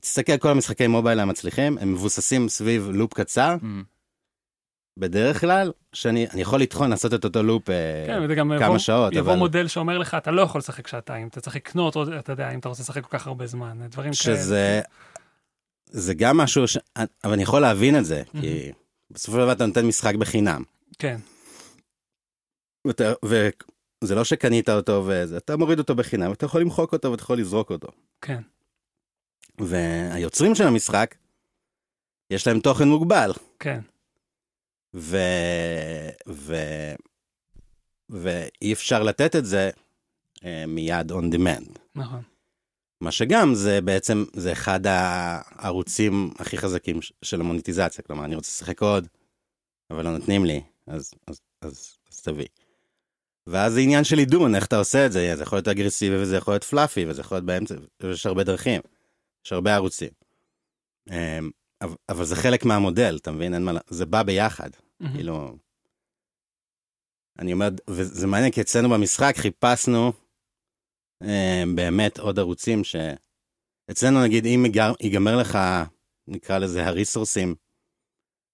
תסתכל 0.00 0.32
על 0.32 0.38
כל 0.38 0.48
המשחקי 0.48 0.86
מובייל 0.86 1.20
המצליחים, 1.20 1.78
הם 1.78 1.92
מבוססים 1.92 2.48
סביב 2.48 2.88
לופ 2.92 3.14
קצר, 3.14 3.56
Mm. 3.60 3.64
בדרך 4.98 5.40
כלל, 5.40 5.72
שאני 5.92 6.26
אני 6.30 6.40
יכול 6.42 6.60
לטחון 6.60 6.90
לעשות 6.90 7.14
את 7.14 7.24
אותו 7.24 7.42
לופ 7.42 7.70
אה, 7.70 8.04
כן, 8.06 8.34
גם 8.34 8.52
כמה 8.58 8.64
יבוא, 8.66 8.78
שעות, 8.78 9.12
יבוא 9.12 9.30
אבל 9.30 9.38
מודל 9.38 9.68
שאומר 9.68 9.98
לך, 9.98 10.14
אתה 10.14 10.30
לא 10.30 10.42
יכול 10.42 10.58
לשחק 10.58 10.86
שעתיים, 10.86 11.28
אתה 11.28 11.40
צריך 11.40 11.56
לקנות 11.56 11.96
עוד, 11.96 12.08
אתה 12.12 12.32
יודע, 12.32 12.50
אם 12.54 12.58
אתה 12.58 12.68
רוצה 12.68 12.82
לשחק 12.82 13.02
כל 13.04 13.18
כך 13.18 13.26
הרבה 13.26 13.46
זמן, 13.46 13.78
דברים 13.88 14.10
כאלה. 14.24 14.36
שזה 14.36 14.80
זה 15.86 16.14
גם 16.14 16.36
משהו, 16.36 16.68
ש... 16.68 16.78
אבל 17.24 17.32
אני 17.32 17.42
יכול 17.42 17.60
להבין 17.60 17.98
את 17.98 18.04
זה, 18.04 18.22
כי 18.40 18.72
בסופו 19.10 19.32
של 19.38 19.42
דבר 19.42 19.52
אתה 19.52 19.66
נותן 19.66 19.86
משחק 19.86 20.14
בחינם. 20.14 20.62
כן, 20.98 21.16
ואתה- 22.86 23.12
וזה 23.24 24.14
לא 24.14 24.24
שקנית 24.24 24.68
אותו 24.68 25.04
וזה, 25.06 25.36
אתה 25.36 25.56
מוריד 25.56 25.78
אותו 25.78 25.94
בחינם, 25.94 26.32
אתה 26.32 26.46
יכול 26.46 26.60
למחוק 26.60 26.92
אותו 26.92 27.10
ואתה 27.10 27.22
יכול 27.22 27.38
לזרוק 27.38 27.70
אותו. 27.70 27.88
כן, 28.20 28.40
והיוצרים 29.60 30.54
של 30.54 30.66
המשחק, 30.66 31.14
יש 32.30 32.46
להם 32.46 32.60
תוכן 32.60 32.88
מוגבל, 32.88 33.32
כן, 33.58 33.80
ו... 34.94 35.16
ו... 36.28 36.54
ואי 38.08 38.72
אפשר 38.72 39.02
לתת 39.02 39.36
את 39.36 39.44
זה 39.44 39.70
אה, 40.44 40.64
מיד 40.66 41.12
on 41.12 41.34
demand. 41.34 41.78
נכון. 41.94 42.22
מה 43.00 43.12
שגם 43.12 43.54
זה 43.54 43.80
בעצם, 43.80 44.24
זה 44.32 44.52
אחד 44.52 44.80
הערוצים 44.84 46.30
הכי 46.38 46.58
חזקים 46.58 47.00
של 47.22 47.40
המוניטיזציה. 47.40 48.04
כלומר, 48.04 48.24
אני 48.24 48.34
רוצה 48.34 48.48
לשחק 48.48 48.82
עוד, 48.82 49.08
אבל 49.90 50.04
לא 50.04 50.10
נותנים 50.18 50.44
לי, 50.44 50.62
אז, 50.86 51.14
אז, 51.26 51.40
אז, 51.62 51.96
אז 52.10 52.20
תביא. 52.20 52.46
ואז 53.46 53.72
זה 53.72 53.80
עניין 53.80 54.04
של 54.04 54.18
עידון, 54.18 54.54
איך 54.54 54.66
אתה 54.66 54.76
עושה 54.76 55.06
את 55.06 55.12
זה, 55.12 55.36
זה 55.36 55.42
יכול 55.42 55.56
להיות 55.56 55.68
אגרסיבי 55.68 56.16
וזה 56.16 56.36
יכול 56.36 56.54
להיות 56.54 56.64
פלאפי 56.64 57.06
וזה 57.06 57.20
יכול 57.20 57.36
להיות 57.36 57.44
באמצע, 57.44 57.74
יש 58.04 58.26
הרבה 58.26 58.44
דרכים, 58.44 58.80
יש 59.44 59.52
הרבה 59.52 59.74
ערוצים. 59.74 60.10
אמ, 61.10 61.50
אבל, 62.08 62.24
זה 62.24 62.36
חלק 62.36 62.64
מהמודל, 62.64 63.18
אתה 63.20 63.30
מבין? 63.30 63.54
אין 63.54 63.64
מה, 63.64 63.72
זה 63.88 64.06
בא 64.06 64.22
ביחד. 64.22 64.70
כאילו... 65.14 65.56
אני 67.38 67.52
אומר, 67.52 67.68
וזה 67.90 68.26
מעניין, 68.26 68.52
כי 68.52 68.60
אצלנו 68.60 68.88
במשחק 68.88 69.34
חיפשנו 69.36 70.12
אה, 71.22 71.62
באמת 71.74 72.18
עוד 72.18 72.38
ערוצים 72.38 72.84
ש... 72.84 72.96
אצלנו 73.90 74.22
נגיד, 74.22 74.46
אם 74.46 74.64
ייגמר 75.00 75.36
לך, 75.36 75.58
נקרא 76.28 76.58
לזה 76.58 76.86
הריסורסים, 76.86 77.54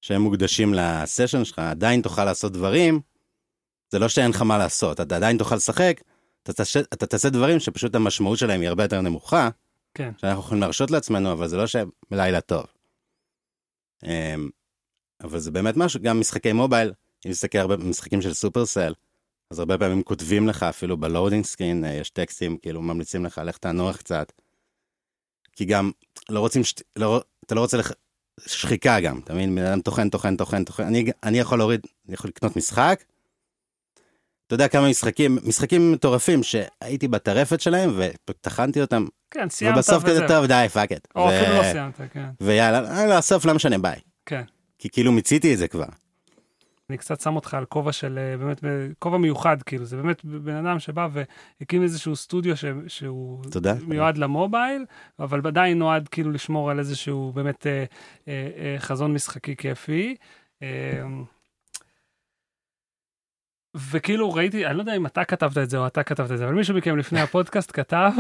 שהם 0.01 0.23
מוקדשים 0.23 0.75
לסשן 0.75 1.45
שלך, 1.45 1.59
עדיין 1.59 2.03
תוכל 2.03 2.25
לעשות 2.25 2.53
דברים, 2.53 3.01
זה 3.93 3.99
לא 3.99 4.09
שאין 4.09 4.31
לך 4.31 4.43
מה 4.43 4.59
לעשות, 4.59 5.01
אתה 5.01 5.17
עדיין 5.17 5.39
תוכל 5.39 5.55
לשחק, 5.55 6.01
אתה 6.43 6.53
תעשה, 6.53 6.81
אתה 6.81 7.07
תעשה 7.07 7.31
דברים 7.31 7.61
שפשוט 7.61 7.95
המשמעות 7.95 8.39
שלהם 8.39 8.61
היא 8.61 8.69
הרבה 8.69 8.85
יותר 8.85 9.01
נמוכה, 9.01 9.49
כן, 9.97 10.11
שאנחנו 10.17 10.41
יכולים 10.41 10.61
להרשות 10.61 10.91
לעצמנו, 10.91 11.33
אבל 11.33 11.49
זה 11.49 11.57
לא 11.57 11.65
שלילה 11.67 12.41
טוב. 12.41 12.65
אמ, 14.05 14.51
אבל 15.21 15.39
זה 15.39 15.51
באמת 15.51 15.77
משהו, 15.77 16.01
גם 16.03 16.21
משחקי 16.21 16.53
מובייל, 16.53 16.93
אם 17.27 17.31
תסתכל 17.31 17.59
הרבה 17.59 17.77
במשחקים 17.77 18.23
של 18.23 18.35
סופרסל, 18.35 18.95
אז 19.51 19.59
הרבה 19.59 19.79
פעמים 19.79 20.03
כותבים 20.03 20.49
לך, 20.49 20.63
אפילו 20.63 20.97
ב 20.97 21.03
loading 21.03 21.45
screen, 21.45 21.85
אה, 21.85 21.93
יש 21.93 22.11
טקסטים, 22.11 22.57
כאילו 22.57 22.83
ממליצים 22.83 23.25
לך, 23.25 23.41
לך 23.45 23.59
תנוח 23.59 23.97
קצת. 23.97 24.33
כי 25.53 25.65
גם 25.65 25.91
לא 26.29 26.41
רוצים, 26.41 26.65
שת... 26.65 26.83
לא... 26.97 27.23
אתה 27.47 27.55
לא 27.55 27.61
רוצה 27.61 27.77
לח... 27.77 27.93
שחיקה 28.47 29.01
גם, 29.01 29.21
אתה 29.25 29.35
מבין? 29.35 29.55
בן 29.55 29.65
אדם 29.65 29.81
טוחן, 29.81 30.09
טוחן, 30.09 30.37
טוחן, 30.37 30.65
טוחן. 30.65 30.83
אני, 30.83 31.05
אני 31.23 31.39
יכול 31.39 31.59
להוריד, 31.59 31.81
אני 32.07 32.15
יכול 32.15 32.29
לקנות 32.29 32.57
משחק. 32.57 33.05
אתה 34.47 34.55
יודע 34.55 34.69
כמה 34.69 34.89
משחקים, 34.89 35.39
משחקים 35.45 35.93
מטורפים 35.93 36.43
שהייתי 36.43 37.09
בטרפת 37.09 37.61
שלהם 37.61 37.91
וטחנתי 38.31 38.81
אותם, 38.81 39.05
כן, 39.31 39.49
סיימת 39.49 39.77
ובסוף 39.77 40.05
כזה 40.05 40.25
וזהו. 40.25 40.29
טוב, 40.29 40.47
די, 40.47 40.67
fuck 40.73 40.93
it. 40.93 41.09
או 41.17 41.29
אפילו 41.29 41.55
לא 41.55 41.63
סיימת, 41.63 42.01
כן, 42.13 42.27
ויאללה, 42.41 43.07
לסוף 43.19 43.45
לא 43.45 43.55
משנה, 43.55 43.79
ביי. 43.79 44.01
כן. 44.27 44.43
כי 44.79 44.89
כאילו 44.89 45.13
מיציתי 45.13 45.53
את 45.55 45.59
זה 45.59 45.69
כבר. 45.69 45.87
אני 46.91 46.99
קצת 46.99 47.21
שם 47.21 47.37
אותך 47.37 47.55
על 47.55 47.65
כובע 47.65 47.93
של, 47.93 48.19
אה, 48.19 48.37
באמת, 48.37 48.65
אה, 48.65 48.71
כובע 48.99 49.19
מיוחד, 49.19 49.63
כאילו, 49.63 49.85
זה 49.85 49.97
באמת 49.97 50.25
בן 50.25 50.67
אדם 50.67 50.79
שבא 50.79 51.09
והקים 51.13 51.83
איזשהו 51.83 52.17
סטודיו 52.17 52.57
ש, 52.57 52.65
שהוא 52.89 53.45
תודה. 53.51 53.75
מיועד 53.87 54.19
למובייל, 54.19 54.85
אבל 55.19 55.41
עדיין 55.47 55.79
נועד 55.79 56.09
כאילו 56.09 56.31
לשמור 56.31 56.71
על 56.71 56.79
איזשהו 56.79 57.33
באמת 57.35 57.67
אה, 57.67 57.85
אה, 58.29 58.49
אה, 58.59 58.77
חזון 58.79 59.13
משחקי 59.15 59.57
כיפי. 59.57 60.17
אה, 60.63 60.69
וכאילו 63.91 64.33
ראיתי, 64.33 64.67
אני 64.67 64.77
לא 64.77 64.83
יודע 64.83 64.97
אם 64.97 65.07
אתה 65.07 65.25
כתבת 65.25 65.59
את 65.59 65.71
זה 65.71 65.79
או 65.79 65.87
אתה 65.87 66.03
כתבת 66.03 66.33
את 66.33 66.39
זה, 66.39 66.45
אבל 66.45 66.55
מישהו 66.55 66.77
מכם 66.77 66.97
לפני 66.97 67.21
הפודקאסט 67.21 67.71
כתב 67.75 68.11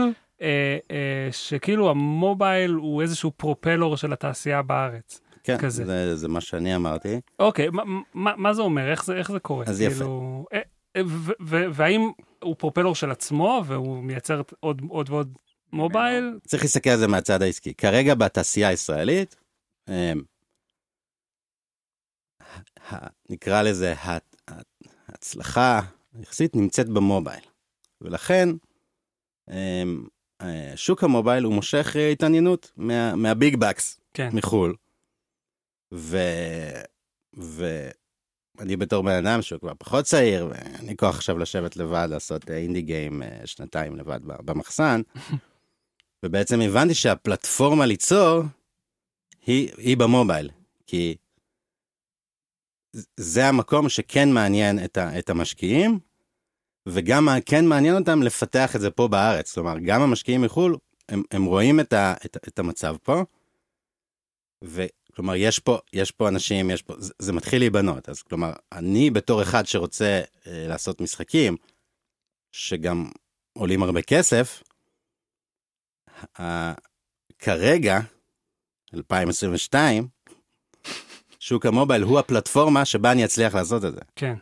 אה, 0.42 0.78
אה, 0.90 1.28
שכאילו 1.32 1.90
המובייל 1.90 2.70
הוא 2.70 3.02
איזשהו 3.02 3.30
פרופלור 3.36 3.96
של 3.96 4.12
התעשייה 4.12 4.62
בארץ. 4.62 5.20
כן, 5.44 5.58
כזה. 5.58 5.84
זה, 5.84 6.16
זה 6.16 6.28
מה 6.28 6.40
שאני 6.40 6.76
אמרתי. 6.76 7.20
אוקיי, 7.38 7.68
מה, 7.70 7.82
מה, 8.14 8.32
מה 8.36 8.54
זה 8.54 8.62
אומר? 8.62 8.90
איך 8.90 9.04
זה, 9.04 9.16
איך 9.16 9.32
זה 9.32 9.38
קורה? 9.40 9.64
אז 9.68 9.80
יפה. 9.80 9.94
כאילו, 9.94 10.46
אה, 10.52 10.60
אה, 10.96 11.00
ו- 11.06 11.32
ו- 11.46 11.64
והאם 11.72 12.10
הוא 12.42 12.54
פרופלור 12.58 12.94
של 12.94 13.10
עצמו 13.10 13.62
והוא 13.66 14.02
מייצר 14.04 14.42
עוד, 14.60 14.82
עוד 14.88 15.10
ועוד 15.10 15.32
מובייל? 15.72 16.38
צריך 16.46 16.62
להסתכל 16.62 16.90
על 16.90 16.98
זה 16.98 17.06
מהצד 17.08 17.42
העסקי. 17.42 17.74
כרגע 17.74 18.14
בתעשייה 18.14 18.68
הישראלית, 18.68 19.36
אמ, 19.88 20.22
ה- 22.92 23.06
נקרא 23.30 23.62
לזה, 23.62 23.94
ההצלחה 25.16 25.80
יחסית 26.22 26.56
נמצאת 26.56 26.88
במובייל. 26.88 27.44
ולכן, 28.00 28.48
אמ, 29.50 30.06
אה, 30.40 30.72
שוק 30.76 31.04
המובייל 31.04 31.44
הוא 31.44 31.54
מושך 31.54 31.96
אה, 31.96 32.10
התעניינות 32.10 32.72
מה- 32.76 33.16
מהביג 33.16 33.56
בקס 33.56 34.00
כן, 34.14 34.28
מחו"ל. 34.32 34.74
ו... 35.94 36.18
ואני 37.34 38.76
בתור 38.76 39.02
בן 39.02 39.26
אדם 39.26 39.42
שהוא 39.42 39.60
כבר 39.60 39.72
פחות 39.78 40.04
צעיר, 40.04 40.46
ואין 40.50 40.86
לי 40.86 40.96
כוח 40.96 41.16
עכשיו 41.16 41.38
לשבת 41.38 41.76
לבד, 41.76 42.06
לעשות 42.10 42.50
אה, 42.50 42.56
אינדי 42.56 42.82
גיים 42.82 43.22
שנתיים 43.44 43.96
לבד 43.96 44.20
במחסן. 44.24 45.02
ובעצם 46.24 46.60
הבנתי 46.60 46.94
שהפלטפורמה 46.94 47.86
ליצור 47.86 48.42
היא, 49.46 49.70
היא 49.76 49.96
במובייל, 49.96 50.50
כי 50.86 51.16
זה 53.16 53.48
המקום 53.48 53.88
שכן 53.88 54.32
מעניין 54.32 54.84
את, 54.84 54.96
ה, 54.96 55.18
את 55.18 55.30
המשקיעים, 55.30 55.98
וגם 56.88 57.28
כן 57.46 57.66
מעניין 57.66 57.96
אותם 57.96 58.22
לפתח 58.22 58.76
את 58.76 58.80
זה 58.80 58.90
פה 58.90 59.08
בארץ. 59.08 59.54
כלומר, 59.54 59.78
גם 59.78 60.02
המשקיעים 60.02 60.42
מחו"ל, 60.42 60.76
הם, 61.08 61.22
הם 61.30 61.44
רואים 61.44 61.80
את, 61.80 61.92
ה, 61.92 62.14
את, 62.24 62.36
את 62.48 62.58
המצב 62.58 62.96
פה, 63.02 63.22
וכלומר, 64.64 65.34
יש 65.36 65.58
פה, 65.58 65.78
יש 65.92 66.10
פה 66.10 66.28
אנשים, 66.28 66.70
יש 66.70 66.82
פה, 66.82 66.94
זה, 66.98 67.12
זה 67.18 67.32
מתחיל 67.32 67.58
להיבנות. 67.58 68.08
אז 68.08 68.22
כלומר, 68.22 68.52
אני 68.72 69.10
בתור 69.10 69.42
אחד 69.42 69.66
שרוצה 69.66 70.20
אה, 70.46 70.66
לעשות 70.68 71.00
משחקים, 71.00 71.56
שגם 72.52 73.10
עולים 73.52 73.82
הרבה 73.82 74.02
כסף, 74.02 74.62
ה- 76.38 76.74
כרגע, 77.38 77.98
2022, 78.94 80.08
שוק 81.46 81.66
המובייל 81.66 82.02
הוא 82.02 82.18
הפלטפורמה 82.18 82.84
שבה 82.84 83.12
אני 83.12 83.24
אצליח 83.24 83.54
לעשות 83.54 83.84
את 83.84 83.92
זה. 83.94 84.00
כן. 84.16 84.34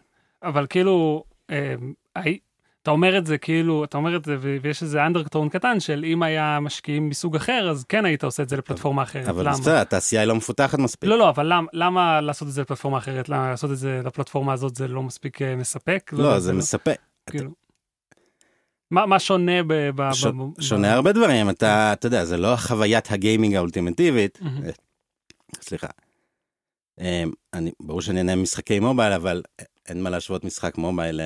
אבל 0.43 0.67
כאילו, 0.71 1.25
אה, 1.51 1.75
אתה 2.83 2.91
אומר 2.91 3.19
את 3.19 3.27
זה 3.27 3.39
כאילו, 3.39 3.85
אתה 3.85 3.97
אומר 3.97 4.17
את 4.17 4.25
זה, 4.25 4.37
ויש 4.63 4.83
איזה 4.83 5.07
אנדרטון 5.07 5.49
קטן 5.49 5.81
של 5.81 6.05
אם 6.07 6.23
היה 6.23 6.59
משקיעים 6.61 7.09
מסוג 7.09 7.37
אחר, 7.37 7.69
אז 7.71 7.85
כן 7.89 8.05
היית 8.05 8.25
עושה 8.25 8.43
את 8.43 8.49
זה 8.49 8.57
לפלטפורמה 8.57 9.03
אחרת. 9.03 9.29
אבל? 9.29 9.49
בסדר, 9.49 9.77
התעשייה 9.77 10.23
היא 10.23 10.29
לא 10.29 10.35
מפותחת 10.35 10.79
מספיק. 10.79 11.11
לא, 11.11 11.19
לא, 11.19 11.29
אבל 11.29 11.47
למה, 11.47 11.67
למה 11.73 12.21
לעשות 12.21 12.49
את 12.49 12.53
זה 12.53 12.61
לפלטפורמה 12.61 12.99
אחרת? 12.99 13.29
למה 13.29 13.51
לעשות 13.51 13.71
את 13.71 13.79
זה 13.79 14.01
לפלטפורמה 14.05 14.53
הזאת 14.53 14.77
זה 14.77 14.89
לא 14.89 15.03
מספיק 15.03 15.43
אה, 15.43 15.57
מספק? 15.57 16.11
לא, 16.13 16.23
יודע, 16.25 16.39
זה 16.39 16.53
מספק. 16.53 16.99
כאילו... 17.31 17.51
מה, 18.91 19.07
מה 19.07 19.19
שונה 19.19 19.63
ב... 19.63 19.91
ב, 19.95 20.13
ש- 20.13 20.25
ב, 20.25 20.29
ב 20.29 20.61
שונה 20.61 20.93
הרבה 20.93 21.13
דברים, 21.13 21.51
אתה, 21.51 21.93
אתה 21.93 22.07
יודע, 22.07 22.25
זה 22.25 22.37
לא 22.37 22.57
חוויית 22.57 23.13
הגיימינג 23.13 23.55
האולטימטיבית. 23.55 24.39
אה, 24.43 24.71
סליחה. 25.61 25.89
אה, 27.01 27.23
אני, 27.55 27.71
ברור 27.81 28.01
שאני 28.01 28.23
נהנה 28.23 28.37
ממשחקי 28.41 28.81
מובייל, 28.81 29.13
אבל 29.13 29.43
אין 29.89 30.03
מה 30.03 30.11
להשוות 30.11 30.45
משחק 30.45 30.79
מובייל 30.79 31.21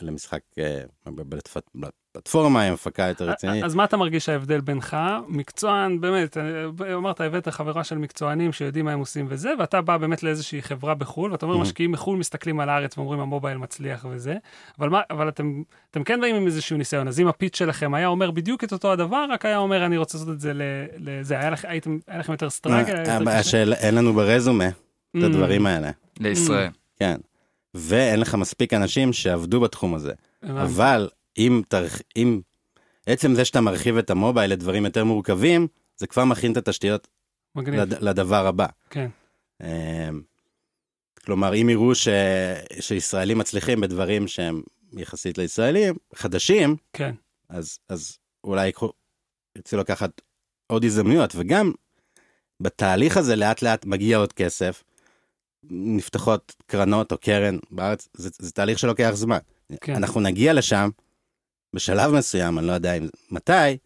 למשחק 0.00 0.40
אה, 0.58 0.80
בפלט- 1.06 1.70
בפלטפורמה 1.74 2.62
עם 2.62 2.74
הפקה 2.74 3.02
יותר 3.02 3.30
רצינית. 3.30 3.64
אז 3.64 3.74
מה 3.74 3.84
אתה 3.84 3.96
מרגיש 3.96 4.28
ההבדל 4.28 4.60
בינך, 4.60 4.96
מקצוען, 5.28 6.00
באמת, 6.00 6.36
אה, 6.36 6.94
אמרת, 6.94 7.20
הבאת 7.20 7.48
חברה 7.48 7.84
של 7.84 7.98
מקצוענים 7.98 8.52
שיודעים 8.52 8.84
מה 8.84 8.92
הם 8.92 8.98
עושים 8.98 9.26
וזה, 9.28 9.50
ואתה 9.58 9.80
בא 9.80 9.96
באמת 9.96 10.22
לאיזושהי 10.22 10.62
חברה 10.62 10.94
בחו"ל, 10.94 11.32
ואתה 11.32 11.46
אומר, 11.46 11.56
Mhm. 11.58 11.60
משקיעים 11.62 11.92
מחו"ל 11.92 12.18
מסתכלים 12.18 12.60
על 12.60 12.68
הארץ 12.68 12.98
ואומרים, 12.98 13.20
המובייל 13.20 13.58
מצליח 13.58 14.06
וזה, 14.10 14.34
אבל 14.78 14.88
מה, 14.88 15.00
אבל 15.10 15.28
אתם, 15.28 15.62
אתם 15.90 16.04
כן 16.04 16.20
באים 16.20 16.36
עם 16.36 16.46
איזשהו 16.46 16.76
ניסיון, 16.76 17.08
אז 17.08 17.20
אם 17.20 17.26
הפיץ 17.28 17.58
שלכם 17.58 17.94
היה 17.94 18.06
אומר 18.06 18.30
בדיוק 18.30 18.64
את 18.64 18.72
אותו 18.72 18.92
הדבר, 18.92 19.24
רק 19.30 19.44
היה 19.46 19.58
אומר, 19.58 19.86
אני 19.86 19.96
רוצה 19.96 20.18
לעשות 20.18 20.34
את 20.34 20.40
זה 20.40 20.52
לזה, 20.98 21.38
היה 21.38 21.50
לכ- 21.50 21.64
היה 22.08 22.18
לכם 22.18 22.32
יותר 22.32 22.50
סטראגל? 22.50 23.10
הבעיה 23.10 23.40
קשה? 23.40 23.50
שאין 23.50 23.94
לנו 23.94 24.12
ברזומה 24.12 24.68
את 25.18 25.22
Mm, 25.22 25.26
הדברים 25.26 25.66
האלה, 25.66 25.90
לישראל. 26.20 26.70
כן. 26.96 27.16
ואין 27.74 28.20
לך 28.20 28.34
מספיק 28.34 28.74
אנשים 28.74 29.12
שעבדו 29.12 29.60
בתחום 29.60 29.94
הזה. 29.94 30.12
אבל 30.42 31.08
אם 31.38 31.62
תרח... 31.68 32.00
אם 32.16 32.40
עצם 33.06 33.34
זה 33.34 33.44
שאתה 33.44 33.60
מרחיב 33.60 33.96
את 33.96 34.10
המובייל 34.10 34.50
לדברים 34.52 34.84
יותר 34.84 35.04
מורכבים, 35.04 35.66
זה 35.96 36.06
כבר 36.06 36.24
מכין 36.24 36.52
את 36.52 36.56
התשתיות 36.56 37.08
לד... 37.56 37.94
לדבר 38.04 38.46
הבא. 38.46 38.66
כן. 38.90 39.08
אמ, 39.62 40.22
כלומר, 41.24 41.54
אם 41.54 41.68
יראו 41.68 41.94
ש... 41.94 42.08
שישראלים 42.80 43.38
מצליחים 43.38 43.80
בדברים 43.80 44.28
שהם 44.28 44.62
יחסית 44.92 45.38
לישראלים, 45.38 45.94
חדשים, 46.14 46.76
כן, 46.92 47.14
אז, 47.48 47.78
אז 47.88 48.18
אולי 48.44 48.68
יקחו, 48.68 48.92
ירצו 49.56 49.76
לקחת 49.76 50.20
עוד 50.66 50.84
הזדמנויות, 50.84 51.32
וגם 51.36 51.72
בתהליך 52.60 53.16
הזה 53.16 53.36
לאט 53.36 53.62
לאט 53.62 53.84
מגיע 53.86 54.16
עוד 54.16 54.32
כסף, 54.32 54.84
נפתחות 55.70 56.56
קרנות 56.66 57.12
או 57.12 57.18
קרן 57.18 57.58
בארץ, 57.70 58.08
זה, 58.12 58.30
זה 58.38 58.52
תהליך 58.52 58.78
שלוקח 58.78 59.10
זמן. 59.14 59.38
כן. 59.80 59.94
אנחנו 59.94 60.20
נגיע 60.20 60.52
לשם 60.52 60.90
בשלב 61.74 62.12
מסוים, 62.12 62.58
אני 62.58 62.66
לא 62.66 62.72
יודע 62.72 62.92
אם, 62.94 63.08
מתי, 63.30 63.76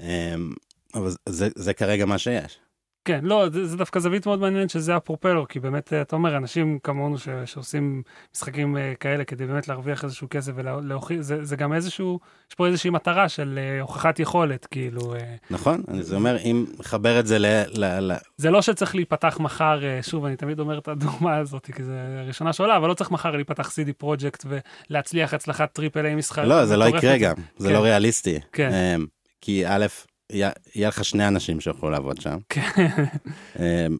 אמ, 0.00 0.52
אבל 0.94 1.10
זה, 1.28 1.48
זה 1.56 1.74
כרגע 1.74 2.06
מה 2.06 2.18
שיש. 2.18 2.58
כן, 3.04 3.20
לא, 3.22 3.48
זה, 3.52 3.66
זה 3.66 3.76
דווקא 3.76 4.00
זווית 4.00 4.26
מאוד 4.26 4.40
מעניינת 4.40 4.70
שזה 4.70 4.96
הפרופלר, 4.96 5.44
כי 5.48 5.60
באמת, 5.60 5.92
אה, 5.92 6.02
אתה 6.02 6.16
אומר, 6.16 6.36
אנשים 6.36 6.78
כמונו 6.82 7.18
ש, 7.18 7.28
שעושים 7.44 8.02
משחקים 8.34 8.76
אה, 8.76 8.92
כאלה 9.00 9.24
כדי 9.24 9.46
באמת 9.46 9.68
להרוויח 9.68 10.04
איזשהו 10.04 10.26
כסף 10.30 10.52
ולהוכיח, 10.54 11.20
זה, 11.20 11.44
זה 11.44 11.56
גם 11.56 11.72
איזשהו, 11.72 12.20
יש 12.50 12.54
פה 12.54 12.66
איזושהי 12.66 12.90
מטרה 12.90 13.28
של 13.28 13.58
אה, 13.62 13.80
הוכחת 13.80 14.20
יכולת, 14.20 14.66
כאילו, 14.66 15.14
אה, 15.14 15.34
נכון? 15.50 15.82
אני 15.88 16.02
זה 16.02 16.14
אומר, 16.14 16.36
אם 16.44 16.66
מחבר 16.78 17.20
את 17.20 17.26
זה 17.26 17.38
ל... 17.38 17.46
ל, 17.74 18.12
ל 18.12 18.16
זה 18.36 18.50
לא 18.50 18.62
שצריך 18.62 18.94
להיפתח 18.94 19.36
מחר, 19.40 19.84
אה, 19.84 20.02
שוב, 20.02 20.24
אני 20.24 20.36
תמיד 20.36 20.60
אומר 20.60 20.78
את 20.78 20.88
הדוגמה 20.88 21.36
הזאת, 21.36 21.66
כי 21.66 21.84
זה 21.84 22.16
הראשונה 22.20 22.52
שעולה, 22.52 22.76
אבל 22.76 22.88
לא 22.88 22.94
צריך 22.94 23.10
מחר 23.10 23.30
להיפתח 23.30 23.68
CD 23.68 23.92
Projekt 23.98 24.44
ולהצליח 24.90 25.34
הצלחת 25.34 25.72
triple 25.72 26.06
A 26.06 26.14
מסחר. 26.14 26.44
לא, 26.44 26.64
זה 26.64 26.76
לא. 26.76 26.84
יקרה 26.84 27.18
גם, 27.18 27.34
זה 27.58 27.68
כן. 27.68 27.74
לא 27.74 27.78
ריאליסטי. 27.78 28.38
כן. 28.52 28.70
אמ, 28.72 29.06
כי 29.40 29.66
א', 29.66 29.86
יהיה 30.32 30.88
לך 30.88 31.04
שני 31.04 31.28
אנשים 31.28 31.60
שיוכלו 31.60 31.90
לעבוד 31.90 32.20
שם. 32.20 32.38
כן, 32.48 32.62
אמ, 33.58 33.96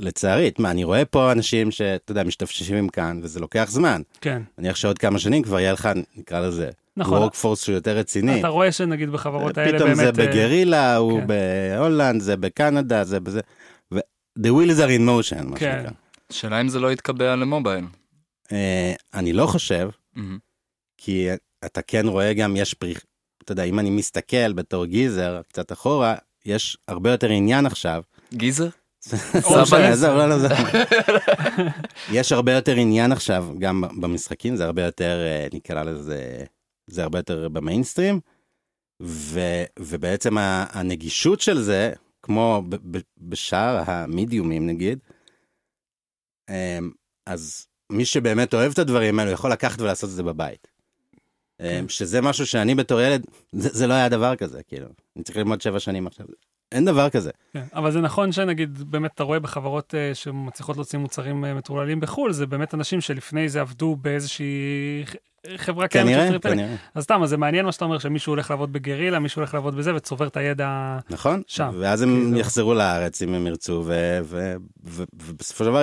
לצערי, 0.00 0.50
מה, 0.58 0.70
אני 0.70 0.84
רואה 0.84 1.04
פה 1.04 1.32
אנשים 1.32 1.70
שאתה 1.70 2.12
יודע, 2.12 2.24
משתפשפים 2.24 2.88
כאן, 2.88 3.20
וזה 3.22 3.40
לוקח 3.40 3.66
זמן. 3.68 4.02
כן, 4.20 4.42
נניח 4.58 4.76
שעוד 4.76 4.98
כמה 4.98 5.18
שנים 5.18 5.42
כבר 5.42 5.60
יהיה 5.60 5.72
לך, 5.72 5.88
נקרא 6.16 6.40
לזה, 6.40 6.70
נכון. 6.96 7.28
workforce 7.28 7.56
שהוא 7.56 7.74
יותר 7.74 7.96
רציני. 7.96 8.40
אתה 8.40 8.48
רואה 8.48 8.72
שנגיד 8.72 9.10
בחברות 9.10 9.58
האלה 9.58 9.78
פתאום 9.78 9.94
באמת... 9.94 10.14
זה 10.14 10.22
אה, 10.22 10.28
בגרילה, 10.28 10.96
הוא 10.96 11.20
כן. 11.20 11.26
בהולנד, 11.26 12.20
זה 12.20 12.36
בקנדה, 12.36 13.04
זה 13.04 13.20
בזה. 13.20 13.40
ו- 13.94 13.98
The 14.38 14.48
wheels 14.48 14.78
are 14.78 14.98
in 14.98 15.08
motion, 15.08 15.42
מה 15.44 15.56
כן. 15.56 15.76
שנקרא. 15.78 15.90
השאלה 16.30 16.60
אם 16.60 16.68
זה 16.68 16.80
לא 16.80 16.92
יתקבע 16.92 17.36
למובייל. 17.36 17.84
אה, 18.52 18.92
אני 19.14 19.32
לא 19.32 19.46
חושב, 19.46 19.88
מהמם. 20.14 20.38
כי 20.98 21.28
אתה 21.64 21.82
כן 21.82 22.06
רואה 22.06 22.32
גם, 22.32 22.56
יש 22.56 22.74
פריח, 22.74 23.00
אתה 23.44 23.52
יודע, 23.52 23.64
אם 23.64 23.78
אני 23.78 23.90
מסתכל 23.90 24.52
בתור 24.52 24.86
גיזר, 24.86 25.40
קצת 25.48 25.72
אחורה, 25.72 26.14
יש 26.46 26.76
הרבה 26.88 27.10
יותר 27.10 27.28
עניין 27.28 27.66
עכשיו. 27.66 28.02
גיזר? 28.34 28.68
עזוב, 29.92 30.10
לא, 30.10 30.28
לא, 30.28 30.38
זה... 30.38 30.48
יש 32.18 32.32
הרבה 32.32 32.52
יותר 32.52 32.72
עניין 32.76 33.12
עכשיו, 33.12 33.46
גם 33.58 33.84
במשחקים, 34.00 34.56
זה 34.56 34.64
הרבה 34.64 34.82
יותר, 34.82 35.18
אה, 35.26 35.46
נקרא 35.52 35.82
לזה, 35.82 36.44
זה 36.86 37.02
הרבה 37.02 37.18
יותר 37.18 37.48
במיינסטרים, 37.48 38.20
ו, 39.02 39.40
ובעצם 39.78 40.38
הנגישות 40.38 41.40
של 41.40 41.60
זה, 41.60 41.92
כמו 42.22 42.62
בשאר 43.18 43.82
המידיומים 43.86 44.66
נגיד, 44.66 44.98
אמ, 46.50 46.90
אז 47.26 47.66
מי 47.92 48.04
שבאמת 48.04 48.54
אוהב 48.54 48.72
את 48.72 48.78
הדברים 48.78 49.18
האלו 49.18 49.30
יכול 49.30 49.52
לקחת 49.52 49.80
ולעשות 49.80 50.10
את 50.10 50.14
זה 50.14 50.22
בבית. 50.22 50.71
אמ, 51.62 51.88
שזה 51.88 52.20
משהו 52.20 52.46
שאני 52.46 52.74
בתור 52.74 53.00
ילד, 53.00 53.26
זה, 53.52 53.68
זה 53.72 53.86
לא 53.86 53.94
היה 53.94 54.08
דבר 54.08 54.36
כזה, 54.36 54.62
כאילו, 54.62 54.86
אני 55.16 55.24
צריך 55.24 55.36
ללמוד 55.36 55.60
שבע 55.60 55.80
שנים 55.80 56.06
עכשיו, 56.06 56.26
אין 56.72 56.84
דבר 56.84 57.10
כזה. 57.10 57.30
כן, 57.52 57.64
אבל 57.74 57.90
זה 57.90 58.00
נכון 58.00 58.32
שנגיד 58.32 58.90
באמת 58.90 59.10
אתה 59.14 59.22
רואה 59.22 59.40
בחברות 59.40 59.94
uh, 59.94 60.14
שמצליחות 60.14 60.76
להוציא 60.76 60.98
מוצרים 60.98 61.44
uh, 61.44 61.48
מטורללים 61.48 62.00
בחו"ל, 62.00 62.32
זה 62.32 62.46
באמת 62.46 62.74
אנשים 62.74 63.00
שלפני 63.00 63.48
זה 63.48 63.60
עבדו 63.60 63.96
באיזושהי 63.96 65.04
חברה 65.56 65.88
קיימת 65.88 66.08
של 66.08 66.14
כנראה, 66.14 66.30
triple. 66.30 66.50
כנראה. 66.50 66.74
אז 66.94 67.04
סתם, 67.04 67.22
אז 67.22 67.28
זה 67.28 67.36
מעניין 67.36 67.64
מה 67.64 67.72
שאתה 67.72 67.84
אומר, 67.84 67.98
שמישהו 67.98 68.32
הולך 68.32 68.50
לעבוד 68.50 68.72
בגרילה, 68.72 69.18
מישהו 69.18 69.40
הולך 69.40 69.54
לעבוד 69.54 69.76
בזה 69.76 69.94
וצובר 69.94 70.26
את 70.26 70.36
הידע. 70.36 70.98
נכון? 71.10 71.42
שם. 71.46 71.70
ואז 71.78 72.02
הם 72.02 72.20
כאילו. 72.22 72.38
יחזרו 72.38 72.74
לארץ 72.74 73.22
אם 73.22 73.34
הם 73.34 73.46
ירצו, 73.46 73.84
ובסופו 74.24 75.64
של 75.64 75.70
דבר 75.70 75.82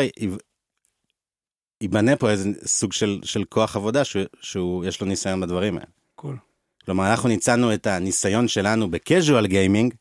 ייבנה 1.82 2.16
פה 2.16 2.30
איזה 2.30 2.50
סוג 2.66 2.94
של, 2.94 3.20
של 3.24 3.44
כוח 3.44 3.76
עבודה 3.76 4.04
שהוא, 4.04 4.24
שהוא, 4.42 4.86
יש 4.86 5.02
לו 5.02 5.08
ניסיון 5.08 5.42
בדברים 5.42 5.78
האלה. 5.78 5.88
cool. 6.16 6.38
כלומר, 6.86 7.12
אנחנו 7.12 7.30
ניצלנו 7.30 7.74
את 7.74 7.88
הניסיון 7.88 8.48
שלנו 8.48 8.92
ב 8.92 9.00
casual 9.00 9.48
gaming, 9.48 9.94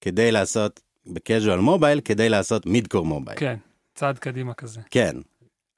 כדי 0.00 0.32
לעשות, 0.32 0.80
ב 1.06 1.13
casual 1.13 1.58
mobile, 1.58 2.00
כדי 2.00 2.28
לעשות 2.28 2.66
midcore 2.66 3.06
mobile. 3.06 3.38
כן, 3.38 3.56
צעד 3.94 4.18
קדימה 4.18 4.54
כזה. 4.54 4.80
כן. 4.90 5.16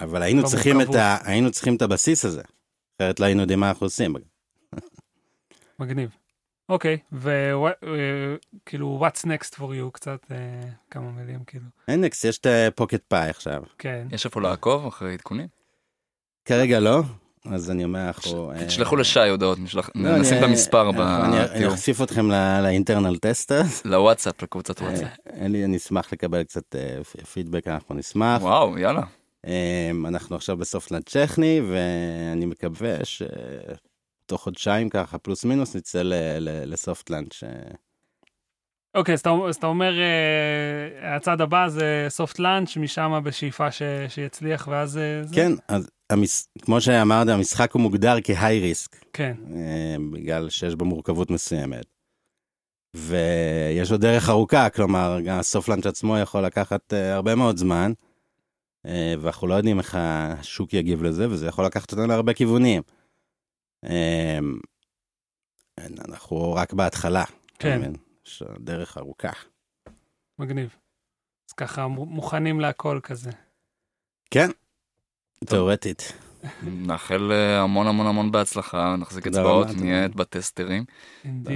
אבל 0.00 0.22
היינו. 0.22 0.44
צריכים, 0.44 0.80
את 0.80 0.94
ה, 0.94 1.18
היינו 1.24 1.50
צריכים 1.50 1.76
את 1.76 1.82
הבסיס 1.82 2.24
הזה, 2.24 2.42
אחרת 2.96 3.20
לא 3.20 3.24
היינו 3.24 3.40
יודעים 3.40 3.60
מה 3.60 3.68
אנחנו 3.68 3.86
עושים. 3.86 4.14
מגניב. 5.78 6.10
אוקיי, 6.68 6.98
וכאילו, 7.12 9.00
what's 9.06 9.24
next 9.24 9.54
for 9.54 9.60
you, 9.60 9.90
קצת 9.92 10.18
אה, 10.30 10.36
כמה 10.90 11.10
מילים, 11.10 11.44
כאילו. 11.46 11.64
אינדקס, 11.88 12.24
יש 12.24 12.38
את 12.38 12.46
פוקט 12.74 13.02
פאי 13.08 13.28
עכשיו. 13.28 13.62
כן. 13.78 14.06
יש 14.10 14.24
איפה 14.26 14.40
לעקוב 14.40 14.86
אחרי 14.86 15.12
עדכונים? 15.12 15.46
כרגע 16.44 16.80
לא, 16.80 17.00
אז 17.50 17.70
אני 17.70 17.84
אומר, 17.84 18.06
אנחנו... 18.06 18.52
אה, 18.52 18.66
תשלחו 18.66 18.96
לשי 18.96 19.28
הודעות, 19.28 19.58
לא, 19.94 20.18
נשים 20.18 20.38
את 20.38 20.42
המספר 20.42 20.90
אני- 20.90 21.40
אני. 21.44 21.68
אחשיף 21.68 22.02
אתכם 22.02 22.30
לאינטרנל 22.62 23.16
טסטר. 23.16 23.60
לוואטסאפ, 23.84 24.42
לקבוצת 24.42 24.80
וואטסאפ. 24.80 25.08
אני 25.32 25.76
אשמח 25.76 26.12
לקבל 26.12 26.42
קצת 26.42 26.74
אה, 26.76 27.04
פידבק, 27.32 27.68
אנחנו 27.68 27.94
נשמח. 27.94 28.42
וואו, 28.42 28.78
יאללה. 28.78 29.02
אה, 29.46 29.90
אנחנו 30.08 30.36
עכשיו 30.36 30.56
בסוף 30.56 30.90
לנד 30.90 31.02
טכני, 31.02 31.60
ואני 31.70 32.46
מקווה 32.46 32.96
שתוך 34.28 34.42
חודשיים 34.42 34.88
ככה, 34.88 35.18
פלוס 35.18 35.44
מינוס, 35.44 35.76
נצא 35.76 36.02
לסופט 36.66 37.10
לאנץ'. 37.10 37.42
אה, 37.44 37.48
אוקיי, 38.94 39.14
אז 39.14 39.20
אתה, 39.56 39.66
אומר, 39.66 39.92
אה, 40.00 41.16
הצעד 41.16 41.40
הבא 41.40 41.68
זה 41.68 42.06
סופט 42.08 42.38
לאנץ', 42.38 42.76
משם 42.76 43.20
בשאיפה 43.24 43.70
ש, 43.70 43.82
שיצליח, 44.08 44.68
ואז... 44.70 44.98
אה, 44.98 45.22
זה? 45.22 45.34
כן, 45.34 45.52
אז 45.68 45.90
המס- 46.12 46.48
כמו 46.62 46.80
שאמרת, 46.80 47.28
המשחק 47.28 47.72
הוא 47.72 47.82
מוגדר 47.82 48.16
כהיי 48.24 48.60
ריסק. 48.60 49.04
כן, 49.12 49.34
בגלל 50.12 50.50
שיש 50.50 50.74
בו 50.74 50.84
מורכבות 50.84 51.30
מסוימת. 51.30 51.86
ויש 52.96 53.92
עוד 53.92 54.00
דרך 54.00 54.28
ארוכה, 54.28 54.70
כלומר, 54.70 55.18
גם 55.24 55.38
הסופלנץ' 55.38 55.86
עצמו 55.86 56.18
יכול 56.18 56.44
לקחת 56.44 56.92
אה, 56.92 57.14
הרבה 57.14 57.34
מאוד 57.34 57.56
זמן, 57.56 57.92
אה, 58.86 59.14
ואנחנו 59.20 59.46
לא 59.46 59.54
יודעים 59.54 59.78
איך 59.78 59.96
השוק 60.00 60.74
יגיב 60.74 61.02
לזה, 61.02 61.30
וזה 61.30 61.46
יכול 61.46 61.64
לקחת 61.64 61.92
אותנו 61.92 62.06
להרבה 62.06 62.32
כיוונים. 62.32 62.82
אה, 63.84 64.38
אנחנו 66.08 66.52
רק 66.54 66.72
בהתחלה. 66.72 67.24
כן. 67.58 67.92
יש 68.26 68.42
דרך 68.60 68.98
ארוכה. 68.98 69.30
מגניב. 70.38 70.76
אז 71.48 71.52
ככה, 71.52 71.86
מוכנים 71.86 72.60
להכל 72.60 73.00
כזה. 73.02 73.30
כן, 74.30 74.48
תאורטית. 75.46 76.12
נאחל 76.62 77.32
אה, 77.32 77.60
המון 77.60 77.86
המון 77.86 78.06
המון 78.06 78.32
בהצלחה, 78.32 78.96
נחזיק 78.96 79.26
אצבעות, 79.26 79.66
נהיה 79.80 80.08
תודה. 80.08 80.18
בטסטרים. 80.24 80.84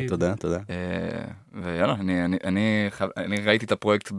תודה, 0.08 0.36
תודה. 0.36 0.58
אה, 0.70 1.24
ויאללה, 1.52 1.94
אני- 1.94 2.88
ראיתי 3.46 3.64
את 3.66 3.72
הפרויקט 3.72 4.12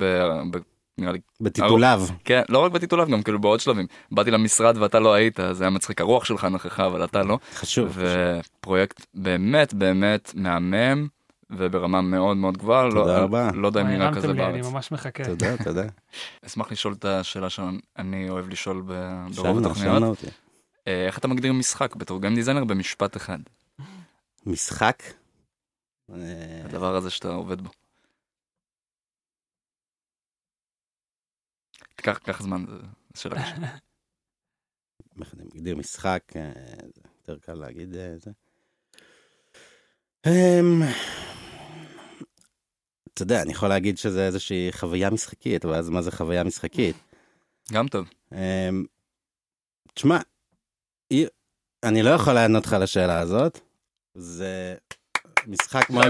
נראה 0.97 1.11
לי, 1.11 1.19
בטיפוליו. 1.41 2.03
כן, 2.23 2.41
לא 2.49 2.59
רק 2.59 2.71
בטיטוליו, 2.71 3.07
גם 3.11 3.23
כאילו 3.23 3.39
בעוד 3.39 3.59
שלבים. 3.59 3.85
באתי 4.11 4.31
למשרד 4.31 4.77
ואתה 4.77 4.99
לא 4.99 5.13
היית, 5.13 5.39
זה 5.51 5.63
היה 5.63 5.69
מצחיק, 5.71 6.01
הרוח 6.01 6.25
שלך 6.25 6.45
נכחה, 6.45 6.85
אבל 6.85 7.03
אתה 7.03 7.23
לא. 7.23 7.39
חשוב. 7.55 7.97
ופרויקט 8.59 9.05
באמת 9.13 9.73
באמת 9.73 10.31
מהמם, 10.35 11.07
וברמה 11.49 12.01
מאוד 12.01 12.37
מאוד 12.37 12.57
גבוהה. 12.57 12.85
לא- 12.85 12.91
תודה 12.91 13.17
רבה. 13.19 13.49
לא 13.53 13.67
יודע 13.67 13.81
אם 13.81 13.87
נראה 13.87 14.05
הרמתם 14.05 14.17
כזה 14.21 14.33
לי, 14.33 14.45
אני 14.45 14.61
בארץ. 14.61 14.71
ממש 14.73 14.91
מחכה. 14.91 15.23
תודה, 15.23 15.57
תודה. 15.63 15.83
אשמח 16.45 16.71
לשאול 16.71 16.93
את 16.93 17.05
השאלה 17.05 17.49
שאני 17.49 18.29
אוהב 18.29 18.49
לשאול 18.49 18.83
ב- 18.87 19.25
ברוב 19.35 19.57
התוכניות. 19.57 20.17
אה, 20.87 21.05
איך 21.07 21.17
אתה 21.17 21.27
מגדיר 21.27 21.53
משחק 21.53 21.95
בתור 21.95 22.21
גיים 22.21 22.35
דיזיינר 22.35 22.63
במשפט 22.63 23.17
אחד? 23.17 23.37
משחק? 24.45 25.03
הדבר 26.65 26.95
הזה 26.95 27.09
שאתה 27.09 27.27
עובד 27.33 27.61
בו. 27.61 27.69
קח 32.03 32.17
קח 32.17 32.41
זמן, 32.41 32.65
זו 33.13 33.21
שאלה 33.21 33.35
קשה. 33.35 33.55
איך 35.21 35.33
אני 35.33 35.43
מגדיר 35.43 35.75
משחק, 35.75 36.23
אה, 36.35 36.51
זה 36.95 37.01
יותר 37.17 37.37
קל 37.37 37.53
להגיד 37.53 37.95
אה, 37.95 38.13
זה. 38.17 38.31
אמ, 40.27 40.81
אתה 43.13 43.21
יודע, 43.21 43.41
אני 43.41 43.51
יכול 43.51 43.69
להגיד 43.69 43.97
שזה 43.97 44.25
איזושהי 44.25 44.71
חוויה 44.71 45.09
משחקית, 45.09 45.65
אבל 45.65 45.75
אז 45.75 45.89
מה 45.89 46.01
זה 46.01 46.11
חוויה 46.11 46.43
משחקית? 46.43 46.95
גם 47.71 47.87
טוב. 47.87 48.09
אמ, 48.31 48.85
תשמע, 49.93 50.17
אני 51.83 52.03
לא 52.03 52.09
יכול 52.09 52.33
לענות 52.33 52.65
לך 52.65 52.73
על 52.73 52.83
השאלה 52.83 53.19
הזאת. 53.19 53.59
זה 54.13 54.75
משחק 55.47 55.89
מאוד... 55.89 56.05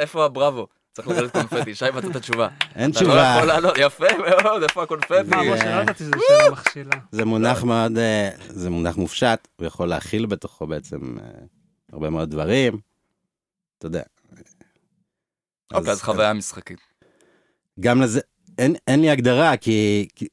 איפה 0.00 0.24
הבראבו? 0.24 0.66
צריך 0.92 1.08
לרדת 1.08 1.32
קונפטי, 1.32 1.74
שי 1.74 1.84
מצא 1.94 2.08
את 2.10 2.16
התשובה. 2.16 2.48
אין 2.74 2.90
אתה 2.90 3.00
לא 3.00 3.04
תשובה, 3.04 3.34
יכול 3.38 3.72
יפה 3.78 4.06
מאוד, 4.42 4.62
איפה 4.62 4.82
הקונפטי? 4.82 5.14
מה, 5.26 5.42
משה, 5.42 5.76
לא 5.76 5.82
ידעתי 5.82 6.04
שזו 6.04 6.12
שאלה 6.28 6.50
מכשילה. 6.50 6.96
זה 7.12 7.24
מונח 7.24 7.62
מאוד, 7.64 7.98
אה, 7.98 8.30
זה 8.38 8.70
מונח 8.70 8.96
מופשט, 8.96 9.48
הוא 9.56 9.66
יכול 9.66 9.88
להכיל 9.88 10.26
בתוכו 10.26 10.66
בעצם 10.66 11.18
אה, 11.18 11.24
הרבה 11.92 12.10
מאוד 12.10 12.30
דברים. 12.30 12.80
אתה 13.78 13.86
יודע. 13.86 14.02
אוקיי, 15.74 15.92
אז 15.92 16.02
חוויה 16.02 16.32
משחקית. 16.32 16.80
גם 17.80 18.00
לזה, 18.00 18.20
אין, 18.58 19.00
לי 19.00 19.10
הגדרה, 19.10 19.56
כי, 19.56 20.08
כי, 20.14 20.28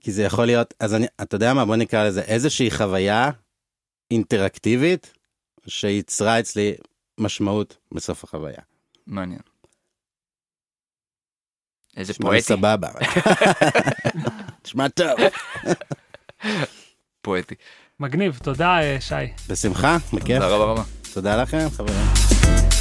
כי 0.00 0.12
זה 0.12 0.22
יכול 0.22 0.46
להיות, 0.46 0.74
אז 0.80 0.94
אני, 0.94 1.06
אתה 1.22 1.34
יודע 1.34 1.54
מה, 1.54 1.64
בוא 1.64 1.76
נקרא 1.76 2.04
לזה 2.04 2.22
איזושהי 2.22 2.70
חוויה 2.70 3.30
אינטראקטיבית 4.10 5.12
שייצרה 5.66 6.40
אצלי 6.40 6.74
משמעות 7.20 7.76
בסוף 7.94 8.24
החוויה. 8.24 8.62
מעניין. 9.06 9.51
איזה 11.96 12.14
פואטי. 12.14 12.40
סבבה. 12.42 12.88
נשמע 14.66 14.88
טוב. 14.98 15.10
פואטי. 17.22 17.54
מגניב, 18.00 18.38
תודה, 18.42 18.80
אה, 18.80 18.96
שי. 19.00 19.14
בשמחה, 19.48 19.96
בכיף. 20.12 20.38
תודה 20.42 20.46
רבה 20.48 20.64
רבה. 20.64 20.82
תודה 21.14 21.42
לכם, 21.42 21.66
חברים. 21.76 22.71